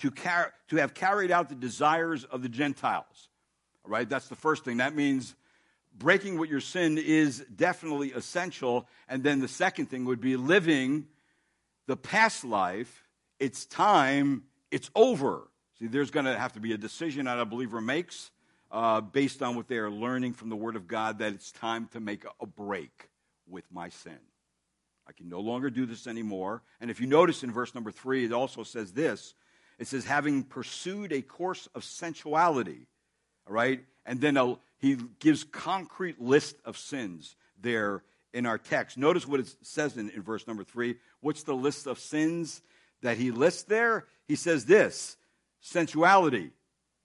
to, 0.00 0.10
car- 0.10 0.52
to 0.68 0.76
have 0.76 0.94
carried 0.94 1.30
out 1.30 1.48
the 1.48 1.54
desires 1.54 2.24
of 2.24 2.42
the 2.42 2.48
Gentiles. 2.48 3.28
All 3.84 3.90
right, 3.90 4.08
that's 4.08 4.28
the 4.28 4.36
first 4.36 4.64
thing. 4.64 4.78
That 4.78 4.94
means 4.94 5.34
breaking 5.96 6.38
with 6.38 6.50
your 6.50 6.60
sin 6.60 6.98
is 6.98 7.44
definitely 7.54 8.12
essential. 8.12 8.88
And 9.08 9.22
then 9.22 9.40
the 9.40 9.48
second 9.48 9.86
thing 9.86 10.04
would 10.04 10.20
be 10.20 10.36
living 10.36 11.06
the 11.86 11.96
past 11.96 12.44
life. 12.44 13.04
It's 13.38 13.66
time, 13.66 14.44
it's 14.70 14.90
over. 14.94 15.48
See, 15.78 15.86
there's 15.86 16.10
going 16.10 16.26
to 16.26 16.38
have 16.38 16.52
to 16.54 16.60
be 16.60 16.72
a 16.72 16.78
decision 16.78 17.26
that 17.26 17.38
a 17.38 17.44
believer 17.44 17.80
makes 17.80 18.30
uh, 18.70 19.00
based 19.00 19.42
on 19.42 19.54
what 19.56 19.68
they 19.68 19.78
are 19.78 19.90
learning 19.90 20.32
from 20.32 20.48
the 20.48 20.56
Word 20.56 20.76
of 20.76 20.86
God 20.86 21.18
that 21.18 21.32
it's 21.32 21.52
time 21.52 21.88
to 21.92 22.00
make 22.00 22.24
a 22.40 22.46
break 22.46 23.10
with 23.46 23.64
my 23.70 23.88
sin. 23.88 24.18
I 25.06 25.12
can 25.12 25.28
no 25.28 25.40
longer 25.40 25.68
do 25.68 25.84
this 25.84 26.06
anymore. 26.06 26.62
And 26.80 26.90
if 26.90 27.00
you 27.00 27.06
notice 27.06 27.42
in 27.42 27.52
verse 27.52 27.74
number 27.74 27.90
three, 27.90 28.24
it 28.24 28.32
also 28.32 28.62
says 28.62 28.92
this 28.92 29.34
it 29.78 29.88
says, 29.88 30.04
having 30.04 30.44
pursued 30.44 31.12
a 31.12 31.22
course 31.22 31.68
of 31.74 31.82
sensuality. 31.82 32.86
All 33.46 33.54
right? 33.54 33.84
And 34.06 34.20
then 34.20 34.36
a, 34.36 34.56
he 34.82 34.96
gives 35.20 35.44
concrete 35.44 36.20
list 36.20 36.56
of 36.64 36.76
sins 36.76 37.36
there 37.58 38.02
in 38.34 38.46
our 38.46 38.58
text. 38.58 38.98
Notice 38.98 39.28
what 39.28 39.38
it 39.38 39.54
says 39.62 39.96
in, 39.96 40.10
in 40.10 40.22
verse 40.22 40.48
number 40.48 40.64
three. 40.64 40.96
What's 41.20 41.44
the 41.44 41.54
list 41.54 41.86
of 41.86 42.00
sins 42.00 42.60
that 43.00 43.16
he 43.16 43.30
lists 43.30 43.62
there? 43.62 44.06
He 44.26 44.34
says 44.34 44.64
this 44.64 45.16
sensuality, 45.60 46.50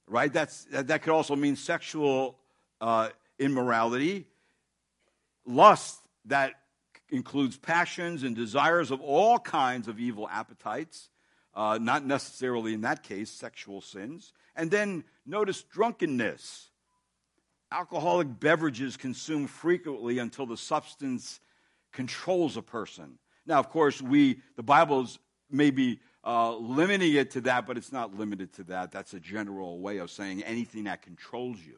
right? 0.07 0.33
That's, 0.33 0.63
that, 0.65 0.87
that 0.87 1.03
could 1.03 1.13
also 1.13 1.35
mean 1.35 1.55
sexual 1.55 2.39
uh, 2.81 3.09
immorality, 3.37 4.25
lust, 5.45 5.99
that 6.25 6.53
includes 7.09 7.57
passions 7.57 8.23
and 8.23 8.35
desires 8.35 8.89
of 8.89 9.01
all 9.01 9.37
kinds 9.37 9.87
of 9.87 9.99
evil 9.99 10.27
appetites, 10.27 11.09
uh, 11.53 11.77
not 11.79 12.03
necessarily 12.03 12.73
in 12.73 12.81
that 12.81 13.03
case 13.03 13.29
sexual 13.29 13.81
sins. 13.81 14.33
And 14.55 14.71
then 14.71 15.03
notice 15.27 15.61
drunkenness. 15.61 16.71
Alcoholic 17.71 18.39
beverages 18.39 18.95
consumed 18.95 19.49
frequently 19.49 20.19
until 20.19 20.45
the 20.45 20.57
substance 20.57 21.39
controls 21.91 22.55
a 22.55 22.61
person. 22.61 23.17
Now, 23.45 23.59
of 23.59 23.69
course, 23.69 24.01
we 24.01 24.41
the 24.55 24.63
Bible's 24.63 25.19
maybe 25.49 25.99
uh, 26.23 26.55
limiting 26.55 27.13
it 27.13 27.31
to 27.31 27.41
that, 27.41 27.65
but 27.65 27.77
it's 27.77 27.91
not 27.91 28.17
limited 28.17 28.53
to 28.53 28.63
that. 28.65 28.91
That's 28.91 29.13
a 29.13 29.19
general 29.19 29.79
way 29.79 29.97
of 29.97 30.11
saying 30.11 30.43
anything 30.43 30.85
that 30.85 31.01
controls 31.01 31.59
you. 31.59 31.77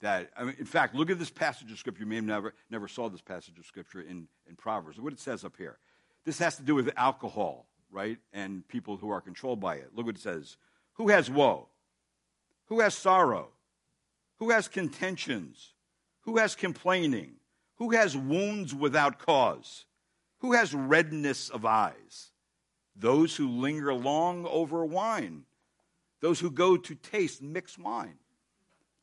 That 0.00 0.30
I 0.36 0.44
mean, 0.44 0.56
in 0.58 0.66
fact, 0.66 0.94
look 0.94 1.10
at 1.10 1.18
this 1.18 1.30
passage 1.30 1.70
of 1.72 1.78
scripture. 1.78 2.02
You 2.02 2.08
may 2.08 2.16
have 2.16 2.24
never 2.24 2.54
never 2.70 2.88
saw 2.88 3.08
this 3.08 3.22
passage 3.22 3.58
of 3.58 3.64
scripture 3.64 4.02
in, 4.02 4.28
in 4.48 4.56
Proverbs. 4.56 5.00
What 5.00 5.12
it 5.12 5.20
says 5.20 5.44
up 5.44 5.56
here. 5.56 5.78
This 6.24 6.38
has 6.38 6.56
to 6.56 6.62
do 6.62 6.74
with 6.74 6.90
alcohol, 6.96 7.66
right? 7.90 8.18
And 8.32 8.66
people 8.68 8.96
who 8.96 9.10
are 9.10 9.20
controlled 9.20 9.60
by 9.60 9.76
it. 9.76 9.90
Look 9.94 10.06
what 10.06 10.16
it 10.16 10.22
says. 10.22 10.56
Who 10.94 11.08
has 11.08 11.30
woe? 11.30 11.68
Who 12.66 12.80
has 12.80 12.94
sorrow? 12.94 13.48
Who 14.38 14.50
has 14.50 14.68
contentions? 14.68 15.74
Who 16.22 16.38
has 16.38 16.54
complaining? 16.54 17.34
Who 17.76 17.90
has 17.90 18.16
wounds 18.16 18.74
without 18.74 19.18
cause? 19.18 19.84
Who 20.38 20.52
has 20.52 20.74
redness 20.74 21.50
of 21.50 21.64
eyes? 21.64 22.30
Those 22.96 23.34
who 23.36 23.48
linger 23.48 23.92
long 23.92 24.46
over 24.46 24.84
wine, 24.84 25.44
those 26.20 26.38
who 26.38 26.50
go 26.50 26.76
to 26.76 26.94
taste 26.94 27.42
mixed 27.42 27.78
wine. 27.78 28.18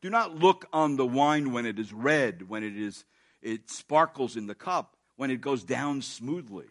Do 0.02 0.10
not 0.10 0.36
look 0.36 0.66
on 0.74 0.96
the 0.96 1.06
wine 1.06 1.52
when 1.52 1.66
it 1.66 1.78
is 1.78 1.94
red, 1.94 2.50
when 2.50 2.64
it 2.64 2.78
is 2.78 3.06
it 3.42 3.70
sparkles 3.70 4.38
in 4.38 4.48
the 4.48 4.56
cup, 4.56 4.96
when 5.16 5.32
it 5.32 5.42
goes 5.42 5.64
down 5.64 6.02
smoothly. 6.02 6.68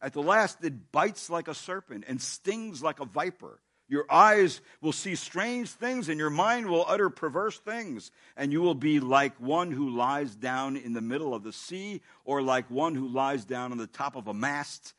At 0.00 0.12
the 0.12 0.22
last 0.22 0.64
it 0.64 0.92
bites 0.92 1.28
like 1.28 1.48
a 1.48 1.54
serpent 1.54 2.04
and 2.08 2.20
stings 2.20 2.82
like 2.82 3.00
a 3.00 3.04
viper. 3.04 3.60
Your 3.86 4.06
eyes 4.10 4.60
will 4.80 4.92
see 4.92 5.14
strange 5.14 5.68
things, 5.68 6.08
and 6.08 6.18
your 6.18 6.30
mind 6.30 6.66
will 6.66 6.86
utter 6.88 7.10
perverse 7.10 7.58
things. 7.58 8.10
And 8.36 8.50
you 8.50 8.62
will 8.62 8.74
be 8.74 8.98
like 8.98 9.38
one 9.38 9.70
who 9.70 9.90
lies 9.90 10.34
down 10.34 10.76
in 10.76 10.94
the 10.94 11.02
middle 11.02 11.34
of 11.34 11.42
the 11.42 11.52
sea, 11.52 12.00
or 12.24 12.40
like 12.40 12.70
one 12.70 12.94
who 12.94 13.08
lies 13.08 13.44
down 13.44 13.72
on 13.72 13.78
the 13.78 13.86
top 13.86 14.16
of 14.16 14.26
a 14.26 14.34
mast. 14.34 14.94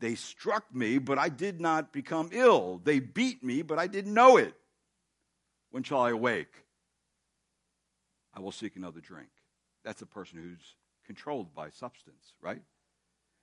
They 0.00 0.16
struck 0.16 0.64
me, 0.74 0.98
but 0.98 1.18
I 1.18 1.30
did 1.30 1.60
not 1.60 1.92
become 1.92 2.28
ill. 2.32 2.80
They 2.84 2.98
beat 2.98 3.42
me, 3.42 3.62
but 3.62 3.78
I 3.78 3.86
didn't 3.86 4.12
know 4.12 4.36
it. 4.36 4.54
When 5.70 5.82
shall 5.82 6.00
I 6.00 6.10
awake? 6.10 6.52
I 8.34 8.40
will 8.40 8.52
seek 8.52 8.76
another 8.76 9.00
drink. 9.00 9.30
That's 9.82 10.02
a 10.02 10.06
person 10.06 10.38
who's 10.38 10.74
controlled 11.06 11.54
by 11.54 11.70
substance, 11.70 12.34
right? 12.42 12.60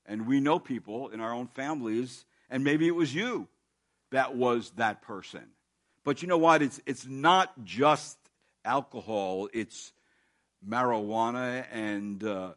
And 0.06 0.28
we 0.28 0.40
know 0.40 0.60
people 0.60 1.10
in 1.10 1.20
our 1.20 1.34
own 1.34 1.48
families, 1.48 2.26
and 2.50 2.64
maybe 2.64 2.88
it 2.88 2.96
was 2.96 3.16
you 3.16 3.48
that 4.12 4.36
was 4.36 4.72
that 4.78 5.02
person. 5.02 5.44
But 6.04 6.22
you 6.22 6.28
know 6.28 6.38
what? 6.38 6.62
It's, 6.62 6.80
it's 6.86 7.06
not 7.06 7.64
just 7.64 8.18
alcohol, 8.64 9.50
it's 9.54 9.94
marijuana 10.68 11.66
and 11.72 12.24
uh, 12.24 12.54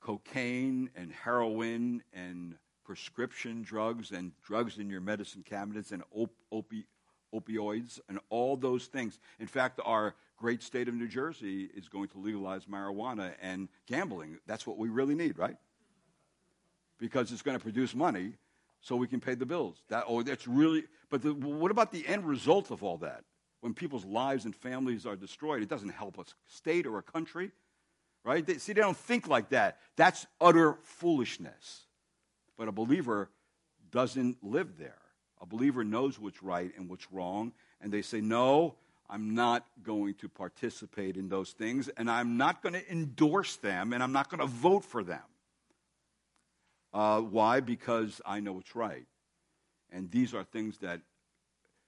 cocaine 0.00 0.90
and 0.96 1.12
heroin 1.12 2.02
and 2.12 2.56
prescription 2.84 3.62
drugs 3.62 4.10
and 4.10 4.32
drugs 4.42 4.78
in 4.78 4.88
your 4.88 5.00
medicine 5.00 5.42
cabinets 5.42 5.92
and 5.92 6.02
op- 6.10 6.34
opi- 6.52 6.86
opioids 7.34 8.00
and 8.08 8.18
all 8.30 8.56
those 8.56 8.86
things. 8.86 9.18
In 9.38 9.46
fact, 9.46 9.80
our 9.84 10.14
great 10.38 10.62
state 10.62 10.88
of 10.88 10.94
New 10.94 11.08
Jersey 11.08 11.68
is 11.74 11.88
going 11.88 12.08
to 12.08 12.18
legalize 12.18 12.64
marijuana 12.64 13.32
and 13.42 13.68
gambling. 13.86 14.38
That's 14.46 14.66
what 14.66 14.78
we 14.78 14.88
really 14.88 15.14
need, 15.14 15.38
right? 15.38 15.56
Because 16.98 17.30
it's 17.32 17.42
going 17.42 17.58
to 17.58 17.62
produce 17.62 17.94
money 17.94 18.34
so 18.80 18.96
we 18.96 19.06
can 19.06 19.20
pay 19.20 19.34
the 19.34 19.46
bills. 19.46 19.82
That, 19.88 20.04
oh, 20.06 20.22
that's 20.22 20.46
really, 20.46 20.84
but 21.10 21.22
the, 21.22 21.34
what 21.34 21.70
about 21.70 21.92
the 21.92 22.06
end 22.06 22.26
result 22.26 22.70
of 22.70 22.82
all 22.82 22.98
that? 22.98 23.24
When 23.60 23.74
people's 23.74 24.04
lives 24.04 24.44
and 24.44 24.54
families 24.54 25.04
are 25.04 25.16
destroyed, 25.16 25.62
it 25.62 25.68
doesn't 25.68 25.88
help 25.88 26.18
a 26.18 26.24
state 26.46 26.86
or 26.86 26.98
a 26.98 27.02
country, 27.02 27.50
right? 28.24 28.46
They, 28.46 28.58
see, 28.58 28.72
they 28.72 28.80
don't 28.80 28.96
think 28.96 29.26
like 29.26 29.48
that. 29.50 29.78
That's 29.96 30.26
utter 30.40 30.78
foolishness. 30.82 31.86
But 32.56 32.68
a 32.68 32.72
believer 32.72 33.30
doesn't 33.90 34.44
live 34.44 34.78
there. 34.78 34.98
A 35.40 35.46
believer 35.46 35.84
knows 35.84 36.18
what's 36.18 36.42
right 36.42 36.72
and 36.76 36.88
what's 36.88 37.10
wrong, 37.12 37.52
and 37.80 37.92
they 37.92 38.02
say, 38.02 38.20
no, 38.20 38.76
I'm 39.08 39.34
not 39.34 39.66
going 39.82 40.14
to 40.14 40.28
participate 40.28 41.16
in 41.16 41.28
those 41.28 41.52
things, 41.52 41.88
and 41.88 42.10
I'm 42.10 42.36
not 42.36 42.62
going 42.62 42.74
to 42.74 42.92
endorse 42.92 43.56
them, 43.56 43.92
and 43.92 44.02
I'm 44.02 44.12
not 44.12 44.28
going 44.28 44.40
to 44.40 44.46
vote 44.46 44.84
for 44.84 45.02
them. 45.02 45.22
Uh, 46.92 47.20
why? 47.20 47.60
Because 47.60 48.20
I 48.24 48.40
know 48.40 48.58
it's 48.58 48.74
right. 48.74 49.06
And 49.90 50.10
these 50.10 50.34
are 50.34 50.44
things 50.44 50.78
that 50.78 51.00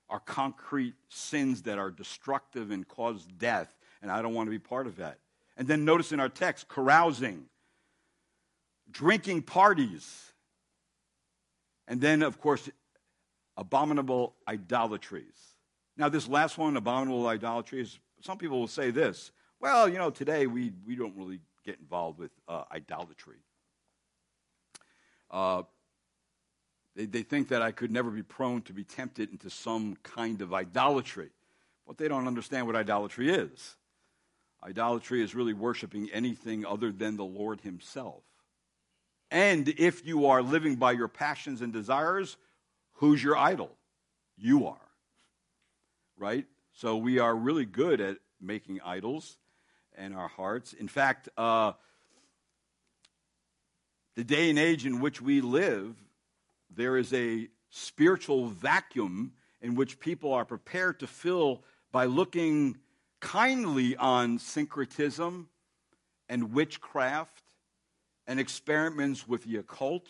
are 0.09 0.20
concrete 0.20 0.94
sins 1.09 1.62
that 1.62 1.78
are 1.78 1.90
destructive 1.90 2.70
and 2.70 2.86
cause 2.86 3.26
death, 3.38 3.74
and 4.03 4.11
I 4.11 4.22
don't 4.22 4.34
want 4.34 4.48
to 4.48 4.51
be 4.51 4.59
part 4.59 4.86
of 4.86 4.96
that. 4.96 5.18
And 5.57 5.68
then 5.68 5.84
notice 5.84 6.12
in 6.12 6.20
our 6.20 6.28
text 6.28 6.68
carousing, 6.68 7.44
drinking 8.90 9.42
parties, 9.42 10.32
and 11.86 12.01
then, 12.01 12.22
of 12.22 12.40
course, 12.40 12.68
abominable 13.57 14.34
idolatries. 14.48 15.55
Now, 15.96 16.09
this 16.09 16.28
last 16.28 16.57
one, 16.57 16.76
abominable 16.76 17.26
idolatries, 17.26 17.98
some 18.20 18.38
people 18.38 18.59
will 18.59 18.68
say 18.68 18.90
this 18.90 19.32
well, 19.61 19.86
you 19.88 19.98
know, 19.98 20.09
today 20.11 20.46
we, 20.46 20.72
we 20.86 20.96
don't 20.96 21.14
really 21.16 21.40
get 21.64 21.78
involved 21.78 22.18
with 22.18 22.30
uh, 22.48 22.64
idolatry. 22.72 23.36
Uh, 25.31 25.62
they, 26.97 27.07
they 27.07 27.22
think 27.22 27.49
that 27.49 27.62
I 27.62 27.72
could 27.72 27.91
never 27.91 28.11
be 28.11 28.22
prone 28.22 28.62
to 28.62 28.72
be 28.72 28.85
tempted 28.85 29.31
into 29.31 29.51
some 29.51 29.97
kind 30.03 30.43
of 30.43 30.53
idolatry. 30.53 31.31
But 31.87 31.99
they 31.99 32.09
don't 32.09 32.26
understand 32.26 32.66
what 32.66 32.76
idolatry 32.76 33.31
is. 33.31 33.76
Idolatry 34.62 35.22
is 35.22 35.35
really 35.35 35.55
worshiping 35.55 36.11
anything 36.12 36.66
other 36.66 36.93
than 36.93 37.16
the 37.16 37.24
Lord 37.24 37.61
Himself. 37.62 38.22
And 39.31 39.68
if 39.68 40.07
you 40.07 40.26
are 40.26 40.43
living 40.43 40.76
by 40.76 40.93
your 40.93 41.09
passions 41.09 41.62
and 41.62 41.72
desires, 41.72 42.37
who's 42.95 43.22
your 43.22 43.37
idol? 43.37 43.70
You 44.37 44.66
are. 44.66 44.76
Right? 46.18 46.47
So 46.72 46.97
we 46.97 47.18
are 47.18 47.35
really 47.35 47.64
good 47.64 48.01
at 48.01 48.18
making 48.41 48.81
idols 48.85 49.39
in 49.97 50.12
our 50.12 50.28
hearts. 50.28 50.72
In 50.72 50.89
fact, 50.89 51.28
uh, 51.37 51.72
the 54.17 54.25
day 54.25 54.51
and 54.51 54.59
age 54.59 54.87
in 54.87 55.01
which 55.01 55.21
we 55.21 55.41
live, 55.41 55.97
there 56.75 56.97
is 56.97 57.13
a 57.13 57.49
spiritual 57.71 58.49
vacuum 58.49 59.33
in 59.61 59.75
which 59.75 60.01
people 60.01 60.33
are 60.33 60.45
prepared 60.45 61.01
to 61.01 61.07
fill 61.07 61.63
by 61.93 62.05
looking 62.07 62.77
kindly 63.21 63.97
on 63.97 64.39
syncretism 64.39 65.49
and 66.29 66.53
witchcraft 66.53 67.43
and 68.27 68.41
experiments 68.41 69.27
with 69.29 69.45
the 69.45 69.57
occult. 69.57 70.07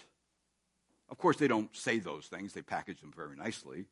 Of 1.09 1.19
course, 1.19 1.37
they 1.39 1.49
don't 1.49 1.75
say 1.75 1.99
those 1.99 2.27
things, 2.27 2.53
they 2.53 2.63
package 2.63 3.01
them 3.01 3.13
very 3.15 3.37
nicely. 3.37 3.87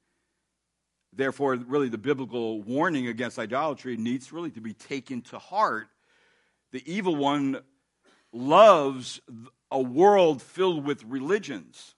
Therefore, 1.12 1.54
really, 1.56 1.88
the 1.88 1.98
biblical 1.98 2.60
warning 2.62 3.06
against 3.08 3.38
idolatry 3.38 3.96
needs 3.96 4.32
really 4.32 4.50
to 4.50 4.60
be 4.60 4.74
taken 4.74 5.22
to 5.22 5.38
heart. 5.38 5.88
The 6.72 6.82
evil 6.90 7.16
one 7.16 7.62
loves 8.32 9.20
a 9.70 9.80
world 9.80 10.42
filled 10.42 10.84
with 10.84 11.04
religions. 11.04 11.94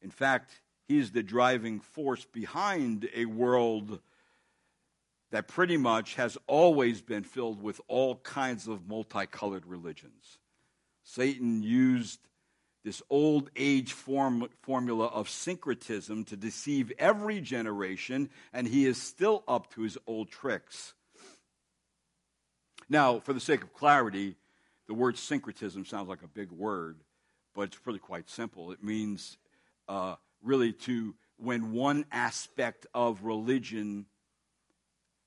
In 0.00 0.10
fact, 0.10 0.60
he's 0.86 1.10
the 1.10 1.22
driving 1.22 1.80
force 1.80 2.24
behind 2.24 3.08
a 3.14 3.26
world 3.26 4.00
that 5.30 5.48
pretty 5.48 5.76
much 5.76 6.14
has 6.14 6.38
always 6.46 7.02
been 7.02 7.22
filled 7.22 7.62
with 7.62 7.80
all 7.86 8.16
kinds 8.16 8.66
of 8.66 8.88
multicolored 8.88 9.66
religions. 9.66 10.38
Satan 11.04 11.62
used 11.62 12.20
this 12.84 13.02
old 13.10 13.50
age 13.54 13.92
form, 13.92 14.48
formula 14.62 15.06
of 15.06 15.28
syncretism 15.28 16.24
to 16.24 16.36
deceive 16.36 16.90
every 16.98 17.40
generation, 17.40 18.30
and 18.52 18.66
he 18.66 18.86
is 18.86 19.00
still 19.00 19.44
up 19.46 19.70
to 19.74 19.82
his 19.82 19.98
old 20.06 20.30
tricks. 20.30 20.94
Now, 22.88 23.20
for 23.20 23.34
the 23.34 23.40
sake 23.40 23.62
of 23.62 23.74
clarity, 23.74 24.36
the 24.88 24.94
word 24.94 25.16
syncretism 25.16 25.84
sounds 25.84 26.08
like 26.08 26.22
a 26.22 26.28
big 26.28 26.50
word, 26.50 26.96
but 27.54 27.62
it's 27.62 27.86
really 27.86 27.98
quite 27.98 28.28
simple. 28.28 28.72
It 28.72 28.82
means 28.82 29.36
uh, 29.86 30.16
really 30.42 30.72
to 30.72 31.14
when 31.36 31.72
one 31.72 32.04
aspect 32.10 32.86
of 32.94 33.22
religion 33.22 34.06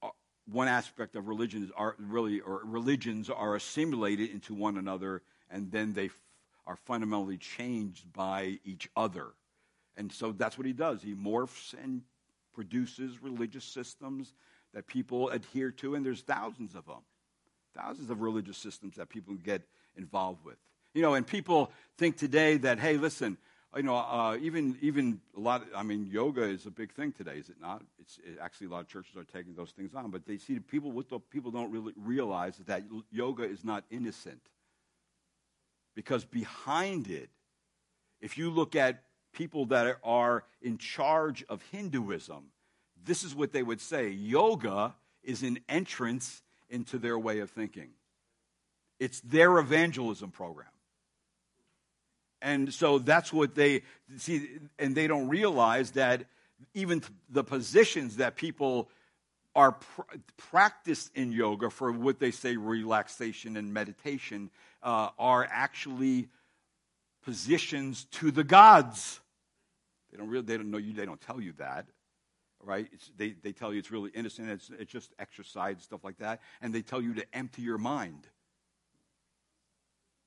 uh, 0.04 0.10
one 0.52 0.68
aspect 0.68 1.16
of 1.16 1.28
religions 1.28 1.72
are 1.78 1.96
really 2.00 2.42
or 2.42 2.62
religions 2.66 3.30
are 3.30 3.56
assimilated 3.56 4.32
into 4.32 4.54
one 4.54 4.78
another 4.78 5.22
and 5.50 5.72
then 5.72 5.94
they 5.94 6.10
are 6.66 6.76
fundamentally 6.76 7.38
changed 7.38 8.12
by 8.14 8.60
each 8.66 8.90
other. 8.96 9.28
And 9.98 10.12
so 10.12 10.32
that's 10.32 10.58
what 10.58 10.66
he 10.66 10.74
does. 10.74 11.02
He 11.02 11.14
morphs 11.14 11.76
and 11.82 12.02
produces 12.54 13.22
religious 13.22 13.66
systems 13.66 14.34
that 14.74 14.88
people 14.88 15.30
adhere 15.30 15.72
to, 15.72 15.96
and 15.96 16.06
there's 16.06 16.22
thousands 16.22 16.76
of 16.76 16.86
them. 16.86 17.02
Thousands 17.76 18.10
of 18.10 18.22
religious 18.22 18.58
systems 18.58 18.96
that 18.96 19.10
people 19.10 19.36
get 19.36 19.62
involved 19.96 20.44
with. 20.44 20.58
You 20.94 21.02
know, 21.02 21.14
and 21.14 21.26
people 21.26 21.72
think 21.98 22.18
today 22.18 22.58
that, 22.58 22.80
hey, 22.80 22.98
listen, 22.98 23.38
you 23.76 23.84
know, 23.84 23.96
uh, 23.96 24.38
even 24.42 24.78
even 24.82 25.22
a 25.38 25.40
lot. 25.40 25.62
Of, 25.62 25.70
I 25.76 25.84
mean, 25.84 26.08
yoga 26.12 26.44
is 26.44 26.66
a 26.66 26.72
big 26.72 26.92
thing 26.92 27.14
today, 27.14 27.38
is 27.38 27.48
it 27.48 27.56
not? 27.62 27.82
It's 28.00 28.18
it, 28.18 28.38
actually 28.42 28.68
a 28.68 28.70
lot 28.72 28.82
of 28.82 28.88
churches 28.90 29.16
are 29.16 29.24
taking 29.24 29.56
those 29.56 29.72
things 29.72 29.96
on, 29.96 30.12
but 30.12 30.26
they 30.26 30.38
see 30.38 30.60
people. 30.60 30.92
What 30.92 31.10
the 31.10 31.20
people 31.20 31.52
don't 31.52 31.72
really 31.72 31.94
realize 31.96 32.60
is 32.60 32.66
that 32.66 32.84
yoga 33.12 33.44
is 33.44 33.64
not 33.64 33.86
innocent. 33.90 34.42
Because 35.96 36.26
behind 36.26 37.08
it, 37.10 37.30
if 38.20 38.38
you 38.38 38.50
look 38.50 38.76
at 38.76 39.04
people 39.34 39.66
that 39.68 39.98
are 40.04 40.44
in 40.62 40.78
charge 40.78 41.44
of 41.48 41.62
Hinduism, 41.72 42.52
this 43.04 43.24
is 43.24 43.34
what 43.34 43.52
they 43.54 43.64
would 43.64 43.82
say 43.82 44.10
yoga 44.10 44.94
is 45.24 45.44
an 45.44 45.60
entrance 45.70 46.42
into 46.72 46.98
their 46.98 47.20
way 47.20 47.40
of 47.40 47.52
thinking. 47.52 47.90
It's 49.00 49.20
their 49.22 49.58
evangelism 49.60 50.32
program. 50.32 50.68
And 52.42 52.74
so 52.74 52.98
that's 52.98 53.32
what 53.32 53.54
they 53.54 53.84
see, 54.18 54.48
and 54.80 54.96
they 54.96 55.06
don't 55.06 55.28
realize 55.28 55.92
that 55.92 56.26
even 56.74 57.04
the 57.30 57.44
positions 57.44 58.18
that 58.18 58.36
people 58.36 58.90
are 59.56 59.74
pr- 59.74 60.02
practiced 60.38 61.12
in 61.16 61.32
yoga 61.32 61.70
for 61.70 61.92
what 61.92 62.20
they 62.20 62.32
say 62.32 62.56
relaxation 62.56 63.58
and 63.58 63.74
meditation 63.74 64.50
uh, 64.82 65.10
are 65.20 65.48
actually 65.52 66.30
positions 67.24 68.06
to 68.06 68.32
the 68.32 68.44
gods. 68.44 69.20
They 70.12 70.18
don't 70.18 70.30
really, 70.30 70.46
they 70.46 70.58
don't 70.58 70.72
know 70.72 70.78
you, 70.78 70.94
they 70.94 71.06
don't 71.06 71.22
tell 71.22 71.40
you 71.40 71.54
that, 71.58 71.86
right? 72.64 72.88
It's, 72.92 73.12
they, 73.18 73.36
they 73.44 73.52
tell 73.52 73.74
you 73.74 73.80
it's 73.80 73.92
really 73.92 74.12
innocent, 74.14 74.50
it's, 74.50 74.70
it's 74.78 74.92
just 74.92 75.14
exercise, 75.20 75.78
stuff 75.82 76.04
like 76.04 76.18
that, 76.20 76.42
and 76.62 76.74
they 76.74 76.82
tell 76.82 77.02
you 77.02 77.14
to 77.16 77.26
empty 77.34 77.62
your 77.62 77.78
mind. 77.78 78.28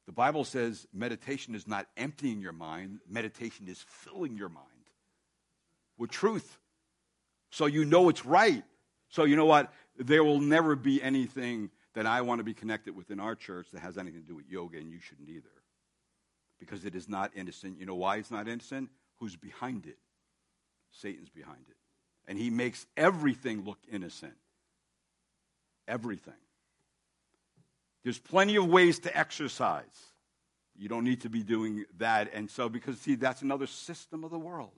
The 0.07 0.13
Bible 0.13 0.45
says 0.45 0.87
meditation 0.93 1.55
is 1.55 1.67
not 1.67 1.87
emptying 1.97 2.41
your 2.41 2.53
mind, 2.53 3.01
meditation 3.09 3.69
is 3.69 3.85
filling 3.89 4.37
your 4.37 4.51
mind 4.51 4.69
with 5.97 6.11
truth. 6.11 6.59
So 7.51 7.67
you 7.67 7.85
know 7.85 8.09
it's 8.09 8.27
right. 8.27 8.65
So 9.09 9.25
you 9.25 9.37
know 9.37 9.47
what? 9.47 9.73
There 9.97 10.25
will 10.25 10.41
never 10.41 10.75
be 10.75 11.03
anything 11.03 11.71
that 11.95 12.07
I 12.07 12.21
want 12.23 12.41
to 12.41 12.45
be 12.45 12.55
connected 12.55 12.97
with 12.97 13.11
in 13.11 13.21
our 13.21 13.35
church 13.35 13.69
that 13.73 13.81
has 13.81 13.97
anything 13.97 14.23
to 14.23 14.27
do 14.27 14.35
with 14.35 14.49
yoga, 14.49 14.79
and 14.79 14.91
you 14.91 14.99
shouldn't 15.01 15.29
either. 15.29 15.49
Because 16.59 16.85
it 16.85 16.95
is 16.95 17.09
not 17.09 17.31
innocent. 17.35 17.79
You 17.79 17.87
know 17.87 17.95
why 17.95 18.17
it's 18.17 18.31
not 18.31 18.49
innocent? 18.49 18.91
Who's 19.21 19.37
behind 19.37 19.87
it? 19.87 19.99
Satan's 20.91 21.29
behind 21.29 21.65
it. 21.69 21.77
And 22.27 22.39
he 22.39 22.51
makes 22.51 22.87
everything 22.97 23.65
look 23.65 23.79
innocent. 23.91 24.35
Everything. 25.87 26.35
There's 28.03 28.19
plenty 28.19 28.57
of 28.57 28.67
ways 28.67 28.99
to 29.01 29.17
exercise. 29.17 29.85
You 30.77 30.89
don't 30.89 31.05
need 31.05 31.23
to 31.23 31.29
be 31.29 31.43
doing 31.43 31.85
that. 31.99 32.33
And 32.35 32.51
so, 32.51 32.69
because, 32.69 33.01
see, 33.01 33.15
that's 33.15 33.43
another 33.43 33.67
system 33.67 34.25
of 34.25 34.31
the 34.31 34.39
world. 34.39 34.73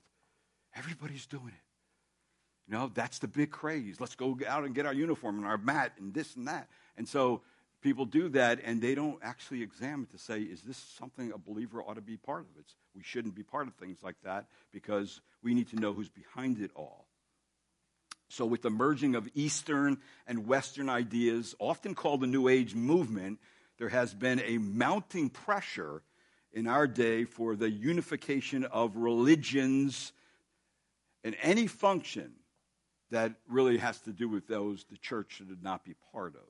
Everybody's 0.74 1.26
doing 1.26 1.48
it. 1.48 1.66
You 2.68 2.74
know, 2.74 2.90
that's 2.92 3.18
the 3.20 3.28
big 3.28 3.50
craze. 3.50 4.00
Let's 4.00 4.16
go 4.16 4.36
out 4.46 4.64
and 4.64 4.74
get 4.74 4.86
our 4.86 4.92
uniform 4.92 5.38
and 5.38 5.46
our 5.46 5.58
mat 5.58 5.92
and 5.98 6.12
this 6.12 6.34
and 6.36 6.48
that. 6.48 6.68
And 6.96 7.08
so 7.08 7.42
people 7.80 8.04
do 8.04 8.28
that 8.30 8.60
and 8.64 8.82
they 8.82 8.94
don't 8.94 9.18
actually 9.22 9.62
examine 9.62 10.06
to 10.06 10.18
say, 10.18 10.40
is 10.40 10.62
this 10.62 10.76
something 10.76 11.32
a 11.32 11.38
believer 11.38 11.80
ought 11.80 11.94
to 11.94 12.00
be 12.00 12.16
part 12.16 12.40
of? 12.40 12.46
It's, 12.58 12.74
we 12.94 13.02
shouldn't 13.02 13.34
be 13.34 13.44
part 13.44 13.68
of 13.68 13.74
things 13.74 13.98
like 14.02 14.16
that 14.24 14.46
because 14.72 15.20
we 15.42 15.54
need 15.54 15.68
to 15.70 15.76
know 15.76 15.92
who's 15.92 16.08
behind 16.08 16.60
it 16.60 16.72
all. 16.74 17.05
So, 18.28 18.44
with 18.44 18.62
the 18.62 18.70
merging 18.70 19.14
of 19.14 19.28
Eastern 19.34 19.98
and 20.26 20.46
Western 20.46 20.88
ideas, 20.88 21.54
often 21.58 21.94
called 21.94 22.22
the 22.22 22.26
New 22.26 22.48
Age 22.48 22.74
movement, 22.74 23.38
there 23.78 23.88
has 23.88 24.14
been 24.14 24.40
a 24.40 24.58
mounting 24.58 25.30
pressure 25.30 26.02
in 26.52 26.66
our 26.66 26.86
day 26.86 27.24
for 27.24 27.54
the 27.54 27.70
unification 27.70 28.64
of 28.64 28.96
religions 28.96 30.12
and 31.22 31.36
any 31.42 31.66
function 31.66 32.32
that 33.10 33.34
really 33.48 33.78
has 33.78 34.00
to 34.00 34.12
do 34.12 34.28
with 34.28 34.46
those 34.46 34.84
the 34.84 34.96
church 34.96 35.34
should 35.34 35.62
not 35.62 35.84
be 35.84 35.94
part 36.12 36.34
of 36.34 36.48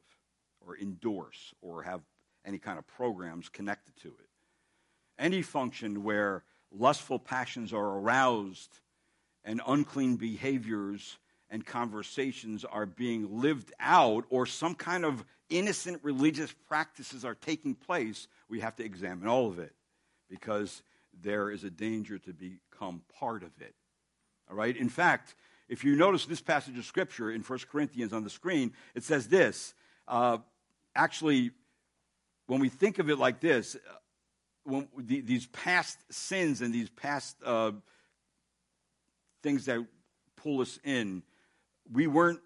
or 0.60 0.76
endorse 0.76 1.54
or 1.60 1.82
have 1.82 2.02
any 2.44 2.58
kind 2.58 2.78
of 2.78 2.86
programs 2.86 3.48
connected 3.48 3.96
to 3.96 4.08
it. 4.08 4.28
Any 5.18 5.42
function 5.42 6.04
where 6.04 6.44
lustful 6.70 7.18
passions 7.18 7.72
are 7.72 7.98
aroused 7.98 8.80
and 9.44 9.60
unclean 9.66 10.16
behaviors 10.16 11.16
and 11.50 11.64
conversations 11.64 12.64
are 12.64 12.86
being 12.86 13.40
lived 13.40 13.72
out 13.78 14.24
or 14.30 14.46
some 14.46 14.74
kind 14.74 15.04
of 15.04 15.24
innocent 15.48 16.00
religious 16.02 16.52
practices 16.68 17.24
are 17.24 17.34
taking 17.34 17.74
place, 17.74 18.26
we 18.48 18.60
have 18.60 18.74
to 18.76 18.84
examine 18.84 19.28
all 19.28 19.48
of 19.48 19.58
it 19.58 19.72
because 20.28 20.82
there 21.22 21.50
is 21.50 21.64
a 21.64 21.70
danger 21.70 22.18
to 22.18 22.32
become 22.32 23.02
part 23.18 23.42
of 23.42 23.50
it. 23.60 23.74
All 24.50 24.56
right? 24.56 24.76
In 24.76 24.88
fact, 24.88 25.34
if 25.68 25.84
you 25.84 25.96
notice 25.96 26.26
this 26.26 26.40
passage 26.40 26.78
of 26.78 26.84
Scripture 26.84 27.30
in 27.30 27.42
1 27.42 27.58
Corinthians 27.70 28.12
on 28.12 28.24
the 28.24 28.30
screen, 28.30 28.72
it 28.94 29.02
says 29.02 29.28
this. 29.28 29.74
Uh, 30.06 30.38
actually, 30.94 31.50
when 32.46 32.60
we 32.60 32.68
think 32.68 32.98
of 32.98 33.10
it 33.10 33.18
like 33.18 33.40
this, 33.40 33.74
uh, 33.74 33.94
when 34.64 34.88
the, 34.96 35.20
these 35.20 35.46
past 35.46 35.98
sins 36.10 36.60
and 36.60 36.72
these 36.72 36.90
past 36.90 37.36
uh, 37.44 37.72
things 39.42 39.64
that 39.66 39.84
pull 40.36 40.60
us 40.60 40.78
in, 40.84 41.22
we 41.92 42.06
weren't 42.06 42.40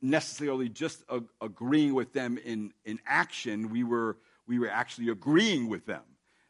necessarily 0.00 0.68
just 0.68 1.02
a, 1.08 1.20
agreeing 1.40 1.94
with 1.94 2.12
them 2.12 2.38
in, 2.38 2.72
in 2.84 2.98
action, 3.06 3.70
we 3.70 3.84
were, 3.84 4.18
we 4.46 4.58
were 4.58 4.68
actually 4.68 5.08
agreeing 5.08 5.68
with 5.68 5.86
them 5.86 6.02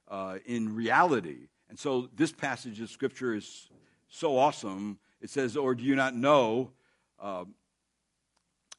uh, 0.09 0.39
in 0.47 0.75
reality. 0.75 1.49
And 1.69 1.79
so 1.79 2.09
this 2.15 2.33
passage 2.33 2.81
of 2.81 2.91
Scripture 2.91 3.35
is 3.35 3.69
so 4.09 4.37
awesome 4.37 4.99
it 5.23 5.31
says, 5.31 5.57
Or 5.57 5.75
do 5.75 5.85
you 5.85 5.95
not 5.95 6.15
know 6.15 6.73
uh, 7.19 7.45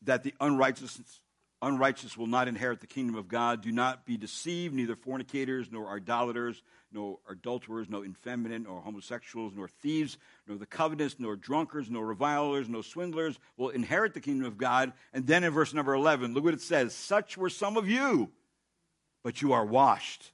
that 0.03 0.23
the 0.23 0.33
unrighteous, 0.39 1.21
unrighteous 1.63 2.17
will 2.17 2.27
not 2.27 2.47
inherit 2.47 2.81
the 2.81 2.87
kingdom 2.87 3.15
of 3.15 3.27
God? 3.27 3.61
Do 3.61 3.71
not 3.71 4.05
be 4.05 4.17
deceived, 4.17 4.75
neither 4.75 4.95
fornicators, 4.95 5.71
nor 5.71 5.95
idolaters, 5.95 6.61
nor 6.91 7.19
adulterers, 7.29 7.87
nor 7.89 8.05
effeminate, 8.05 8.63
nor 8.63 8.81
homosexuals, 8.81 9.53
nor 9.55 9.67
thieves, 9.67 10.17
nor 10.47 10.57
the 10.57 10.65
covetous, 10.65 11.19
nor 11.19 11.35
drunkards, 11.35 11.89
nor 11.89 12.05
revilers, 12.05 12.69
nor 12.69 12.83
swindlers 12.83 13.39
will 13.57 13.69
inherit 13.69 14.13
the 14.13 14.19
kingdom 14.19 14.45
of 14.45 14.57
God. 14.57 14.93
And 15.13 15.25
then 15.25 15.43
in 15.43 15.51
verse 15.51 15.73
number 15.73 15.93
11, 15.93 16.33
look 16.33 16.43
what 16.43 16.53
it 16.53 16.61
says 16.61 16.93
Such 16.93 17.37
were 17.37 17.49
some 17.49 17.77
of 17.77 17.89
you, 17.89 18.31
but 19.23 19.41
you 19.41 19.53
are 19.53 19.65
washed, 19.65 20.31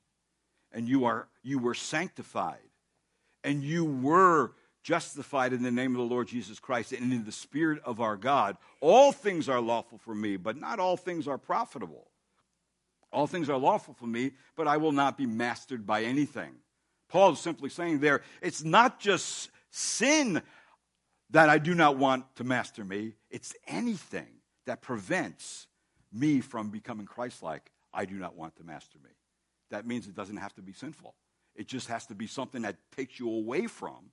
and 0.72 0.90
you, 0.90 1.06
are, 1.06 1.28
you 1.44 1.60
were 1.60 1.76
sanctified, 1.76 2.58
and 3.44 3.64
you 3.64 3.86
were 3.86 4.54
justified 4.84 5.54
in 5.54 5.64
the 5.64 5.72
name 5.72 5.92
of 5.92 5.98
the 5.98 6.14
Lord 6.14 6.28
Jesus 6.28 6.60
Christ 6.60 6.92
and 6.92 7.12
in 7.12 7.26
the 7.26 7.32
Spirit 7.32 7.82
of 7.84 8.00
our 8.00 8.16
God. 8.16 8.58
All 8.82 9.12
things 9.12 9.50
are 9.50 9.60
lawful 9.60 9.98
for 9.98 10.16
me, 10.16 10.38
but 10.38 10.58
not 10.58 10.80
all 10.80 10.98
things 10.98 11.28
are 11.28 11.38
profitable. 11.38 12.08
All 13.12 13.28
things 13.28 13.50
are 13.50 13.58
lawful 13.58 13.94
for 13.94 14.06
me, 14.06 14.32
but 14.56 14.68
I 14.68 14.78
will 14.78 14.92
not 14.92 15.18
be 15.18 15.26
mastered 15.26 15.86
by 15.86 16.04
anything. 16.04 16.52
Paul 17.10 17.34
is 17.34 17.40
simply 17.40 17.70
saying 17.70 18.00
there, 18.00 18.22
it's 18.42 18.64
not 18.64 19.00
just 19.00 19.50
sin 19.72 20.42
that 21.32 21.50
I 21.50 21.58
do 21.58 21.74
not 21.74 21.98
want 21.98 22.36
to 22.36 22.44
master 22.44 22.86
me. 22.86 23.14
It's 23.30 23.56
anything 23.68 24.28
that 24.66 24.82
prevents 24.82 25.68
me 26.14 26.42
from 26.42 26.70
becoming 26.70 27.06
Christ 27.06 27.44
like. 27.44 27.72
I 27.94 28.06
do 28.06 28.16
not 28.16 28.36
want 28.36 28.56
to 28.58 28.64
master 28.64 29.00
me. 29.04 29.10
That 29.72 29.86
means 29.86 30.08
it 30.08 30.16
doesn't 30.16 30.38
have 30.38 30.54
to 30.56 30.62
be 30.62 30.74
sinful. 30.74 31.16
It 31.56 31.68
just 31.68 31.88
has 31.88 32.06
to 32.08 32.16
be 32.16 32.28
something 32.28 32.62
that 32.62 32.78
takes 32.96 33.20
you 33.20 33.30
away 33.30 33.68
from 33.68 34.12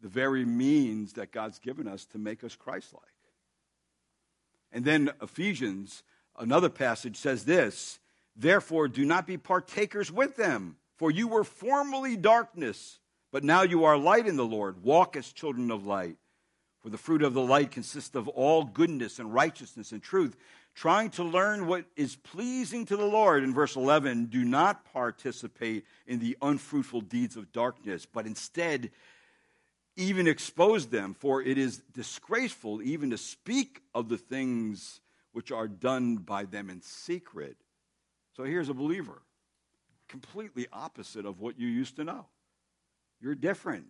the 0.00 0.08
very 0.08 0.44
means 0.44 1.14
that 1.14 1.32
God's 1.32 1.58
given 1.58 1.88
us 1.88 2.04
to 2.06 2.18
make 2.18 2.44
us 2.44 2.54
Christ 2.54 2.92
like. 2.92 3.02
And 4.70 4.84
then 4.84 5.10
Ephesians, 5.22 6.02
another 6.38 6.68
passage 6.68 7.16
says 7.16 7.44
this 7.44 7.98
Therefore, 8.36 8.88
do 8.88 9.04
not 9.04 9.26
be 9.26 9.36
partakers 9.36 10.12
with 10.12 10.36
them, 10.36 10.76
for 10.96 11.10
you 11.10 11.28
were 11.28 11.44
formerly 11.44 12.16
darkness, 12.16 13.00
but 13.32 13.44
now 13.44 13.62
you 13.62 13.84
are 13.84 13.96
light 13.96 14.26
in 14.26 14.36
the 14.36 14.46
Lord. 14.46 14.82
Walk 14.82 15.16
as 15.16 15.32
children 15.32 15.70
of 15.70 15.86
light. 15.86 16.16
For 16.80 16.90
the 16.90 16.98
fruit 16.98 17.22
of 17.22 17.34
the 17.34 17.42
light 17.42 17.72
consists 17.72 18.14
of 18.14 18.28
all 18.28 18.64
goodness 18.64 19.18
and 19.18 19.34
righteousness 19.34 19.90
and 19.90 20.00
truth, 20.00 20.36
trying 20.74 21.10
to 21.10 21.24
learn 21.24 21.66
what 21.66 21.86
is 21.96 22.14
pleasing 22.14 22.86
to 22.86 22.96
the 22.96 23.04
Lord. 23.04 23.42
In 23.42 23.52
verse 23.52 23.74
11, 23.74 24.26
do 24.26 24.44
not 24.44 24.84
participate 24.92 25.84
in 26.06 26.20
the 26.20 26.36
unfruitful 26.40 27.00
deeds 27.00 27.36
of 27.36 27.52
darkness, 27.52 28.06
but 28.06 28.26
instead 28.26 28.90
even 29.98 30.28
expose 30.28 30.86
them, 30.86 31.12
for 31.12 31.42
it 31.42 31.58
is 31.58 31.82
disgraceful 31.92 32.80
even 32.80 33.10
to 33.10 33.18
speak 33.18 33.82
of 33.94 34.08
the 34.08 34.16
things 34.16 35.00
which 35.32 35.50
are 35.50 35.66
done 35.66 36.16
by 36.16 36.44
them 36.44 36.70
in 36.70 36.80
secret. 36.80 37.56
So 38.36 38.44
here's 38.44 38.68
a 38.68 38.74
believer, 38.74 39.22
completely 40.08 40.68
opposite 40.72 41.26
of 41.26 41.40
what 41.40 41.58
you 41.58 41.66
used 41.66 41.96
to 41.96 42.04
know. 42.04 42.26
You're 43.20 43.34
different. 43.34 43.86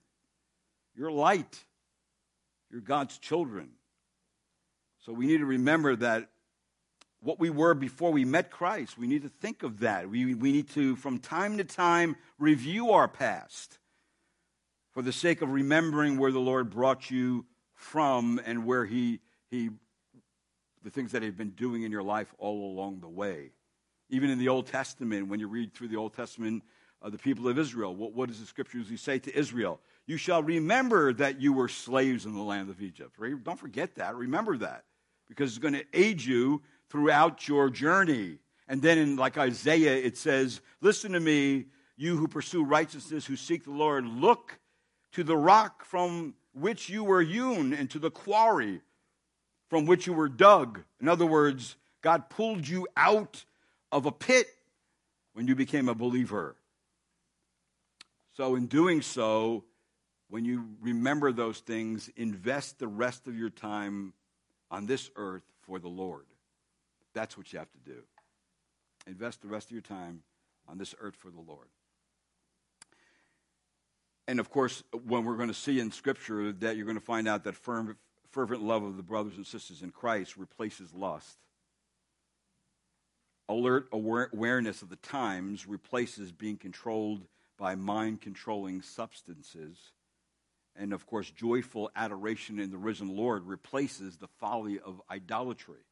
You're 0.97 1.13
light. 1.13 1.63
You're 2.71 2.81
God's 2.81 3.19
children. 3.19 3.69
So 5.05 5.13
we 5.13 5.27
need 5.27 5.39
to 5.39 5.47
remember 5.47 5.95
that 5.97 6.31
what 7.21 7.39
we 7.39 7.51
were 7.51 7.75
before 7.75 8.13
we 8.13 8.25
met 8.25 8.51
Christ, 8.51 8.97
we 8.97 9.07
need 9.07 9.23
to 9.23 9.29
think 9.29 9.63
of 9.63 9.81
that. 9.81 10.09
We, 10.09 10.35
we 10.35 10.53
need 10.53 10.71
to, 10.71 10.97
from 10.97 11.19
time 11.19 11.59
to 11.59 11.65
time, 11.65 12.17
review 12.39 12.93
our 12.93 13.09
past 13.09 13.79
for 14.99 15.03
the 15.03 15.13
sake 15.13 15.43
of 15.43 15.53
remembering 15.53 16.19
where 16.19 16.33
the 16.33 16.41
Lord 16.41 16.71
brought 16.71 17.09
you 17.09 17.47
from 17.73 18.41
and 18.45 18.67
where 18.67 18.85
He, 18.85 19.21
he 19.49 19.71
the 20.83 20.91
things 20.91 21.13
that 21.13 21.23
He've 21.23 21.37
been 21.37 21.51
doing 21.51 21.85
in 21.85 21.93
your 21.93 22.03
life 22.03 22.35
all 22.37 22.73
along 22.73 22.99
the 22.99 23.09
way. 23.09 23.53
Even 24.11 24.29
in 24.29 24.41
the 24.41 24.49
Old 24.49 24.67
Testament, 24.67 25.29
when 25.29 25.39
you 25.39 25.47
read 25.47 25.73
through 25.73 25.87
the 25.87 25.97
Old 25.97 26.15
Testament, 26.15 26.65
uh, 27.01 27.11
the 27.11 27.17
people 27.17 27.47
of 27.47 27.61
Israel, 27.61 27.95
what, 27.95 28.13
what 28.13 28.29
does 28.29 28.41
the 28.41 28.47
scripture 28.47 28.79
usually 28.79 28.97
say 28.97 29.21
to 29.21 29.39
Israel? 29.39 29.79
You 30.09 30.17
shall 30.17 30.43
remember 30.43 31.13
that 31.13 31.41
you 31.41 31.53
were 31.53 31.69
slaves 31.69 32.27
in 32.27 32.35
the 32.35 32.43
land 32.43 32.69
of 32.69 32.83
Egypt. 32.83 33.13
Right? 33.19 33.41
Don't 33.45 33.57
forget 33.57 33.95
that. 33.95 34.17
Remember 34.17 34.59
that. 34.59 34.83
Because 35.29 35.51
it's 35.51 35.59
going 35.59 35.75
to 35.75 35.85
aid 35.93 36.21
you 36.21 36.61
throughout 36.91 37.47
your 37.47 37.71
journey. 37.71 38.41
And 38.67 38.83
then 38.83 38.99
in 38.99 39.15
like 39.15 39.39
Isaiah, 39.39 39.95
it 39.95 40.17
says, 40.17 40.61
Listen 40.81 41.13
to 41.13 41.21
me, 41.21 41.67
you 41.97 42.17
who 42.17 42.27
pursue 42.27 42.65
righteousness, 42.65 43.27
who 43.27 43.37
seek 43.37 43.63
the 43.63 43.71
Lord, 43.71 44.05
look 44.05 44.59
to 45.13 45.25
the 45.25 45.37
rock 45.37 45.85
from 45.85 46.35
which 46.55 46.89
you 46.89 47.05
were 47.05 47.23
hewn, 47.23 47.73
and 47.73 47.91
to 47.91 47.99
the 47.99 48.11
quarry 48.11 48.81
from 49.69 49.87
which 49.87 50.07
you 50.07 50.13
were 50.13 50.29
dug. 50.29 50.83
In 51.01 51.09
other 51.09 51.27
words, 51.27 51.77
God 52.03 52.31
pulled 52.31 52.67
you 52.67 52.89
out 52.97 53.45
of 53.93 54.07
a 54.07 54.13
pit 54.13 54.47
when 55.35 55.47
you 55.47 55.55
became 55.55 55.89
a 55.89 55.95
believer. 55.95 56.57
So, 58.37 58.55
in 58.55 58.67
doing 58.67 59.03
so, 59.03 59.65
when 60.29 60.45
you 60.45 60.69
remember 60.81 61.33
those 61.33 61.61
things, 61.61 62.11
invest 62.17 62.79
the 62.79 62.89
rest 62.89 63.27
of 63.27 63.37
your 63.37 63.51
time 63.51 64.13
on 64.71 64.87
this 64.87 65.11
earth 65.17 65.45
for 65.63 65.79
the 65.79 65.89
Lord. 65.89 66.27
That's 67.15 67.37
what 67.37 67.53
you 67.53 67.59
have 67.59 67.71
to 67.73 67.79
do. 67.79 68.03
Invest 69.07 69.43
the 69.43 69.49
rest 69.49 69.69
of 69.69 69.73
your 69.73 69.83
time 69.83 70.23
on 70.69 70.79
this 70.79 70.95
earth 71.01 71.17
for 71.17 71.31
the 71.31 71.41
Lord. 71.41 71.69
And 74.29 74.39
of 74.41 74.51
course, 74.51 74.83
when 75.07 75.25
we're 75.25 75.39
going 75.39 75.49
to 75.49 75.55
see 75.55 75.81
in 75.81 75.91
Scripture 75.91 76.53
that 76.53 76.77
you're 76.77 76.85
going 76.85 76.99
to 76.99 77.05
find 77.05 77.27
out 77.27 77.45
that 77.45 77.57
firm, 77.57 77.97
fervent 78.31 78.63
love 78.63 78.83
of 78.83 78.99
the 78.99 79.03
brothers 79.03 79.39
and 79.39 79.47
sisters 79.47 79.81
in 79.81 79.91
Christ 79.91 80.37
replaces 80.37 80.93
lust. 80.93 81.39
Alert 83.49 83.89
awareness 83.91 84.83
of 84.83 84.91
the 84.91 84.97
times 84.97 85.67
replaces 85.67 86.31
being 86.31 86.59
controlled 86.59 87.23
by 87.57 87.75
mind 87.75 88.21
controlling 88.21 88.83
substances. 88.83 89.79
And 90.77 90.93
of 90.93 91.07
course, 91.07 91.31
joyful 91.31 91.91
adoration 91.97 92.61
in 92.61 92.71
the 92.71 92.77
risen 92.77 93.09
Lord 93.09 93.47
replaces 93.47 94.19
the 94.19 94.29
folly 94.39 94.79
of 94.79 95.01
idolatry. 95.11 95.87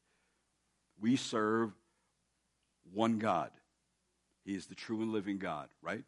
We 1.00 1.16
serve 1.16 1.72
one 2.92 3.18
God. 3.18 3.50
He 4.44 4.54
is 4.54 4.66
the 4.66 4.74
true 4.74 5.00
and 5.00 5.10
living 5.10 5.38
God, 5.38 5.70
right? 5.80 6.04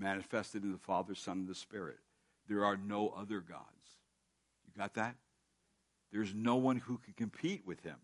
Manifested 0.00 0.62
in 0.62 0.72
the 0.72 0.78
Father, 0.78 1.14
Son, 1.14 1.38
and 1.38 1.48
the 1.48 1.54
Spirit. 1.54 1.98
There 2.48 2.64
are 2.64 2.76
no 2.76 3.10
other 3.16 3.40
gods. 3.40 3.66
You 4.66 4.80
got 4.80 4.94
that? 4.94 5.14
There's 6.12 6.34
no 6.34 6.56
one 6.56 6.78
who 6.78 6.98
can 6.98 7.14
compete 7.14 7.66
with 7.66 7.82
him 7.82 7.96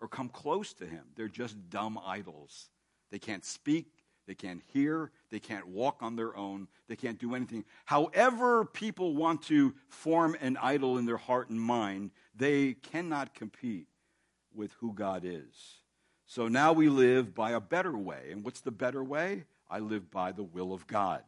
or 0.00 0.08
come 0.08 0.28
close 0.28 0.72
to 0.74 0.86
him. 0.86 1.04
They're 1.16 1.28
just 1.28 1.70
dumb 1.70 1.98
idols. 2.04 2.68
They 3.10 3.18
can't 3.18 3.44
speak, 3.44 3.86
they 4.26 4.34
can't 4.34 4.62
hear, 4.72 5.10
they 5.30 5.40
can't 5.40 5.68
walk 5.68 6.02
on 6.02 6.16
their 6.16 6.36
own, 6.36 6.68
they 6.88 6.96
can't 6.96 7.18
do 7.18 7.34
anything. 7.34 7.64
However, 7.84 8.64
people 8.64 9.14
want 9.14 9.42
to 9.42 9.74
form 9.88 10.36
an 10.40 10.56
idol 10.60 10.98
in 10.98 11.06
their 11.06 11.16
heart 11.16 11.50
and 11.50 11.60
mind, 11.60 12.10
they 12.34 12.74
cannot 12.74 13.34
compete 13.34 13.86
with 14.54 14.72
who 14.80 14.92
God 14.92 15.22
is. 15.24 15.78
So 16.26 16.48
now 16.48 16.72
we 16.72 16.88
live 16.88 17.34
by 17.34 17.52
a 17.52 17.60
better 17.60 17.96
way. 17.96 18.28
And 18.30 18.44
what's 18.44 18.60
the 18.60 18.70
better 18.70 19.04
way? 19.04 19.44
I 19.74 19.80
live 19.80 20.08
by 20.08 20.30
the 20.30 20.44
will 20.44 20.72
of 20.72 20.86
God. 20.86 21.24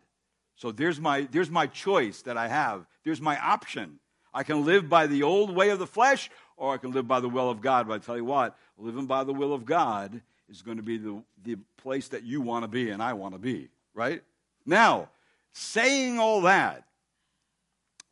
So 0.54 0.70
there's 0.70 1.00
my, 1.00 1.26
there's 1.32 1.50
my 1.50 1.66
choice 1.66 2.22
that 2.22 2.36
I 2.36 2.46
have. 2.46 2.86
There's 3.02 3.20
my 3.20 3.36
option. 3.36 3.98
I 4.32 4.44
can 4.44 4.64
live 4.64 4.88
by 4.88 5.08
the 5.08 5.24
old 5.24 5.52
way 5.52 5.70
of 5.70 5.80
the 5.80 5.86
flesh, 5.86 6.30
or 6.56 6.72
I 6.72 6.76
can 6.76 6.92
live 6.92 7.08
by 7.08 7.18
the 7.18 7.28
will 7.28 7.50
of 7.50 7.60
God. 7.60 7.88
But 7.88 7.94
I 7.94 7.98
tell 7.98 8.16
you 8.16 8.24
what, 8.24 8.56
living 8.78 9.06
by 9.06 9.24
the 9.24 9.32
will 9.32 9.52
of 9.52 9.64
God 9.66 10.22
is 10.48 10.62
going 10.62 10.76
to 10.76 10.84
be 10.84 10.96
the, 10.96 11.20
the 11.42 11.56
place 11.76 12.06
that 12.10 12.22
you 12.22 12.40
want 12.40 12.62
to 12.62 12.68
be 12.68 12.90
and 12.90 13.02
I 13.02 13.14
want 13.14 13.34
to 13.34 13.40
be, 13.40 13.68
right? 13.94 14.22
Now, 14.64 15.08
saying 15.52 16.20
all 16.20 16.42
that 16.42 16.84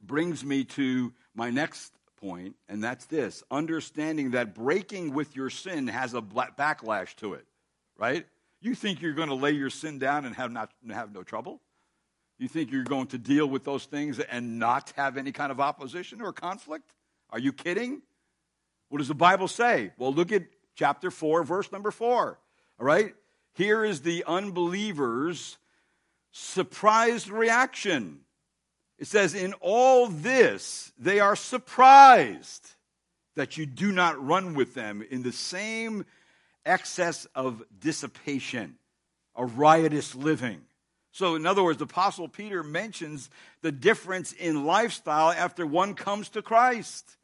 brings 0.02 0.44
me 0.44 0.64
to 0.64 1.12
my 1.36 1.50
next 1.50 1.92
point, 2.20 2.56
and 2.68 2.82
that's 2.82 3.04
this 3.04 3.44
understanding 3.52 4.32
that 4.32 4.52
breaking 4.52 5.14
with 5.14 5.36
your 5.36 5.48
sin 5.48 5.86
has 5.86 6.12
a 6.12 6.20
backlash 6.20 7.14
to 7.18 7.34
it, 7.34 7.46
right? 7.96 8.26
You 8.64 8.74
think 8.74 9.02
you're 9.02 9.12
going 9.12 9.28
to 9.28 9.34
lay 9.34 9.50
your 9.50 9.68
sin 9.68 9.98
down 9.98 10.24
and 10.24 10.34
have, 10.36 10.50
not, 10.50 10.70
have 10.90 11.12
no 11.12 11.22
trouble? 11.22 11.60
You 12.38 12.48
think 12.48 12.72
you're 12.72 12.82
going 12.82 13.08
to 13.08 13.18
deal 13.18 13.46
with 13.46 13.62
those 13.62 13.84
things 13.84 14.18
and 14.18 14.58
not 14.58 14.90
have 14.96 15.18
any 15.18 15.32
kind 15.32 15.52
of 15.52 15.60
opposition 15.60 16.22
or 16.22 16.32
conflict? 16.32 16.94
Are 17.28 17.38
you 17.38 17.52
kidding? 17.52 18.00
What 18.88 18.98
does 18.98 19.08
the 19.08 19.14
Bible 19.14 19.48
say? 19.48 19.92
Well, 19.98 20.14
look 20.14 20.32
at 20.32 20.44
chapter 20.76 21.10
4, 21.10 21.44
verse 21.44 21.70
number 21.72 21.90
4. 21.90 22.38
All 22.80 22.86
right? 22.86 23.14
Here 23.52 23.84
is 23.84 24.00
the 24.00 24.24
unbeliever's 24.26 25.58
surprised 26.32 27.28
reaction. 27.28 28.20
It 28.98 29.08
says, 29.08 29.34
In 29.34 29.52
all 29.60 30.06
this, 30.06 30.90
they 30.98 31.20
are 31.20 31.36
surprised 31.36 32.76
that 33.36 33.58
you 33.58 33.66
do 33.66 33.92
not 33.92 34.24
run 34.24 34.54
with 34.54 34.72
them 34.72 35.04
in 35.10 35.22
the 35.22 35.32
same 35.32 36.06
excess 36.66 37.26
of 37.34 37.62
dissipation, 37.78 38.76
a 39.36 39.44
riotous 39.44 40.14
living. 40.14 40.62
So, 41.12 41.36
in 41.36 41.46
other 41.46 41.62
words, 41.62 41.78
the 41.78 41.84
Apostle 41.84 42.28
Peter 42.28 42.62
mentions 42.62 43.30
the 43.62 43.70
difference 43.70 44.32
in 44.32 44.64
lifestyle 44.64 45.30
after 45.30 45.64
one 45.64 45.94
comes 45.94 46.28
to 46.30 46.42
Christ. 46.42 47.16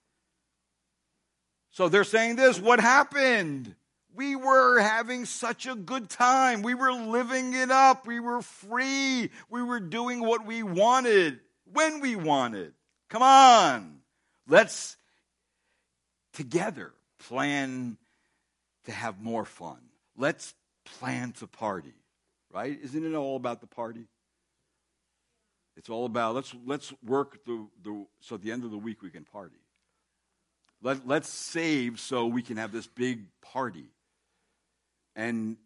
So 1.72 1.88
they're 1.88 2.05
saying 2.05 2.36
this 2.36 2.61
what 2.61 2.80
happened? 2.80 3.74
We 4.12 4.34
were 4.34 4.80
having 4.80 5.24
such 5.24 5.66
a 5.66 5.74
good 5.76 6.11
time. 6.11 6.62
We 6.62 6.74
were 6.74 6.93
living 6.93 7.55
it 7.55 7.70
up. 7.70 8.07
We 8.07 8.18
were 8.18 8.43
free. 8.43 9.30
We 9.49 9.62
were 9.62 9.78
doing 9.78 10.20
what 10.20 10.45
we 10.45 10.64
wanted 10.64 11.38
when 11.72 12.01
we 12.01 12.16
wanted. 12.16 12.74
Come 13.09 13.22
on. 13.22 14.01
Let's 14.49 14.97
together 16.32 16.93
plan 17.20 17.99
to 18.91 18.97
have 18.97 19.20
more 19.20 19.45
fun. 19.45 19.78
Let's 20.16 20.55
plan 20.84 21.32
to 21.32 21.47
party, 21.47 21.95
right? 22.53 22.78
Isn't 22.82 23.07
it 23.07 23.16
all 23.16 23.36
about 23.36 23.61
the 23.61 23.66
party? 23.66 24.07
It's 25.76 25.88
all 25.88 26.05
about 26.05 26.34
let's 26.34 26.55
let's 26.66 26.93
work 27.05 27.45
the, 27.47 27.66
the 27.82 28.07
so 28.20 28.34
at 28.34 28.43
the 28.43 28.53
end 28.53 28.64
of 28.64 28.70
the 28.70 28.78
week 28.78 29.03
we 29.03 29.11
can 29.11 29.24
party. 29.24 29.57
Let, 30.82 31.07
let's 31.07 31.28
save 31.28 32.01
so 32.01 32.26
we 32.26 32.43
can 32.43 32.57
have 32.57 32.72
this 32.72 32.86
big 32.86 33.26
party. 33.41 33.86
And 35.14 35.57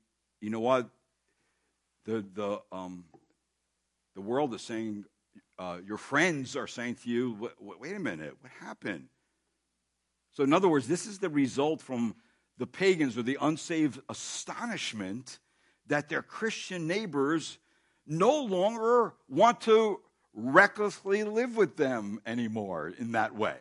you 0.40 0.50
know 0.50 0.60
what? 0.60 0.88
The 2.04 2.24
the 2.34 2.60
um 2.70 3.04
the 4.14 4.20
world 4.20 4.54
is 4.54 4.62
saying 4.62 5.04
uh, 5.58 5.78
your 5.86 5.98
friends 5.98 6.56
are 6.56 6.66
saying 6.66 6.96
to 6.96 7.10
you, 7.10 7.50
wait 7.60 7.96
a 7.96 8.00
minute, 8.00 8.36
what 8.40 8.52
happened? 8.60 9.06
So, 10.32 10.42
in 10.42 10.52
other 10.52 10.68
words, 10.68 10.88
this 10.88 11.06
is 11.06 11.18
the 11.18 11.28
result 11.28 11.80
from 11.80 12.16
the 12.58 12.66
pagans 12.66 13.18
or 13.18 13.22
the 13.22 13.38
unsaved 13.40 14.00
astonishment 14.08 15.38
that 15.86 16.08
their 16.08 16.22
Christian 16.22 16.86
neighbors 16.86 17.58
no 18.06 18.42
longer 18.42 19.14
want 19.28 19.60
to 19.62 20.00
recklessly 20.32 21.24
live 21.24 21.56
with 21.56 21.76
them 21.76 22.20
anymore 22.26 22.92
in 22.98 23.12
that 23.12 23.34
way. 23.34 23.58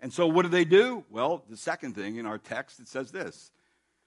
And 0.00 0.12
so, 0.12 0.26
what 0.26 0.42
do 0.42 0.48
they 0.48 0.64
do? 0.64 1.04
Well, 1.10 1.44
the 1.48 1.56
second 1.56 1.94
thing 1.94 2.16
in 2.16 2.26
our 2.26 2.38
text, 2.38 2.80
it 2.80 2.88
says 2.88 3.10
this 3.10 3.50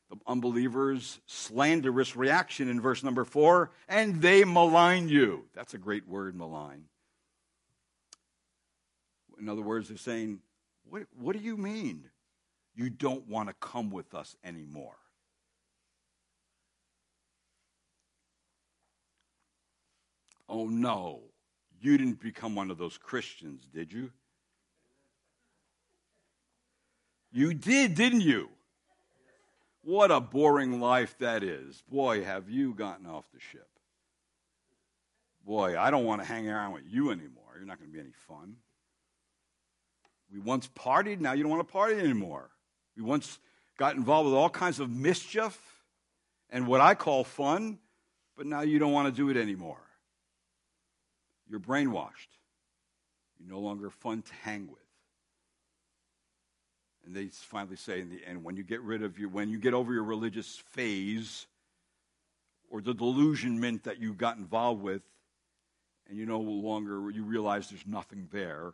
the 0.09 0.17
unbelievers' 0.28 1.19
slanderous 1.26 2.15
reaction 2.15 2.69
in 2.69 2.82
verse 2.82 3.03
number 3.03 3.26
four, 3.26 3.71
and 3.88 4.21
they 4.21 4.43
malign 4.43 5.07
you. 5.07 5.45
That's 5.53 5.74
a 5.74 5.78
great 5.78 6.07
word, 6.07 6.36
malign. 6.36 6.86
In 9.39 9.49
other 9.49 9.61
words, 9.61 9.88
they're 9.88 9.97
saying, 9.97 10.39
What, 10.89 11.03
what 11.17 11.36
do 11.36 11.41
you 11.41 11.57
mean 11.57 12.09
you 12.76 12.89
don't 12.89 13.28
want 13.28 13.49
to 13.49 13.55
come 13.59 13.89
with 13.91 14.13
us 14.13 14.36
anymore? 14.43 14.95
Oh 20.49 20.67
no, 20.67 21.21
you 21.82 21.97
didn't 21.97 22.21
become 22.21 22.55
one 22.55 22.69
of 22.69 22.78
those 22.78 22.97
Christians, 22.97 23.67
did 23.74 23.91
you? 23.91 24.11
You 27.32 27.53
did, 27.53 27.95
didn't 27.95 28.21
you? 28.21 28.49
What 29.84 30.11
a 30.11 30.21
boring 30.21 30.80
life 30.80 31.17
that 31.19 31.43
is. 31.43 31.82
Boy, 31.89 32.24
have 32.24 32.49
you 32.49 32.74
gotten 32.74 33.05
off 33.05 33.26
the 33.34 33.39
ship. 33.39 33.67
Boy, 35.45 35.78
I 35.78 35.91
don't 35.91 36.05
want 36.05 36.21
to 36.21 36.28
hang 36.28 36.47
around 36.47 36.74
with 36.74 36.84
you 36.88 37.09
anymore. 37.11 37.55
You're 37.57 37.65
not 37.65 37.80
going 37.80 37.89
to 37.89 37.93
be 37.93 37.99
any 37.99 38.13
fun. 38.28 38.55
We 40.32 40.39
once 40.39 40.69
partied, 40.69 41.19
now 41.19 41.34
you 41.34 41.43
don't 41.43 41.51
want 41.51 41.67
to 41.67 41.71
party 41.71 41.99
anymore. 41.99 42.49
We 42.96 43.04
once 43.04 43.39
got 43.78 43.96
involved 43.96 44.28
with 44.28 44.36
all 44.36 44.50
kinds 44.50 44.80
of 44.80 44.89
mischief 44.89 45.60
and 46.50 46.68
what 46.68 46.82
I 46.82 46.96
call 46.96 47.24
fun, 47.24 47.80
but 48.38 48.46
now 48.46 48.62
you 48.62 48.80
don't 48.80 48.91
want 48.91 49.14
to 49.14 49.16
do 49.16 49.30
it 49.30 49.38
anymore. 49.38 49.82
You're 51.50 51.60
brainwashed. 51.60 52.30
You're 53.39 53.50
no 53.50 53.60
longer 53.60 53.89
fun 53.89 54.22
to 54.22 54.34
hang 54.44 54.68
with. 54.68 54.80
And 57.06 57.16
they 57.16 57.26
finally 57.26 57.76
say 57.76 58.00
in 58.00 58.10
the 58.10 58.26
end, 58.26 58.44
when 58.44 58.56
you 58.56 58.64
get 58.64 58.82
rid 58.82 59.04
of 59.04 59.20
your, 59.20 59.30
when 59.30 59.50
you 59.50 59.58
get 59.58 59.74
over 59.74 59.91
your 59.91 60.04
religious 60.04 60.62
phase 60.72 61.48
or 62.70 62.82
the 62.82 62.94
delusionment 62.94 63.84
that 63.84 64.00
you 64.00 64.14
got 64.14 64.38
involved 64.38 64.82
with, 64.82 65.02
and 66.08 66.18
you 66.18 66.26
no 66.26 66.39
longer, 66.39 67.10
you 67.10 67.24
realize 67.24 67.70
there's 67.70 67.88
nothing 67.88 68.28
there 68.32 68.74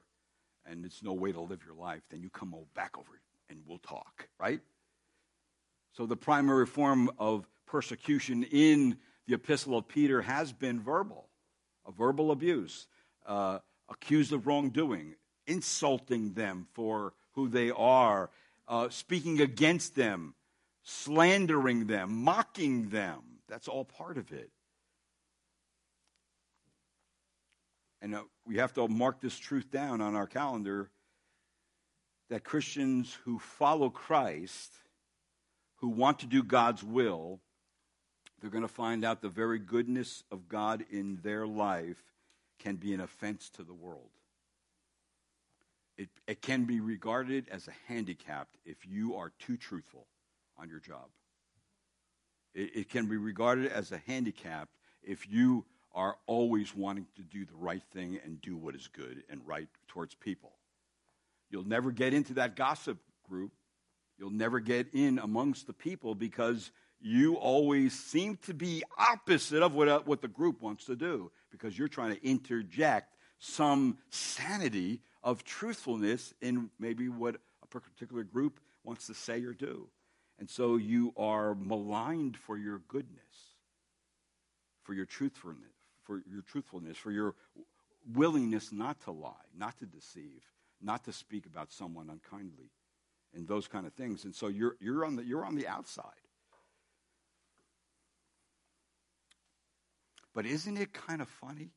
and 0.65 0.85
it's 0.85 1.01
no 1.03 1.13
way 1.13 1.31
to 1.31 1.39
live 1.39 1.61
your 1.65 1.75
life, 1.75 2.01
then 2.09 2.21
you 2.21 2.29
come 2.29 2.53
back 2.75 2.97
over 2.97 3.09
and 3.49 3.61
we'll 3.65 3.79
talk, 3.79 4.27
right? 4.39 4.61
So 5.93 6.05
the 6.05 6.15
primary 6.15 6.65
form 6.65 7.09
of 7.17 7.47
persecution 7.65 8.43
in 8.43 8.97
the 9.27 9.35
epistle 9.35 9.77
of 9.77 9.87
Peter 9.87 10.21
has 10.21 10.53
been 10.53 10.79
verbal, 10.79 11.29
a 11.85 11.91
verbal 11.91 12.31
abuse, 12.31 12.87
uh, 13.25 13.59
accused 13.89 14.33
of 14.33 14.47
wrongdoing, 14.47 15.15
insulting 15.47 16.33
them 16.33 16.67
for 16.73 17.13
who 17.33 17.47
they 17.49 17.71
are, 17.71 18.29
uh, 18.67 18.89
speaking 18.89 19.41
against 19.41 19.95
them, 19.95 20.35
slandering 20.83 21.87
them, 21.87 22.23
mocking 22.23 22.89
them. 22.89 23.21
That's 23.47 23.67
all 23.67 23.85
part 23.85 24.17
of 24.17 24.31
it. 24.31 24.51
And 28.01 28.15
uh, 28.15 28.23
we 28.45 28.57
have 28.57 28.73
to 28.75 28.87
mark 28.87 29.19
this 29.19 29.37
truth 29.37 29.69
down 29.69 30.01
on 30.01 30.15
our 30.15 30.27
calendar 30.27 30.89
that 32.29 32.43
Christians 32.43 33.17
who 33.25 33.39
follow 33.39 33.89
Christ, 33.89 34.71
who 35.77 35.89
want 35.89 36.19
to 36.19 36.25
do 36.25 36.43
God's 36.43 36.83
will, 36.83 37.39
they're 38.39 38.49
going 38.49 38.63
to 38.63 38.67
find 38.67 39.03
out 39.03 39.21
the 39.21 39.29
very 39.29 39.59
goodness 39.59 40.23
of 40.31 40.47
God 40.47 40.85
in 40.91 41.19
their 41.23 41.45
life 41.45 42.01
can 42.59 42.75
be 42.75 42.93
an 42.93 43.01
offense 43.01 43.49
to 43.51 43.63
the 43.63 43.73
world. 43.73 44.09
It, 45.97 46.09
it 46.27 46.41
can 46.41 46.63
be 46.63 46.79
regarded 46.79 47.47
as 47.51 47.67
a 47.67 47.73
handicap 47.87 48.47
if 48.65 48.77
you 48.87 49.15
are 49.15 49.33
too 49.39 49.57
truthful 49.57 50.05
on 50.57 50.69
your 50.69 50.79
job. 50.79 51.07
It, 52.53 52.71
it 52.75 52.89
can 52.89 53.07
be 53.07 53.17
regarded 53.17 53.71
as 53.71 53.91
a 53.91 54.01
handicap 54.07 54.69
if 55.03 55.29
you 55.29 55.65
are 55.93 56.17
always 56.27 56.75
wanting 56.75 57.07
to 57.15 57.23
do 57.23 57.45
the 57.45 57.55
right 57.55 57.83
thing 57.91 58.19
and 58.23 58.41
do 58.41 58.55
what 58.55 58.75
is 58.75 58.87
good 58.87 59.23
and 59.29 59.41
right 59.45 59.67
towards 59.87 60.15
people. 60.15 60.53
You'll 61.49 61.67
never 61.67 61.91
get 61.91 62.13
into 62.13 62.35
that 62.35 62.55
gossip 62.55 62.97
group. 63.27 63.51
You'll 64.17 64.29
never 64.29 64.59
get 64.59 64.87
in 64.93 65.19
amongst 65.19 65.67
the 65.67 65.73
people 65.73 66.13
because 66.13 66.71
you 67.01 67.35
always 67.35 67.97
seem 67.97 68.37
to 68.45 68.53
be 68.53 68.83
opposite 68.97 69.63
of 69.63 69.73
what, 69.73 70.05
what 70.05 70.21
the 70.21 70.27
group 70.27 70.61
wants 70.61 70.85
to 70.85 70.95
do 70.95 71.31
because 71.51 71.77
you're 71.77 71.87
trying 71.87 72.15
to 72.15 72.27
interject 72.27 73.15
some 73.39 73.97
sanity 74.09 75.01
of 75.23 75.43
truthfulness 75.43 76.33
in 76.41 76.69
maybe 76.79 77.07
what 77.07 77.37
a 77.63 77.67
particular 77.67 78.23
group 78.23 78.59
wants 78.83 79.07
to 79.07 79.13
say 79.13 79.43
or 79.43 79.53
do. 79.53 79.87
And 80.39 80.49
so 80.49 80.77
you 80.77 81.13
are 81.17 81.55
maligned 81.55 82.37
for 82.37 82.57
your 82.57 82.81
goodness, 82.87 83.55
for 84.83 84.93
your 84.93 85.05
truthfulness, 85.05 85.75
for 86.03 86.21
your 86.31 86.41
truthfulness, 86.41 86.97
for 86.97 87.11
your 87.11 87.35
willingness 88.13 88.71
not 88.71 89.01
to 89.01 89.11
lie, 89.11 89.33
not 89.57 89.77
to 89.79 89.85
deceive, 89.85 90.41
not 90.81 91.03
to 91.05 91.13
speak 91.13 91.45
about 91.45 91.71
someone 91.71 92.09
unkindly, 92.09 92.71
and 93.33 93.47
those 93.47 93.67
kind 93.67 93.85
of 93.85 93.93
things. 93.93 94.25
And 94.25 94.33
so 94.33 94.47
you're, 94.47 94.75
you're, 94.79 95.05
on, 95.05 95.15
the, 95.15 95.23
you're 95.23 95.45
on 95.45 95.55
the 95.55 95.67
outside. 95.67 96.05
But 100.33 100.45
isn't 100.45 100.77
it 100.77 100.93
kind 100.93 101.21
of 101.21 101.27
funny? 101.27 101.71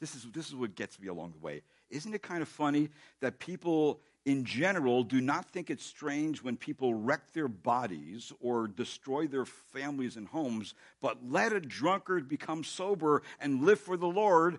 This 0.00 0.14
is, 0.14 0.26
this 0.32 0.48
is 0.48 0.54
what 0.54 0.74
gets 0.74 1.00
me 1.00 1.08
along 1.08 1.32
the 1.32 1.38
way. 1.38 1.62
Isn't 1.90 2.14
it 2.14 2.22
kind 2.22 2.42
of 2.42 2.48
funny 2.48 2.90
that 3.20 3.38
people 3.38 4.00
in 4.26 4.44
general 4.44 5.04
do 5.04 5.20
not 5.20 5.46
think 5.46 5.70
it's 5.70 5.84
strange 5.84 6.42
when 6.42 6.56
people 6.56 6.94
wreck 6.94 7.32
their 7.32 7.48
bodies 7.48 8.32
or 8.40 8.66
destroy 8.66 9.26
their 9.26 9.44
families 9.44 10.16
and 10.16 10.26
homes, 10.28 10.74
but 11.00 11.18
let 11.28 11.52
a 11.52 11.60
drunkard 11.60 12.28
become 12.28 12.64
sober 12.64 13.22
and 13.38 13.64
live 13.64 13.78
for 13.78 13.96
the 13.96 14.08
Lord 14.08 14.58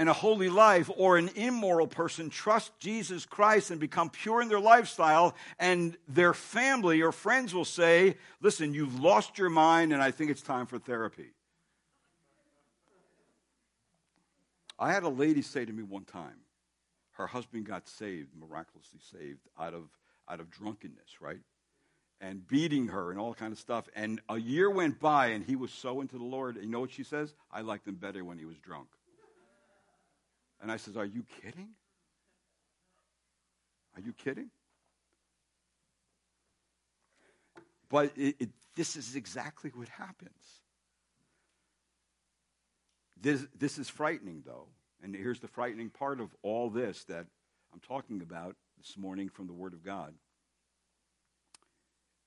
and 0.00 0.08
a 0.08 0.14
holy 0.14 0.48
life, 0.48 0.88
or 0.96 1.18
an 1.18 1.28
immoral 1.34 1.86
person 1.86 2.30
trust 2.30 2.72
Jesus 2.78 3.26
Christ 3.26 3.70
and 3.70 3.78
become 3.78 4.08
pure 4.08 4.40
in 4.40 4.48
their 4.48 4.58
lifestyle, 4.58 5.34
and 5.58 5.94
their 6.08 6.32
family 6.32 7.02
or 7.02 7.12
friends 7.12 7.52
will 7.52 7.66
say, 7.66 8.16
Listen, 8.40 8.72
you've 8.72 8.98
lost 8.98 9.36
your 9.36 9.50
mind, 9.50 9.92
and 9.92 10.02
I 10.02 10.10
think 10.10 10.30
it's 10.30 10.40
time 10.40 10.64
for 10.64 10.78
therapy. 10.78 11.32
I 14.78 14.90
had 14.90 15.02
a 15.02 15.10
lady 15.10 15.42
say 15.42 15.66
to 15.66 15.72
me 15.72 15.82
one 15.82 16.06
time, 16.06 16.40
her 17.18 17.26
husband 17.26 17.66
got 17.66 17.86
saved, 17.86 18.30
miraculously 18.34 19.00
saved, 19.12 19.40
out 19.58 19.74
of, 19.74 19.90
out 20.26 20.40
of 20.40 20.50
drunkenness, 20.50 21.20
right? 21.20 21.40
And 22.22 22.48
beating 22.48 22.88
her 22.88 23.10
and 23.10 23.20
all 23.20 23.34
kind 23.34 23.52
of 23.52 23.58
stuff. 23.58 23.86
And 23.94 24.22
a 24.30 24.38
year 24.38 24.70
went 24.70 24.98
by, 24.98 25.26
and 25.26 25.44
he 25.44 25.56
was 25.56 25.70
so 25.70 26.00
into 26.00 26.16
the 26.16 26.24
Lord. 26.24 26.56
You 26.56 26.70
know 26.70 26.80
what 26.80 26.90
she 26.90 27.04
says? 27.04 27.34
I 27.52 27.60
liked 27.60 27.86
him 27.86 27.96
better 27.96 28.24
when 28.24 28.38
he 28.38 28.46
was 28.46 28.56
drunk. 28.56 28.88
And 30.60 30.70
I 30.70 30.76
says, 30.76 30.96
Are 30.96 31.04
you 31.04 31.24
kidding? 31.42 31.70
Are 33.94 34.00
you 34.00 34.12
kidding? 34.12 34.50
But 37.88 38.12
it, 38.16 38.36
it, 38.38 38.48
this 38.76 38.96
is 38.96 39.16
exactly 39.16 39.70
what 39.74 39.88
happens. 39.88 40.60
This, 43.20 43.46
this 43.58 43.78
is 43.78 43.88
frightening, 43.88 44.42
though. 44.46 44.68
And 45.02 45.14
here's 45.14 45.40
the 45.40 45.48
frightening 45.48 45.90
part 45.90 46.20
of 46.20 46.34
all 46.42 46.70
this 46.70 47.04
that 47.04 47.26
I'm 47.72 47.80
talking 47.80 48.22
about 48.22 48.56
this 48.78 48.96
morning 48.96 49.28
from 49.28 49.46
the 49.46 49.52
Word 49.52 49.72
of 49.72 49.84
God. 49.84 50.14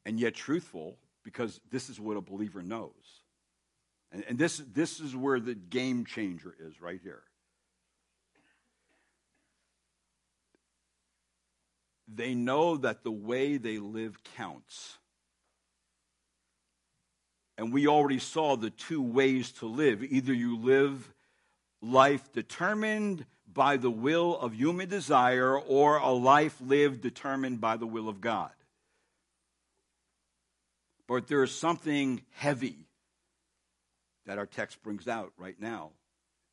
And 0.06 0.20
yet 0.20 0.34
truthful, 0.34 0.98
because 1.24 1.62
this 1.72 1.90
is 1.90 2.00
what 2.00 2.18
a 2.18 2.22
believer 2.22 2.62
knows. 2.62 2.92
And, 4.12 4.24
and 4.28 4.38
this, 4.38 4.62
this 4.74 5.00
is 5.00 5.16
where 5.16 5.40
the 5.40 5.56
game 5.56 6.06
changer 6.06 6.54
is 6.60 6.82
right 6.82 7.00
here. 7.02 7.24
They 12.16 12.36
know 12.36 12.78
that 12.78 13.04
the 13.04 13.12
way 13.12 13.58
they 13.58 13.80
live 13.80 14.24
counts. 14.36 14.98
And 17.58 17.72
we 17.72 17.88
already 17.88 18.20
saw 18.20 18.56
the 18.56 18.70
two 18.70 19.02
ways 19.02 19.52
to 19.54 19.68
live. 19.68 20.04
Either 20.04 20.34
you 20.34 20.58
live 20.58 21.14
life 21.82 22.32
determined 22.34 23.26
by 23.52 23.78
the 23.78 23.92
will 23.92 24.38
of 24.38 24.56
human 24.56 24.90
desire 24.90 25.58
or 25.58 25.98
a 25.98 26.12
life 26.12 26.60
lived 26.60 27.02
determined 27.02 27.62
by 27.62 27.78
the 27.78 27.86
will 27.86 28.10
of 28.10 28.22
God. 28.22 28.52
But 31.08 31.28
there 31.28 31.44
is 31.44 31.54
something 31.54 32.24
heavy 32.32 32.88
that 34.26 34.38
our 34.38 34.46
text 34.46 34.82
brings 34.82 35.08
out 35.08 35.34
right 35.38 35.60
now 35.60 35.92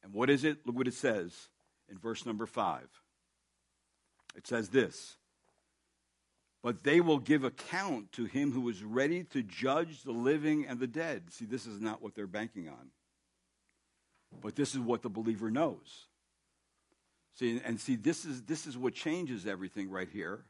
And 0.02 0.12
what 0.12 0.30
is 0.30 0.44
it? 0.44 0.66
Look 0.66 0.76
what 0.76 0.88
it 0.88 0.94
says 0.94 1.48
in 1.90 1.98
verse 1.98 2.24
number 2.26 2.46
5. 2.46 2.82
It 4.36 4.46
says 4.46 4.68
this 4.68 5.16
But 6.62 6.84
they 6.84 7.00
will 7.00 7.18
give 7.18 7.42
account 7.42 8.12
to 8.12 8.26
him 8.26 8.52
who 8.52 8.68
is 8.68 8.82
ready 8.82 9.24
to 9.24 9.42
judge 9.42 10.02
the 10.02 10.12
living 10.12 10.66
and 10.66 10.78
the 10.78 10.86
dead. 10.86 11.32
See, 11.32 11.46
this 11.46 11.66
is 11.66 11.80
not 11.80 12.02
what 12.02 12.14
they're 12.14 12.26
banking 12.26 12.68
on. 12.68 12.90
But 14.42 14.56
this 14.56 14.74
is 14.74 14.80
what 14.80 15.02
the 15.02 15.08
believer 15.08 15.50
knows. 15.50 16.06
See, 17.34 17.61
and 17.64 17.80
see, 17.80 17.96
this 17.96 18.24
is, 18.24 18.42
this 18.42 18.66
is 18.66 18.76
what 18.76 18.94
changes 18.94 19.46
everything 19.46 19.90
right 19.90 20.08
here. 20.12 20.44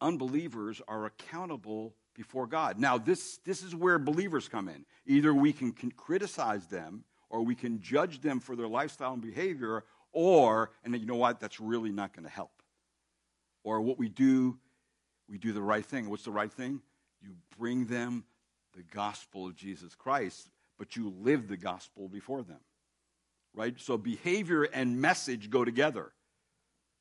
Unbelievers 0.00 0.82
are 0.88 1.06
accountable 1.06 1.94
before 2.14 2.46
God. 2.46 2.78
Now, 2.78 2.98
this, 2.98 3.38
this 3.44 3.62
is 3.62 3.74
where 3.74 3.98
believers 3.98 4.48
come 4.48 4.68
in. 4.68 4.84
Either 5.06 5.32
we 5.32 5.52
can, 5.52 5.72
can 5.72 5.92
criticize 5.92 6.66
them, 6.66 7.04
or 7.28 7.42
we 7.42 7.54
can 7.54 7.80
judge 7.80 8.20
them 8.20 8.40
for 8.40 8.56
their 8.56 8.68
lifestyle 8.68 9.12
and 9.12 9.22
behavior, 9.22 9.84
or, 10.12 10.70
and 10.84 10.98
you 10.98 11.06
know 11.06 11.16
what, 11.16 11.40
that's 11.40 11.60
really 11.60 11.90
not 11.90 12.14
going 12.14 12.24
to 12.24 12.30
help. 12.30 12.62
Or 13.66 13.80
what 13.80 13.98
we 13.98 14.08
do, 14.08 14.56
we 15.28 15.38
do 15.38 15.52
the 15.52 15.60
right 15.60 15.84
thing. 15.84 16.08
What's 16.08 16.22
the 16.22 16.30
right 16.30 16.52
thing? 16.52 16.80
You 17.20 17.30
bring 17.58 17.86
them 17.86 18.22
the 18.76 18.84
gospel 18.94 19.48
of 19.48 19.56
Jesus 19.56 19.96
Christ, 19.96 20.48
but 20.78 20.94
you 20.94 21.12
live 21.20 21.48
the 21.48 21.56
gospel 21.56 22.08
before 22.08 22.44
them. 22.44 22.60
Right? 23.56 23.74
So 23.80 23.98
behavior 23.98 24.62
and 24.62 25.00
message 25.00 25.50
go 25.50 25.64
together. 25.64 26.12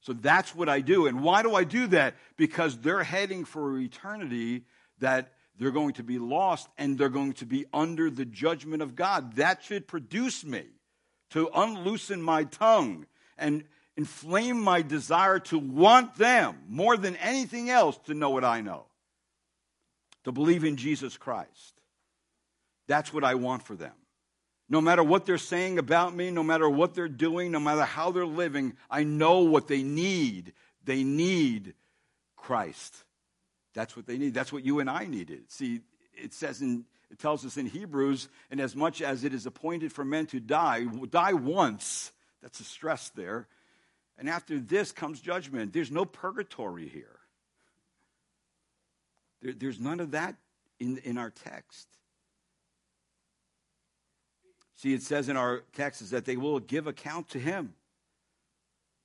So 0.01 0.13
that's 0.13 0.55
what 0.55 0.67
I 0.67 0.81
do. 0.81 1.05
And 1.05 1.21
why 1.21 1.43
do 1.43 1.53
I 1.53 1.65
do 1.65 1.85
that? 1.87 2.15
Because 2.35 2.79
they're 2.79 3.03
heading 3.03 3.45
for 3.45 3.77
eternity 3.77 4.63
that 5.01 5.33
they're 5.59 5.69
going 5.69 5.93
to 5.93 6.03
be 6.03 6.17
lost 6.17 6.67
and 6.79 6.97
they're 6.97 7.09
going 7.09 7.33
to 7.33 7.45
be 7.45 7.65
under 7.75 8.09
the 8.09 8.25
judgment 8.25 8.81
of 8.81 8.95
God. 8.95 9.35
That 9.35 9.61
should 9.61 9.87
produce 9.87 10.43
me 10.43 10.63
to 11.29 11.47
unloosen 11.53 12.23
my 12.23 12.45
tongue 12.45 13.05
and 13.37 13.65
inflame 13.97 14.59
my 14.59 14.81
desire 14.81 15.39
to 15.39 15.57
want 15.57 16.15
them 16.15 16.57
more 16.69 16.97
than 16.97 17.15
anything 17.17 17.69
else 17.69 17.97
to 18.05 18.13
know 18.13 18.29
what 18.29 18.43
I 18.43 18.61
know, 18.61 18.85
to 20.23 20.31
believe 20.31 20.63
in 20.63 20.77
Jesus 20.77 21.17
Christ. 21.17 21.73
That's 22.87 23.13
what 23.13 23.23
I 23.23 23.35
want 23.35 23.63
for 23.63 23.75
them. 23.75 23.93
No 24.67 24.81
matter 24.81 25.03
what 25.03 25.25
they're 25.25 25.37
saying 25.37 25.77
about 25.77 26.15
me, 26.15 26.31
no 26.31 26.43
matter 26.43 26.67
what 26.67 26.95
they're 26.95 27.07
doing, 27.07 27.51
no 27.51 27.59
matter 27.59 27.83
how 27.83 28.11
they're 28.11 28.25
living, 28.25 28.73
I 28.89 29.03
know 29.03 29.41
what 29.41 29.67
they 29.67 29.83
need. 29.83 30.53
They 30.83 31.03
need 31.03 31.75
Christ. 32.35 32.95
That's 33.75 33.95
what 33.95 34.07
they 34.07 34.17
need. 34.17 34.33
That's 34.33 34.51
what 34.51 34.65
you 34.65 34.79
and 34.79 34.89
I 34.89 35.05
needed. 35.05 35.51
See, 35.51 35.81
it 36.15 36.33
says 36.33 36.61
in 36.61 36.85
it 37.11 37.19
tells 37.19 37.45
us 37.45 37.57
in 37.57 37.67
Hebrews, 37.67 38.27
and 38.49 38.59
as 38.59 38.75
much 38.75 39.01
as 39.01 39.23
it 39.23 39.33
is 39.33 39.45
appointed 39.45 39.93
for 39.93 40.03
men 40.03 40.25
to 40.27 40.39
die, 40.39 40.85
die 41.09 41.33
once. 41.33 42.11
That's 42.41 42.59
a 42.59 42.63
stress 42.63 43.09
there. 43.09 43.47
And 44.17 44.29
after 44.29 44.59
this 44.59 44.91
comes 44.91 45.19
judgment. 45.19 45.73
There's 45.73 45.91
no 45.91 46.05
purgatory 46.05 46.87
here. 46.87 47.19
There, 49.41 49.53
there's 49.53 49.79
none 49.79 49.99
of 49.99 50.11
that 50.11 50.35
in, 50.79 50.97
in 50.99 51.17
our 51.17 51.29
text. 51.29 51.87
See, 54.75 54.93
it 54.93 55.01
says 55.01 55.29
in 55.29 55.37
our 55.37 55.63
text 55.73 56.01
is 56.01 56.09
that 56.11 56.25
they 56.25 56.37
will 56.37 56.59
give 56.59 56.87
account 56.87 57.29
to 57.29 57.39
him 57.39 57.73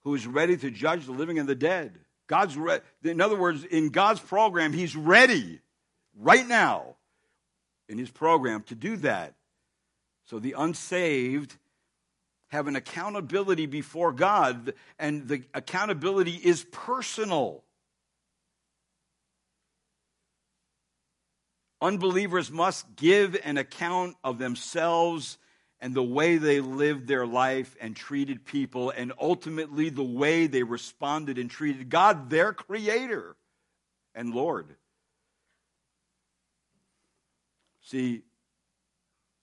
who 0.02 0.14
is 0.14 0.26
ready 0.26 0.56
to 0.56 0.70
judge 0.70 1.06
the 1.06 1.12
living 1.12 1.38
and 1.38 1.48
the 1.48 1.54
dead. 1.54 1.98
God's 2.26 2.56
re- 2.56 2.80
in 3.04 3.20
other 3.20 3.36
words, 3.36 3.64
in 3.64 3.90
God's 3.90 4.20
program, 4.20 4.72
he's 4.72 4.96
ready 4.96 5.60
right 6.16 6.46
now 6.46 6.96
in 7.88 7.98
his 7.98 8.10
program 8.10 8.62
to 8.64 8.74
do 8.74 8.96
that. 8.98 9.34
So 10.26 10.38
the 10.38 10.54
unsaved 10.56 11.56
have 12.50 12.66
an 12.66 12.76
accountability 12.76 13.66
before 13.66 14.12
God, 14.12 14.74
and 14.98 15.28
the 15.28 15.42
accountability 15.54 16.34
is 16.34 16.64
personal. 16.72 17.64
Unbelievers 21.80 22.50
must 22.50 22.96
give 22.96 23.40
an 23.44 23.56
account 23.56 24.16
of 24.22 24.38
themselves 24.38 25.38
and 25.80 25.94
the 25.94 26.02
way 26.02 26.36
they 26.36 26.60
lived 26.60 27.08
their 27.08 27.26
life 27.26 27.74
and 27.80 27.96
treated 27.96 28.44
people, 28.44 28.90
and 28.90 29.12
ultimately 29.18 29.88
the 29.88 30.02
way 30.02 30.46
they 30.46 30.62
responded 30.62 31.38
and 31.38 31.50
treated 31.50 31.88
God, 31.88 32.28
their 32.28 32.52
creator 32.52 33.34
and 34.14 34.34
Lord. 34.34 34.76
See, 37.82 38.24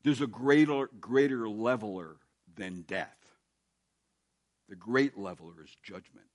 there's 0.04 0.22
a 0.22 0.28
greater, 0.28 0.90
greater 1.00 1.50
leveler 1.50 2.18
than 2.58 2.82
death. 2.82 3.16
The 4.70 4.76
great 4.76 5.18
leveler 5.18 5.64
is 5.64 5.76
judgment. 5.84 6.28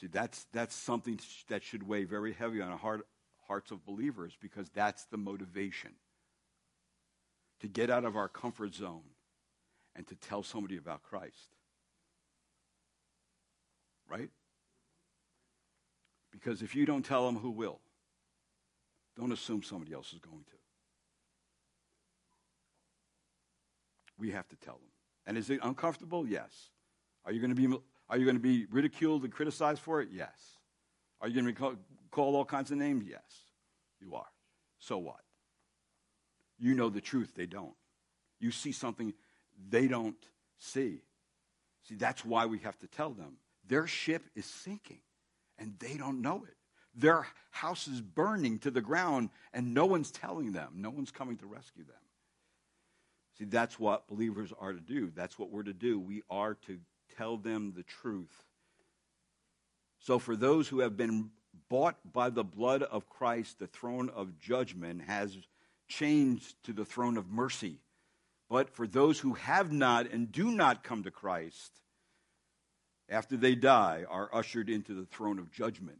See, 0.00 0.08
that's, 0.08 0.46
that's 0.52 0.74
something 0.74 1.18
that 1.48 1.62
should 1.62 1.86
weigh 1.86 2.04
very 2.04 2.32
heavy 2.32 2.60
on 2.60 2.70
the 2.70 2.76
heart, 2.76 3.06
hearts 3.46 3.70
of 3.70 3.86
believers 3.86 4.36
because 4.40 4.68
that's 4.70 5.04
the 5.04 5.16
motivation 5.16 5.92
to 7.60 7.68
get 7.68 7.88
out 7.88 8.04
of 8.04 8.16
our 8.16 8.28
comfort 8.28 8.74
zone 8.74 9.02
and 9.94 10.06
to 10.08 10.14
tell 10.16 10.42
somebody 10.42 10.76
about 10.76 11.02
Christ. 11.02 11.56
Right? 14.08 14.28
Because 16.30 16.60
if 16.60 16.74
you 16.74 16.84
don't 16.84 17.04
tell 17.04 17.24
them, 17.26 17.36
who 17.36 17.50
will? 17.50 17.80
Don't 19.18 19.32
assume 19.32 19.62
somebody 19.62 19.94
else 19.94 20.12
is 20.12 20.18
going 20.18 20.44
to. 20.44 20.65
We 24.18 24.30
have 24.30 24.48
to 24.48 24.56
tell 24.56 24.74
them. 24.74 24.90
And 25.26 25.36
is 25.36 25.50
it 25.50 25.60
uncomfortable? 25.62 26.26
Yes. 26.26 26.70
Are 27.24 27.32
you 27.32 27.40
going 27.40 27.54
to 27.54 27.68
be 27.68 27.76
are 28.08 28.16
you 28.16 28.24
going 28.24 28.36
to 28.36 28.42
be 28.42 28.66
ridiculed 28.70 29.24
and 29.24 29.32
criticized 29.32 29.80
for 29.80 30.00
it? 30.00 30.08
Yes. 30.12 30.58
Are 31.20 31.28
you 31.28 31.34
going 31.34 31.46
to 31.46 31.52
be 31.52 31.58
called, 31.58 31.78
called 32.10 32.34
all 32.36 32.44
kinds 32.44 32.70
of 32.70 32.78
names? 32.78 33.04
Yes. 33.08 33.20
You 34.00 34.14
are. 34.14 34.30
So 34.78 34.98
what? 34.98 35.20
You 36.58 36.74
know 36.74 36.88
the 36.88 37.00
truth, 37.00 37.32
they 37.34 37.46
don't. 37.46 37.74
You 38.38 38.50
see 38.50 38.72
something 38.72 39.12
they 39.68 39.88
don't 39.88 40.16
see. 40.58 41.00
See, 41.88 41.94
that's 41.94 42.24
why 42.24 42.46
we 42.46 42.58
have 42.60 42.78
to 42.78 42.86
tell 42.86 43.10
them. 43.10 43.38
Their 43.66 43.86
ship 43.86 44.24
is 44.34 44.46
sinking, 44.46 45.00
and 45.58 45.74
they 45.78 45.96
don't 45.96 46.22
know 46.22 46.44
it. 46.46 46.56
Their 46.94 47.26
house 47.50 47.88
is 47.88 48.00
burning 48.00 48.58
to 48.60 48.70
the 48.70 48.80
ground, 48.80 49.30
and 49.52 49.74
no 49.74 49.86
one's 49.86 50.10
telling 50.10 50.52
them. 50.52 50.74
No 50.76 50.90
one's 50.90 51.10
coming 51.10 51.36
to 51.38 51.46
rescue 51.46 51.84
them. 51.84 51.96
See, 53.38 53.44
that's 53.44 53.78
what 53.78 54.08
believers 54.08 54.52
are 54.58 54.72
to 54.72 54.80
do. 54.80 55.12
That's 55.14 55.38
what 55.38 55.50
we're 55.50 55.62
to 55.64 55.72
do. 55.72 55.98
We 55.98 56.22
are 56.30 56.54
to 56.66 56.78
tell 57.16 57.36
them 57.36 57.74
the 57.76 57.82
truth. 57.82 58.44
So, 59.98 60.18
for 60.18 60.36
those 60.36 60.68
who 60.68 60.80
have 60.80 60.96
been 60.96 61.30
bought 61.68 61.96
by 62.12 62.30
the 62.30 62.44
blood 62.44 62.82
of 62.82 63.08
Christ, 63.08 63.58
the 63.58 63.66
throne 63.66 64.08
of 64.10 64.38
judgment 64.38 65.02
has 65.02 65.36
changed 65.88 66.54
to 66.64 66.72
the 66.72 66.84
throne 66.84 67.16
of 67.16 67.30
mercy. 67.30 67.80
But 68.48 68.70
for 68.70 68.86
those 68.86 69.18
who 69.18 69.34
have 69.34 69.72
not 69.72 70.10
and 70.10 70.30
do 70.30 70.50
not 70.52 70.84
come 70.84 71.02
to 71.02 71.10
Christ, 71.10 71.72
after 73.08 73.36
they 73.36 73.54
die, 73.54 74.04
are 74.08 74.30
ushered 74.32 74.70
into 74.70 74.94
the 74.94 75.06
throne 75.06 75.38
of 75.38 75.50
judgment. 75.50 75.98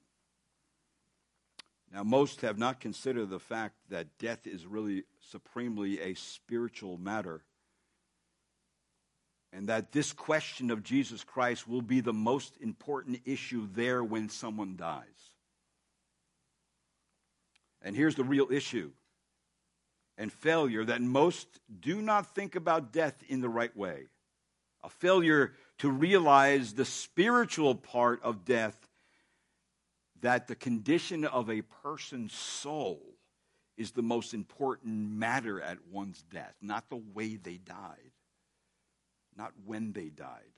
Now, 1.97 2.05
most 2.05 2.43
have 2.43 2.59
not 2.59 2.79
considered 2.79 3.31
the 3.31 3.41
fact 3.41 3.75
that 3.89 4.19
death 4.19 4.47
is 4.47 4.67
really 4.67 5.05
supremely 5.31 5.99
a 5.99 6.13
spiritual 6.13 6.99
matter, 6.99 7.41
and 9.51 9.71
that 9.71 9.93
this 9.93 10.13
question 10.13 10.71
of 10.71 10.83
Jesus 10.83 11.25
Christ 11.25 11.67
will 11.67 11.81
be 11.81 12.03
the 12.03 12.13
most 12.13 12.59
important 12.61 13.23
issue 13.25 13.67
there 13.73 14.05
when 14.05 14.29
someone 14.29 14.77
dies. 14.77 15.07
And 17.81 17.97
here's 17.97 18.17
the 18.17 18.25
real 18.25 18.49
issue 18.53 18.91
and 20.19 20.31
failure 20.31 20.85
that 20.85 21.01
most 21.01 21.49
do 21.81 22.03
not 22.03 22.35
think 22.35 22.57
about 22.57 22.93
death 22.93 23.23
in 23.27 23.41
the 23.41 23.49
right 23.49 23.75
way. 23.75 24.03
A 24.85 24.91
failure 24.91 25.55
to 25.79 25.91
realize 25.91 26.75
the 26.75 26.85
spiritual 26.85 27.75
part 27.75 28.23
of 28.23 28.45
death, 28.45 28.77
that 30.21 30.49
the 30.49 30.55
condition 30.55 31.25
of 31.25 31.51
a 31.51 31.63
person's 31.63 32.33
soul 32.33 33.01
is 33.77 33.91
the 33.91 34.03
most 34.03 34.33
important 34.33 35.11
matter 35.11 35.61
at 35.61 35.79
one's 35.91 36.23
death, 36.23 36.55
not 36.63 36.89
the 36.89 37.03
way 37.15 37.37
they 37.37 37.59
died, 37.59 38.13
not 39.37 39.53
when 39.65 39.93
they 39.93 40.09
died, 40.09 40.53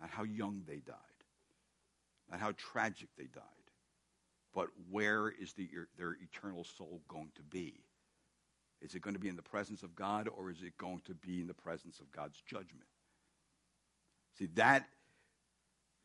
not 0.00 0.10
how 0.10 0.22
young 0.22 0.62
they 0.66 0.78
died, 0.78 0.96
not 2.30 2.40
how 2.40 2.52
tragic 2.56 3.08
they 3.18 3.26
died, 3.26 3.42
but 4.54 4.68
where 4.90 5.28
is 5.28 5.52
the, 5.52 5.68
their 5.98 6.16
eternal 6.22 6.64
soul 6.64 7.02
going 7.08 7.30
to 7.34 7.42
be? 7.42 7.84
Is 8.80 8.94
it 8.94 9.02
going 9.02 9.14
to 9.14 9.20
be 9.20 9.28
in 9.28 9.36
the 9.36 9.42
presence 9.42 9.82
of 9.82 9.94
God 9.94 10.28
or 10.28 10.50
is 10.50 10.62
it 10.62 10.78
going 10.78 11.02
to 11.04 11.14
be 11.14 11.40
in 11.40 11.46
the 11.46 11.54
presence 11.54 12.00
of 12.00 12.10
God's 12.10 12.40
judgment? 12.46 12.86
See, 14.38 14.48
that 14.54 14.88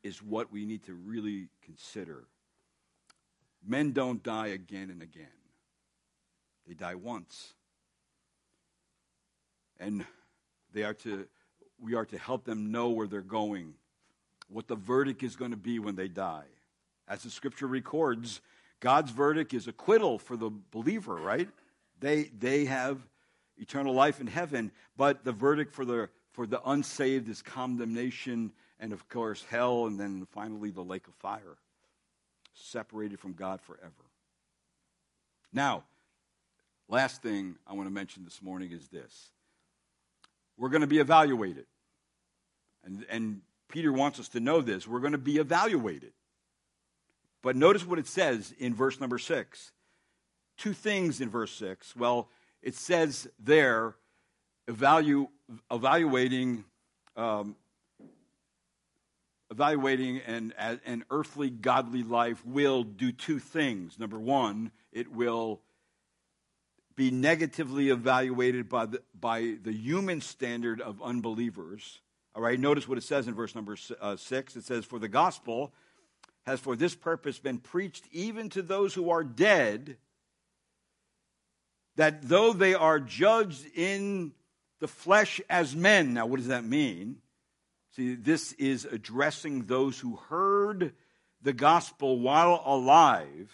is 0.03 0.21
what 0.21 0.51
we 0.51 0.65
need 0.65 0.83
to 0.83 0.93
really 0.93 1.47
consider. 1.63 2.25
Men 3.65 3.91
don't 3.91 4.21
die 4.21 4.47
again 4.47 4.89
and 4.89 5.01
again, 5.01 5.27
they 6.67 6.73
die 6.73 6.95
once. 6.95 7.53
and 9.79 10.05
they 10.73 10.83
are 10.83 10.93
to, 10.93 11.27
we 11.79 11.95
are 11.95 12.05
to 12.05 12.17
help 12.17 12.45
them 12.45 12.71
know 12.71 12.89
where 12.89 13.07
they're 13.07 13.21
going, 13.21 13.73
what 14.49 14.67
the 14.67 14.75
verdict 14.75 15.23
is 15.23 15.35
going 15.35 15.51
to 15.51 15.57
be 15.57 15.79
when 15.79 15.95
they 15.95 16.07
die. 16.07 16.45
As 17.07 17.23
the 17.23 17.29
scripture 17.29 17.67
records, 17.67 18.41
God's 18.79 19.11
verdict 19.11 19.53
is 19.53 19.67
acquittal 19.67 20.19
for 20.19 20.37
the 20.37 20.51
believer, 20.71 21.15
right? 21.15 21.49
They, 21.99 22.23
they 22.37 22.65
have 22.65 22.99
eternal 23.57 23.93
life 23.93 24.19
in 24.19 24.27
heaven, 24.27 24.71
but 24.97 25.23
the 25.23 25.31
verdict 25.31 25.73
for 25.73 25.85
the, 25.85 26.09
for 26.31 26.45
the 26.45 26.61
unsaved 26.69 27.29
is 27.29 27.41
condemnation 27.41 28.51
and, 28.79 28.91
of 28.91 29.07
course, 29.07 29.45
hell, 29.49 29.85
and 29.85 29.99
then 29.99 30.27
finally 30.31 30.69
the 30.69 30.81
lake 30.83 31.07
of 31.07 31.13
fire, 31.15 31.57
separated 32.55 33.19
from 33.19 33.33
God 33.33 33.61
forever. 33.61 33.91
Now, 35.53 35.83
last 36.89 37.21
thing 37.21 37.55
I 37.67 37.73
want 37.73 37.87
to 37.87 37.93
mention 37.93 38.23
this 38.23 38.41
morning 38.41 38.71
is 38.71 38.87
this 38.87 39.29
we're 40.57 40.69
going 40.69 40.81
to 40.81 40.87
be 40.87 40.99
evaluated. 40.99 41.65
And, 42.83 43.05
and 43.09 43.41
Peter 43.67 43.91
wants 43.91 44.19
us 44.19 44.29
to 44.29 44.39
know 44.39 44.61
this. 44.61 44.87
We're 44.87 44.99
going 44.99 45.11
to 45.11 45.17
be 45.17 45.37
evaluated. 45.37 46.13
But 47.41 47.55
notice 47.55 47.85
what 47.85 47.99
it 47.99 48.07
says 48.07 48.53
in 48.57 48.73
verse 48.73 48.99
number 48.99 49.17
six. 49.17 49.71
Two 50.57 50.73
things 50.73 51.19
in 51.21 51.29
verse 51.29 51.51
six. 51.51 51.95
Well, 51.95 52.29
it 52.61 52.75
says 52.75 53.27
there, 53.39 53.95
evalu- 54.67 55.27
evaluating, 55.69 56.63
um, 57.15 57.55
evaluating 59.55 60.19
an, 60.27 60.53
an 60.85 61.05
earthly 61.09 61.49
godly 61.49 62.03
life 62.03 62.45
will 62.45 62.83
do 62.83 63.13
two 63.13 63.39
things. 63.39 63.97
Number 63.97 64.19
one, 64.19 64.71
it 64.91 65.09
will 65.09 65.61
be 66.97 67.09
negatively 67.09 67.89
evaluated 67.89 68.67
by 68.67 68.85
the, 68.85 69.01
by 69.17 69.55
the 69.63 69.71
human 69.71 70.19
standard 70.19 70.81
of 70.81 71.01
unbelievers. 71.01 72.01
All 72.35 72.41
right, 72.41 72.59
notice 72.59 72.85
what 72.85 72.97
it 72.97 73.05
says 73.05 73.29
in 73.29 73.33
verse 73.33 73.55
number 73.55 73.77
uh, 74.01 74.17
six. 74.17 74.57
It 74.57 74.65
says, 74.65 74.83
For 74.83 74.99
the 74.99 75.07
gospel 75.07 75.71
has 76.45 76.59
for 76.59 76.75
this 76.75 76.93
purpose 76.93 77.39
been 77.39 77.59
preached 77.59 78.03
even 78.11 78.49
to 78.49 78.61
those 78.61 78.93
who 78.93 79.09
are 79.09 79.23
dead, 79.23 79.95
that 81.95 82.27
though 82.27 82.51
they 82.51 82.73
are 82.73 82.99
judged 82.99 83.65
in 83.73 84.33
the 84.81 84.87
flesh 84.89 85.39
as 85.49 85.77
men. 85.77 86.13
Now, 86.13 86.25
what 86.25 86.37
does 86.37 86.47
that 86.47 86.65
mean? 86.65 87.21
See, 87.95 88.15
this 88.15 88.51
is 88.53 88.83
addressing 88.83 89.63
those 89.63 89.97
who 89.97 90.17
heard 90.17 90.93
the 91.41 91.53
gospel 91.53 92.19
while 92.19 92.61
alive 92.65 93.53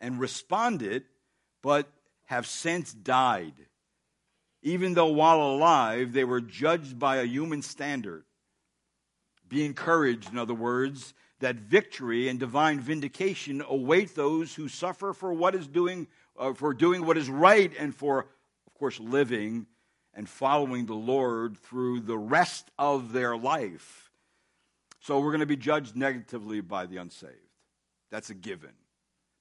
and 0.00 0.18
responded, 0.18 1.04
but 1.62 1.86
have 2.24 2.46
since 2.46 2.94
died. 2.94 3.52
Even 4.62 4.94
though 4.94 5.08
while 5.08 5.42
alive 5.42 6.14
they 6.14 6.24
were 6.24 6.40
judged 6.40 6.98
by 6.98 7.16
a 7.16 7.24
human 7.24 7.60
standard. 7.60 8.24
Be 9.46 9.66
encouraged, 9.66 10.32
in 10.32 10.38
other 10.38 10.54
words, 10.54 11.12
that 11.40 11.56
victory 11.56 12.28
and 12.28 12.40
divine 12.40 12.80
vindication 12.80 13.62
await 13.68 14.14
those 14.14 14.54
who 14.54 14.68
suffer 14.68 15.12
for 15.12 15.34
what 15.34 15.54
is 15.54 15.66
doing, 15.66 16.08
uh, 16.38 16.54
for 16.54 16.72
doing 16.72 17.04
what 17.04 17.18
is 17.18 17.28
right 17.28 17.72
and 17.78 17.94
for, 17.94 18.20
of 18.66 18.74
course, 18.74 18.98
living 18.98 19.66
and 20.16 20.28
following 20.28 20.86
the 20.86 20.94
Lord 20.94 21.58
through 21.58 22.00
the 22.00 22.18
rest 22.18 22.70
of 22.78 23.12
their 23.12 23.36
life. 23.36 24.10
So 25.00 25.20
we're 25.20 25.30
going 25.30 25.40
to 25.40 25.46
be 25.46 25.56
judged 25.56 25.94
negatively 25.94 26.60
by 26.62 26.86
the 26.86 26.96
unsaved. 26.96 27.34
That's 28.10 28.30
a 28.30 28.34
given. 28.34 28.72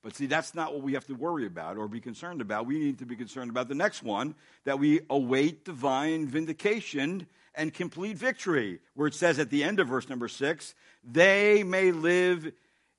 But 0.04 0.16
see, 0.16 0.28
that's 0.28 0.54
not 0.54 0.74
what 0.74 0.84
we 0.84 0.94
have 0.94 1.08
to 1.08 1.16
worry 1.16 1.48
about 1.48 1.78
or 1.78 1.88
be 1.88 2.02
concerned 2.02 2.40
about. 2.40 2.68
We 2.68 2.78
need 2.78 3.00
to 3.00 3.08
be 3.08 3.16
concerned 3.16 3.50
about 3.50 3.70
the 3.70 3.74
next 3.74 4.04
one 4.04 4.36
that 4.66 4.78
we 4.78 5.00
await 5.10 5.66
divine 5.66 6.28
vindication 6.28 7.26
and 7.56 7.74
complete 7.74 8.18
victory, 8.18 8.80
where 8.94 9.08
it 9.08 9.16
says 9.16 9.40
at 9.40 9.50
the 9.50 9.64
end 9.64 9.80
of 9.80 9.88
verse 9.88 10.10
number 10.10 10.28
six, 10.28 10.76
they 11.04 11.64
may 11.64 11.92
live 11.92 12.52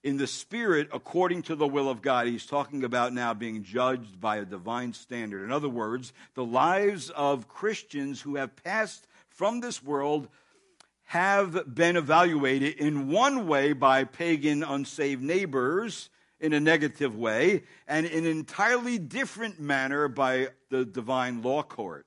in 0.02 0.16
the 0.16 0.26
Spirit 0.26 0.88
according 0.92 1.42
to 1.42 1.56
the 1.56 1.66
will 1.66 1.88
of 1.88 2.02
God. 2.02 2.26
He's 2.26 2.46
talking 2.46 2.84
about 2.84 3.12
now 3.12 3.34
being 3.34 3.62
judged 3.62 4.20
by 4.20 4.36
a 4.36 4.44
divine 4.44 4.92
standard. 4.92 5.44
In 5.44 5.52
other 5.52 5.68
words, 5.68 6.12
the 6.34 6.44
lives 6.44 7.10
of 7.10 7.48
Christians 7.48 8.20
who 8.20 8.36
have 8.36 8.56
passed 8.62 9.06
from 9.28 9.60
this 9.60 9.82
world 9.82 10.28
have 11.04 11.74
been 11.74 11.96
evaluated 11.96 12.74
in 12.74 13.08
one 13.10 13.46
way 13.46 13.72
by 13.72 14.04
pagan, 14.04 14.62
unsaved 14.62 15.22
neighbors 15.22 16.10
in 16.40 16.52
a 16.52 16.60
negative 16.60 17.16
way, 17.16 17.62
and 17.86 18.06
in 18.06 18.24
an 18.24 18.30
entirely 18.30 18.98
different 18.98 19.58
manner 19.58 20.08
by 20.08 20.48
the 20.70 20.84
divine 20.84 21.42
law 21.42 21.62
court. 21.62 22.06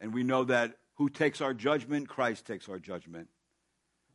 And 0.00 0.12
we 0.12 0.22
know 0.22 0.44
that 0.44 0.76
who 0.94 1.08
takes 1.08 1.40
our 1.40 1.54
judgment? 1.54 2.08
Christ 2.08 2.46
takes 2.46 2.68
our 2.68 2.78
judgment. 2.78 3.28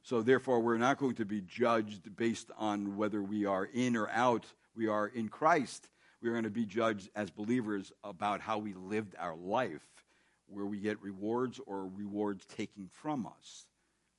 So, 0.09 0.23
therefore, 0.23 0.59
we're 0.59 0.79
not 0.79 0.97
going 0.97 1.13
to 1.17 1.25
be 1.25 1.41
judged 1.41 2.15
based 2.17 2.49
on 2.57 2.97
whether 2.97 3.21
we 3.21 3.45
are 3.45 3.69
in 3.71 3.95
or 3.95 4.09
out. 4.09 4.43
We 4.75 4.87
are 4.87 5.05
in 5.05 5.29
Christ. 5.29 5.87
We 6.19 6.29
are 6.29 6.31
going 6.31 6.45
to 6.45 6.49
be 6.49 6.65
judged 6.65 7.11
as 7.15 7.29
believers 7.29 7.91
about 8.03 8.41
how 8.41 8.57
we 8.57 8.73
lived 8.73 9.13
our 9.19 9.35
life, 9.35 9.85
where 10.47 10.65
we 10.65 10.79
get 10.79 10.99
rewards 11.03 11.59
or 11.67 11.85
rewards 11.95 12.43
taken 12.45 12.89
from 12.91 13.27
us. 13.27 13.67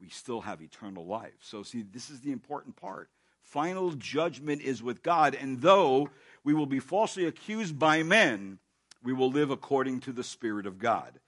We 0.01 0.11
still 0.11 0.43
have 0.43 0.62
eternal 0.62 1.07
life. 1.07 1.34
So, 1.41 1.64
see, 1.64 1.82
this 1.82 2.09
is 2.09 2.20
the 2.20 2.30
important 2.30 2.76
part. 2.76 3.11
Final 3.43 3.91
judgment 3.91 4.62
is 4.62 4.84
with 4.84 5.03
God, 5.03 5.34
and 5.34 5.61
though 5.61 6.09
we 6.45 6.55
will 6.55 6.66
be 6.66 6.78
falsely 6.78 7.24
accused 7.24 7.80
by 7.80 8.05
men, 8.05 8.61
we 9.03 9.12
will 9.12 9.32
live 9.32 9.51
according 9.51 9.99
to 10.03 10.12
the 10.12 10.22
Spirit 10.22 10.66
of 10.66 10.78
God. 10.78 11.18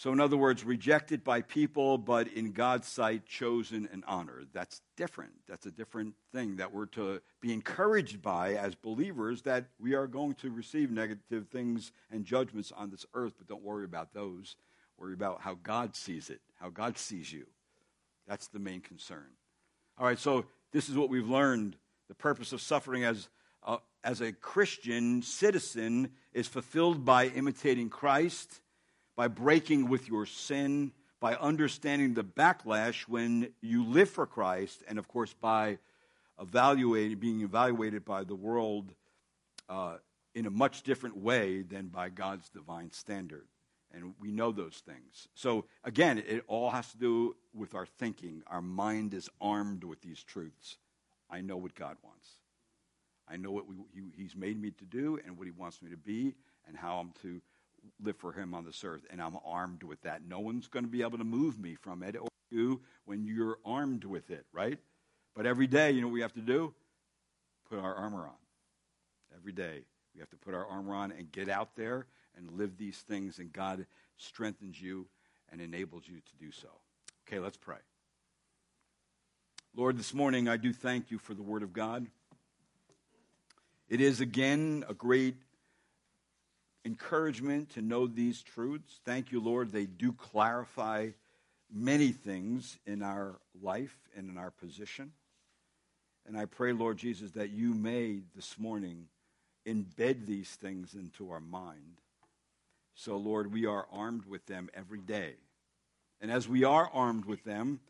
So, 0.00 0.14
in 0.14 0.18
other 0.18 0.38
words, 0.38 0.64
rejected 0.64 1.22
by 1.22 1.42
people, 1.42 1.98
but 1.98 2.26
in 2.28 2.52
God's 2.52 2.88
sight, 2.88 3.26
chosen 3.26 3.86
and 3.92 4.02
honored. 4.06 4.48
That's 4.54 4.80
different. 4.96 5.32
That's 5.46 5.66
a 5.66 5.70
different 5.70 6.14
thing 6.32 6.56
that 6.56 6.72
we're 6.72 6.86
to 6.86 7.20
be 7.42 7.52
encouraged 7.52 8.22
by 8.22 8.54
as 8.54 8.74
believers 8.74 9.42
that 9.42 9.66
we 9.78 9.92
are 9.92 10.06
going 10.06 10.36
to 10.36 10.50
receive 10.50 10.90
negative 10.90 11.48
things 11.48 11.92
and 12.10 12.24
judgments 12.24 12.72
on 12.74 12.88
this 12.88 13.04
earth, 13.12 13.34
but 13.36 13.46
don't 13.46 13.62
worry 13.62 13.84
about 13.84 14.14
those. 14.14 14.56
Worry 14.96 15.12
about 15.12 15.42
how 15.42 15.58
God 15.62 15.94
sees 15.94 16.30
it, 16.30 16.40
how 16.58 16.70
God 16.70 16.96
sees 16.96 17.30
you. 17.30 17.44
That's 18.26 18.46
the 18.46 18.58
main 18.58 18.80
concern. 18.80 19.26
All 19.98 20.06
right, 20.06 20.18
so 20.18 20.46
this 20.72 20.88
is 20.88 20.96
what 20.96 21.10
we've 21.10 21.28
learned. 21.28 21.76
The 22.08 22.14
purpose 22.14 22.54
of 22.54 22.62
suffering 22.62 23.04
as 23.04 23.28
a, 23.64 23.76
as 24.02 24.22
a 24.22 24.32
Christian 24.32 25.20
citizen 25.20 26.12
is 26.32 26.48
fulfilled 26.48 27.04
by 27.04 27.26
imitating 27.26 27.90
Christ 27.90 28.62
by 29.16 29.28
breaking 29.28 29.88
with 29.88 30.08
your 30.08 30.26
sin, 30.26 30.92
by 31.20 31.34
understanding 31.34 32.14
the 32.14 32.24
backlash 32.24 33.02
when 33.02 33.52
you 33.60 33.84
live 33.84 34.08
for 34.08 34.26
Christ, 34.26 34.82
and 34.88 34.98
of 34.98 35.08
course 35.08 35.34
by 35.34 35.78
evaluating, 36.40 37.18
being 37.18 37.40
evaluated 37.42 38.04
by 38.04 38.24
the 38.24 38.34
world 38.34 38.92
uh, 39.68 39.96
in 40.34 40.46
a 40.46 40.50
much 40.50 40.82
different 40.82 41.16
way 41.16 41.62
than 41.62 41.88
by 41.88 42.08
God's 42.08 42.48
divine 42.48 42.92
standard. 42.92 43.46
And 43.92 44.14
we 44.20 44.30
know 44.30 44.52
those 44.52 44.82
things. 44.86 45.28
So, 45.34 45.64
again, 45.82 46.18
it 46.18 46.44
all 46.46 46.70
has 46.70 46.90
to 46.92 46.96
do 46.96 47.36
with 47.52 47.74
our 47.74 47.86
thinking. 47.86 48.42
Our 48.46 48.62
mind 48.62 49.14
is 49.14 49.28
armed 49.40 49.82
with 49.82 50.00
these 50.00 50.22
truths. 50.22 50.76
I 51.28 51.40
know 51.40 51.56
what 51.56 51.74
God 51.74 51.96
wants. 52.02 52.28
I 53.28 53.36
know 53.36 53.50
what 53.50 53.66
we, 53.66 53.74
he, 53.92 54.22
He's 54.22 54.36
made 54.36 54.60
me 54.60 54.70
to 54.70 54.84
do 54.84 55.18
and 55.24 55.36
what 55.36 55.46
He 55.46 55.50
wants 55.50 55.82
me 55.82 55.90
to 55.90 55.96
be 55.96 56.34
and 56.68 56.76
how 56.76 56.98
I'm 56.98 57.12
to 57.22 57.40
live 58.02 58.16
for 58.16 58.32
him 58.32 58.54
on 58.54 58.64
this 58.64 58.84
earth, 58.84 59.02
and 59.10 59.20
I'm 59.20 59.36
armed 59.44 59.82
with 59.82 60.00
that. 60.02 60.22
No 60.26 60.40
one's 60.40 60.68
going 60.68 60.84
to 60.84 60.90
be 60.90 61.02
able 61.02 61.18
to 61.18 61.24
move 61.24 61.58
me 61.58 61.74
from 61.74 62.02
it 62.02 62.16
or 62.16 62.28
you 62.50 62.80
when 63.04 63.24
you're 63.24 63.58
armed 63.64 64.04
with 64.04 64.30
it, 64.30 64.44
right? 64.52 64.78
But 65.34 65.46
every 65.46 65.66
day, 65.66 65.90
you 65.90 66.00
know 66.00 66.08
what 66.08 66.14
we 66.14 66.22
have 66.22 66.34
to 66.34 66.40
do? 66.40 66.74
Put 67.68 67.78
our 67.78 67.94
armor 67.94 68.26
on. 68.26 68.34
Every 69.36 69.52
day, 69.52 69.82
we 70.14 70.20
have 70.20 70.30
to 70.30 70.36
put 70.36 70.54
our 70.54 70.66
armor 70.66 70.94
on 70.94 71.12
and 71.12 71.30
get 71.30 71.48
out 71.48 71.76
there 71.76 72.06
and 72.36 72.50
live 72.58 72.76
these 72.76 72.98
things, 72.98 73.38
and 73.38 73.52
God 73.52 73.86
strengthens 74.16 74.80
you 74.80 75.06
and 75.50 75.60
enables 75.60 76.08
you 76.08 76.16
to 76.16 76.44
do 76.44 76.50
so. 76.50 76.68
Okay, 77.26 77.38
let's 77.38 77.56
pray. 77.56 77.76
Lord, 79.76 79.96
this 79.96 80.12
morning 80.12 80.48
I 80.48 80.56
do 80.56 80.72
thank 80.72 81.10
you 81.10 81.18
for 81.18 81.34
the 81.34 81.42
Word 81.42 81.62
of 81.62 81.72
God. 81.72 82.06
It 83.88 84.00
is 84.00 84.20
again 84.20 84.84
a 84.88 84.94
great 84.94 85.36
encouragement 86.84 87.70
to 87.70 87.82
know 87.82 88.06
these 88.06 88.42
truths. 88.42 89.00
Thank 89.04 89.32
you, 89.32 89.40
Lord. 89.40 89.72
They 89.72 89.86
do 89.86 90.12
clarify 90.12 91.10
many 91.72 92.12
things 92.12 92.78
in 92.86 93.02
our 93.02 93.36
life 93.62 93.96
and 94.16 94.28
in 94.28 94.36
our 94.36 94.50
position. 94.50 95.12
And 96.26 96.36
I 96.36 96.46
pray, 96.46 96.72
Lord 96.72 96.98
Jesus, 96.98 97.32
that 97.32 97.50
you 97.50 97.74
may 97.74 98.20
this 98.34 98.58
morning 98.58 99.06
embed 99.66 100.26
these 100.26 100.50
things 100.50 100.94
into 100.94 101.30
our 101.30 101.40
mind. 101.40 102.00
So, 102.94 103.16
Lord, 103.16 103.52
we 103.52 103.66
are 103.66 103.86
armed 103.92 104.26
with 104.26 104.46
them 104.46 104.68
every 104.74 105.00
day. 105.00 105.34
And 106.20 106.30
as 106.30 106.48
we 106.48 106.64
are 106.64 106.90
armed 106.92 107.24
with 107.24 107.44
them, 107.44 107.80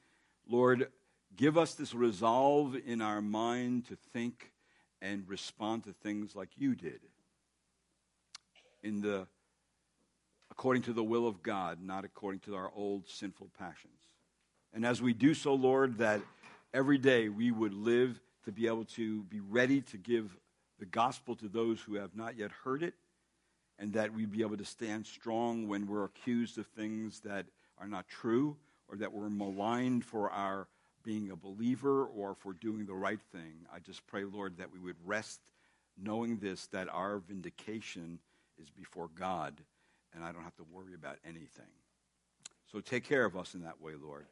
Lord, 0.49 0.89
give 1.37 1.59
us 1.59 1.75
this 1.75 1.95
resolve 1.95 2.77
in 2.87 3.01
our 3.01 3.21
mind 3.21 3.87
to 3.87 3.97
think 4.13 4.53
and 5.03 5.29
respond 5.29 5.85
to 5.85 5.93
things 5.93 6.37
like 6.37 6.51
you 6.57 6.75
did 6.75 7.01
in 8.83 9.01
the 9.01 9.27
according 10.51 10.83
to 10.83 10.93
the 10.93 11.05
will 11.05 11.27
of 11.27 11.43
God, 11.43 11.79
not 11.83 12.05
according 12.05 12.41
to 12.41 12.55
our 12.55 12.71
old 12.75 13.09
sinful 13.09 13.49
passions. 13.59 14.01
And 14.75 14.85
as 14.85 15.01
we 15.01 15.15
do 15.15 15.33
so, 15.33 15.55
Lord, 15.55 15.99
that 15.99 16.21
every 16.75 16.99
day 16.99 17.29
we 17.29 17.51
would 17.51 17.73
live 17.73 18.21
to 18.45 18.53
be 18.53 18.67
able 18.67 18.85
to 18.85 19.23
be 19.25 19.41
ready 19.41 19.81
to 19.83 19.97
give 19.97 20.37
the 20.79 20.87
gospel 20.87 21.35
to 21.37 21.49
those 21.49 21.81
who 21.81 21.95
have 21.95 22.15
not 22.15 22.37
yet 22.37 22.51
heard 22.65 22.83
it, 22.83 22.95
and 23.79 23.93
that 23.95 24.13
we'd 24.13 24.33
be 24.33 24.43
able 24.43 24.57
to 24.57 24.65
stand 24.65 25.07
strong 25.07 25.67
when 25.67 25.87
we're 25.87 26.05
accused 26.05 26.59
of 26.59 26.67
things 26.67 27.21
that 27.21 27.47
are 27.79 27.89
not 27.89 28.09
true 28.09 28.57
or 28.89 28.97
that 28.97 29.13
we're 29.13 29.31
maligned 29.31 30.05
for 30.05 30.31
our 30.31 30.67
being 31.03 31.31
a 31.31 31.37
believer 31.37 32.05
or 32.05 32.35
for 32.35 32.53
doing 32.53 32.85
the 32.85 32.95
right 32.95 33.21
thing. 33.33 33.55
I 33.73 33.79
just 33.79 34.07
pray, 34.07 34.25
Lord, 34.25 34.59
that 34.59 34.73
we 34.73 34.79
would 34.79 34.97
rest 35.05 35.41
knowing 36.03 36.37
this, 36.39 36.67
that 36.69 36.89
our 36.93 37.19
vindication 37.19 38.19
is 38.61 38.71
before 38.71 39.09
God, 39.15 39.55
and 40.15 40.25
I 40.25 40.33
don't 40.33 40.45
have 40.45 40.57
to 40.57 40.67
worry 40.71 40.95
about 40.95 41.19
anything. 41.25 41.73
So 42.71 42.81
take 42.81 43.05
care 43.05 43.25
of 43.25 43.37
us 43.37 43.55
in 43.55 43.63
that 43.63 43.81
way, 43.81 43.93
Lord, 44.01 44.27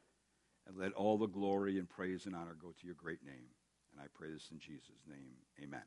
and 0.66 0.76
let 0.76 0.92
all 0.92 1.18
the 1.18 1.26
glory 1.26 1.78
and 1.78 1.88
praise 1.88 2.26
and 2.26 2.36
honor 2.36 2.56
go 2.60 2.68
to 2.68 2.86
your 2.86 2.94
great 2.94 3.24
name. 3.24 3.48
And 3.92 4.00
I 4.00 4.06
pray 4.14 4.30
this 4.30 4.48
in 4.52 4.58
Jesus' 4.58 5.02
name. 5.08 5.34
Amen. 5.62 5.82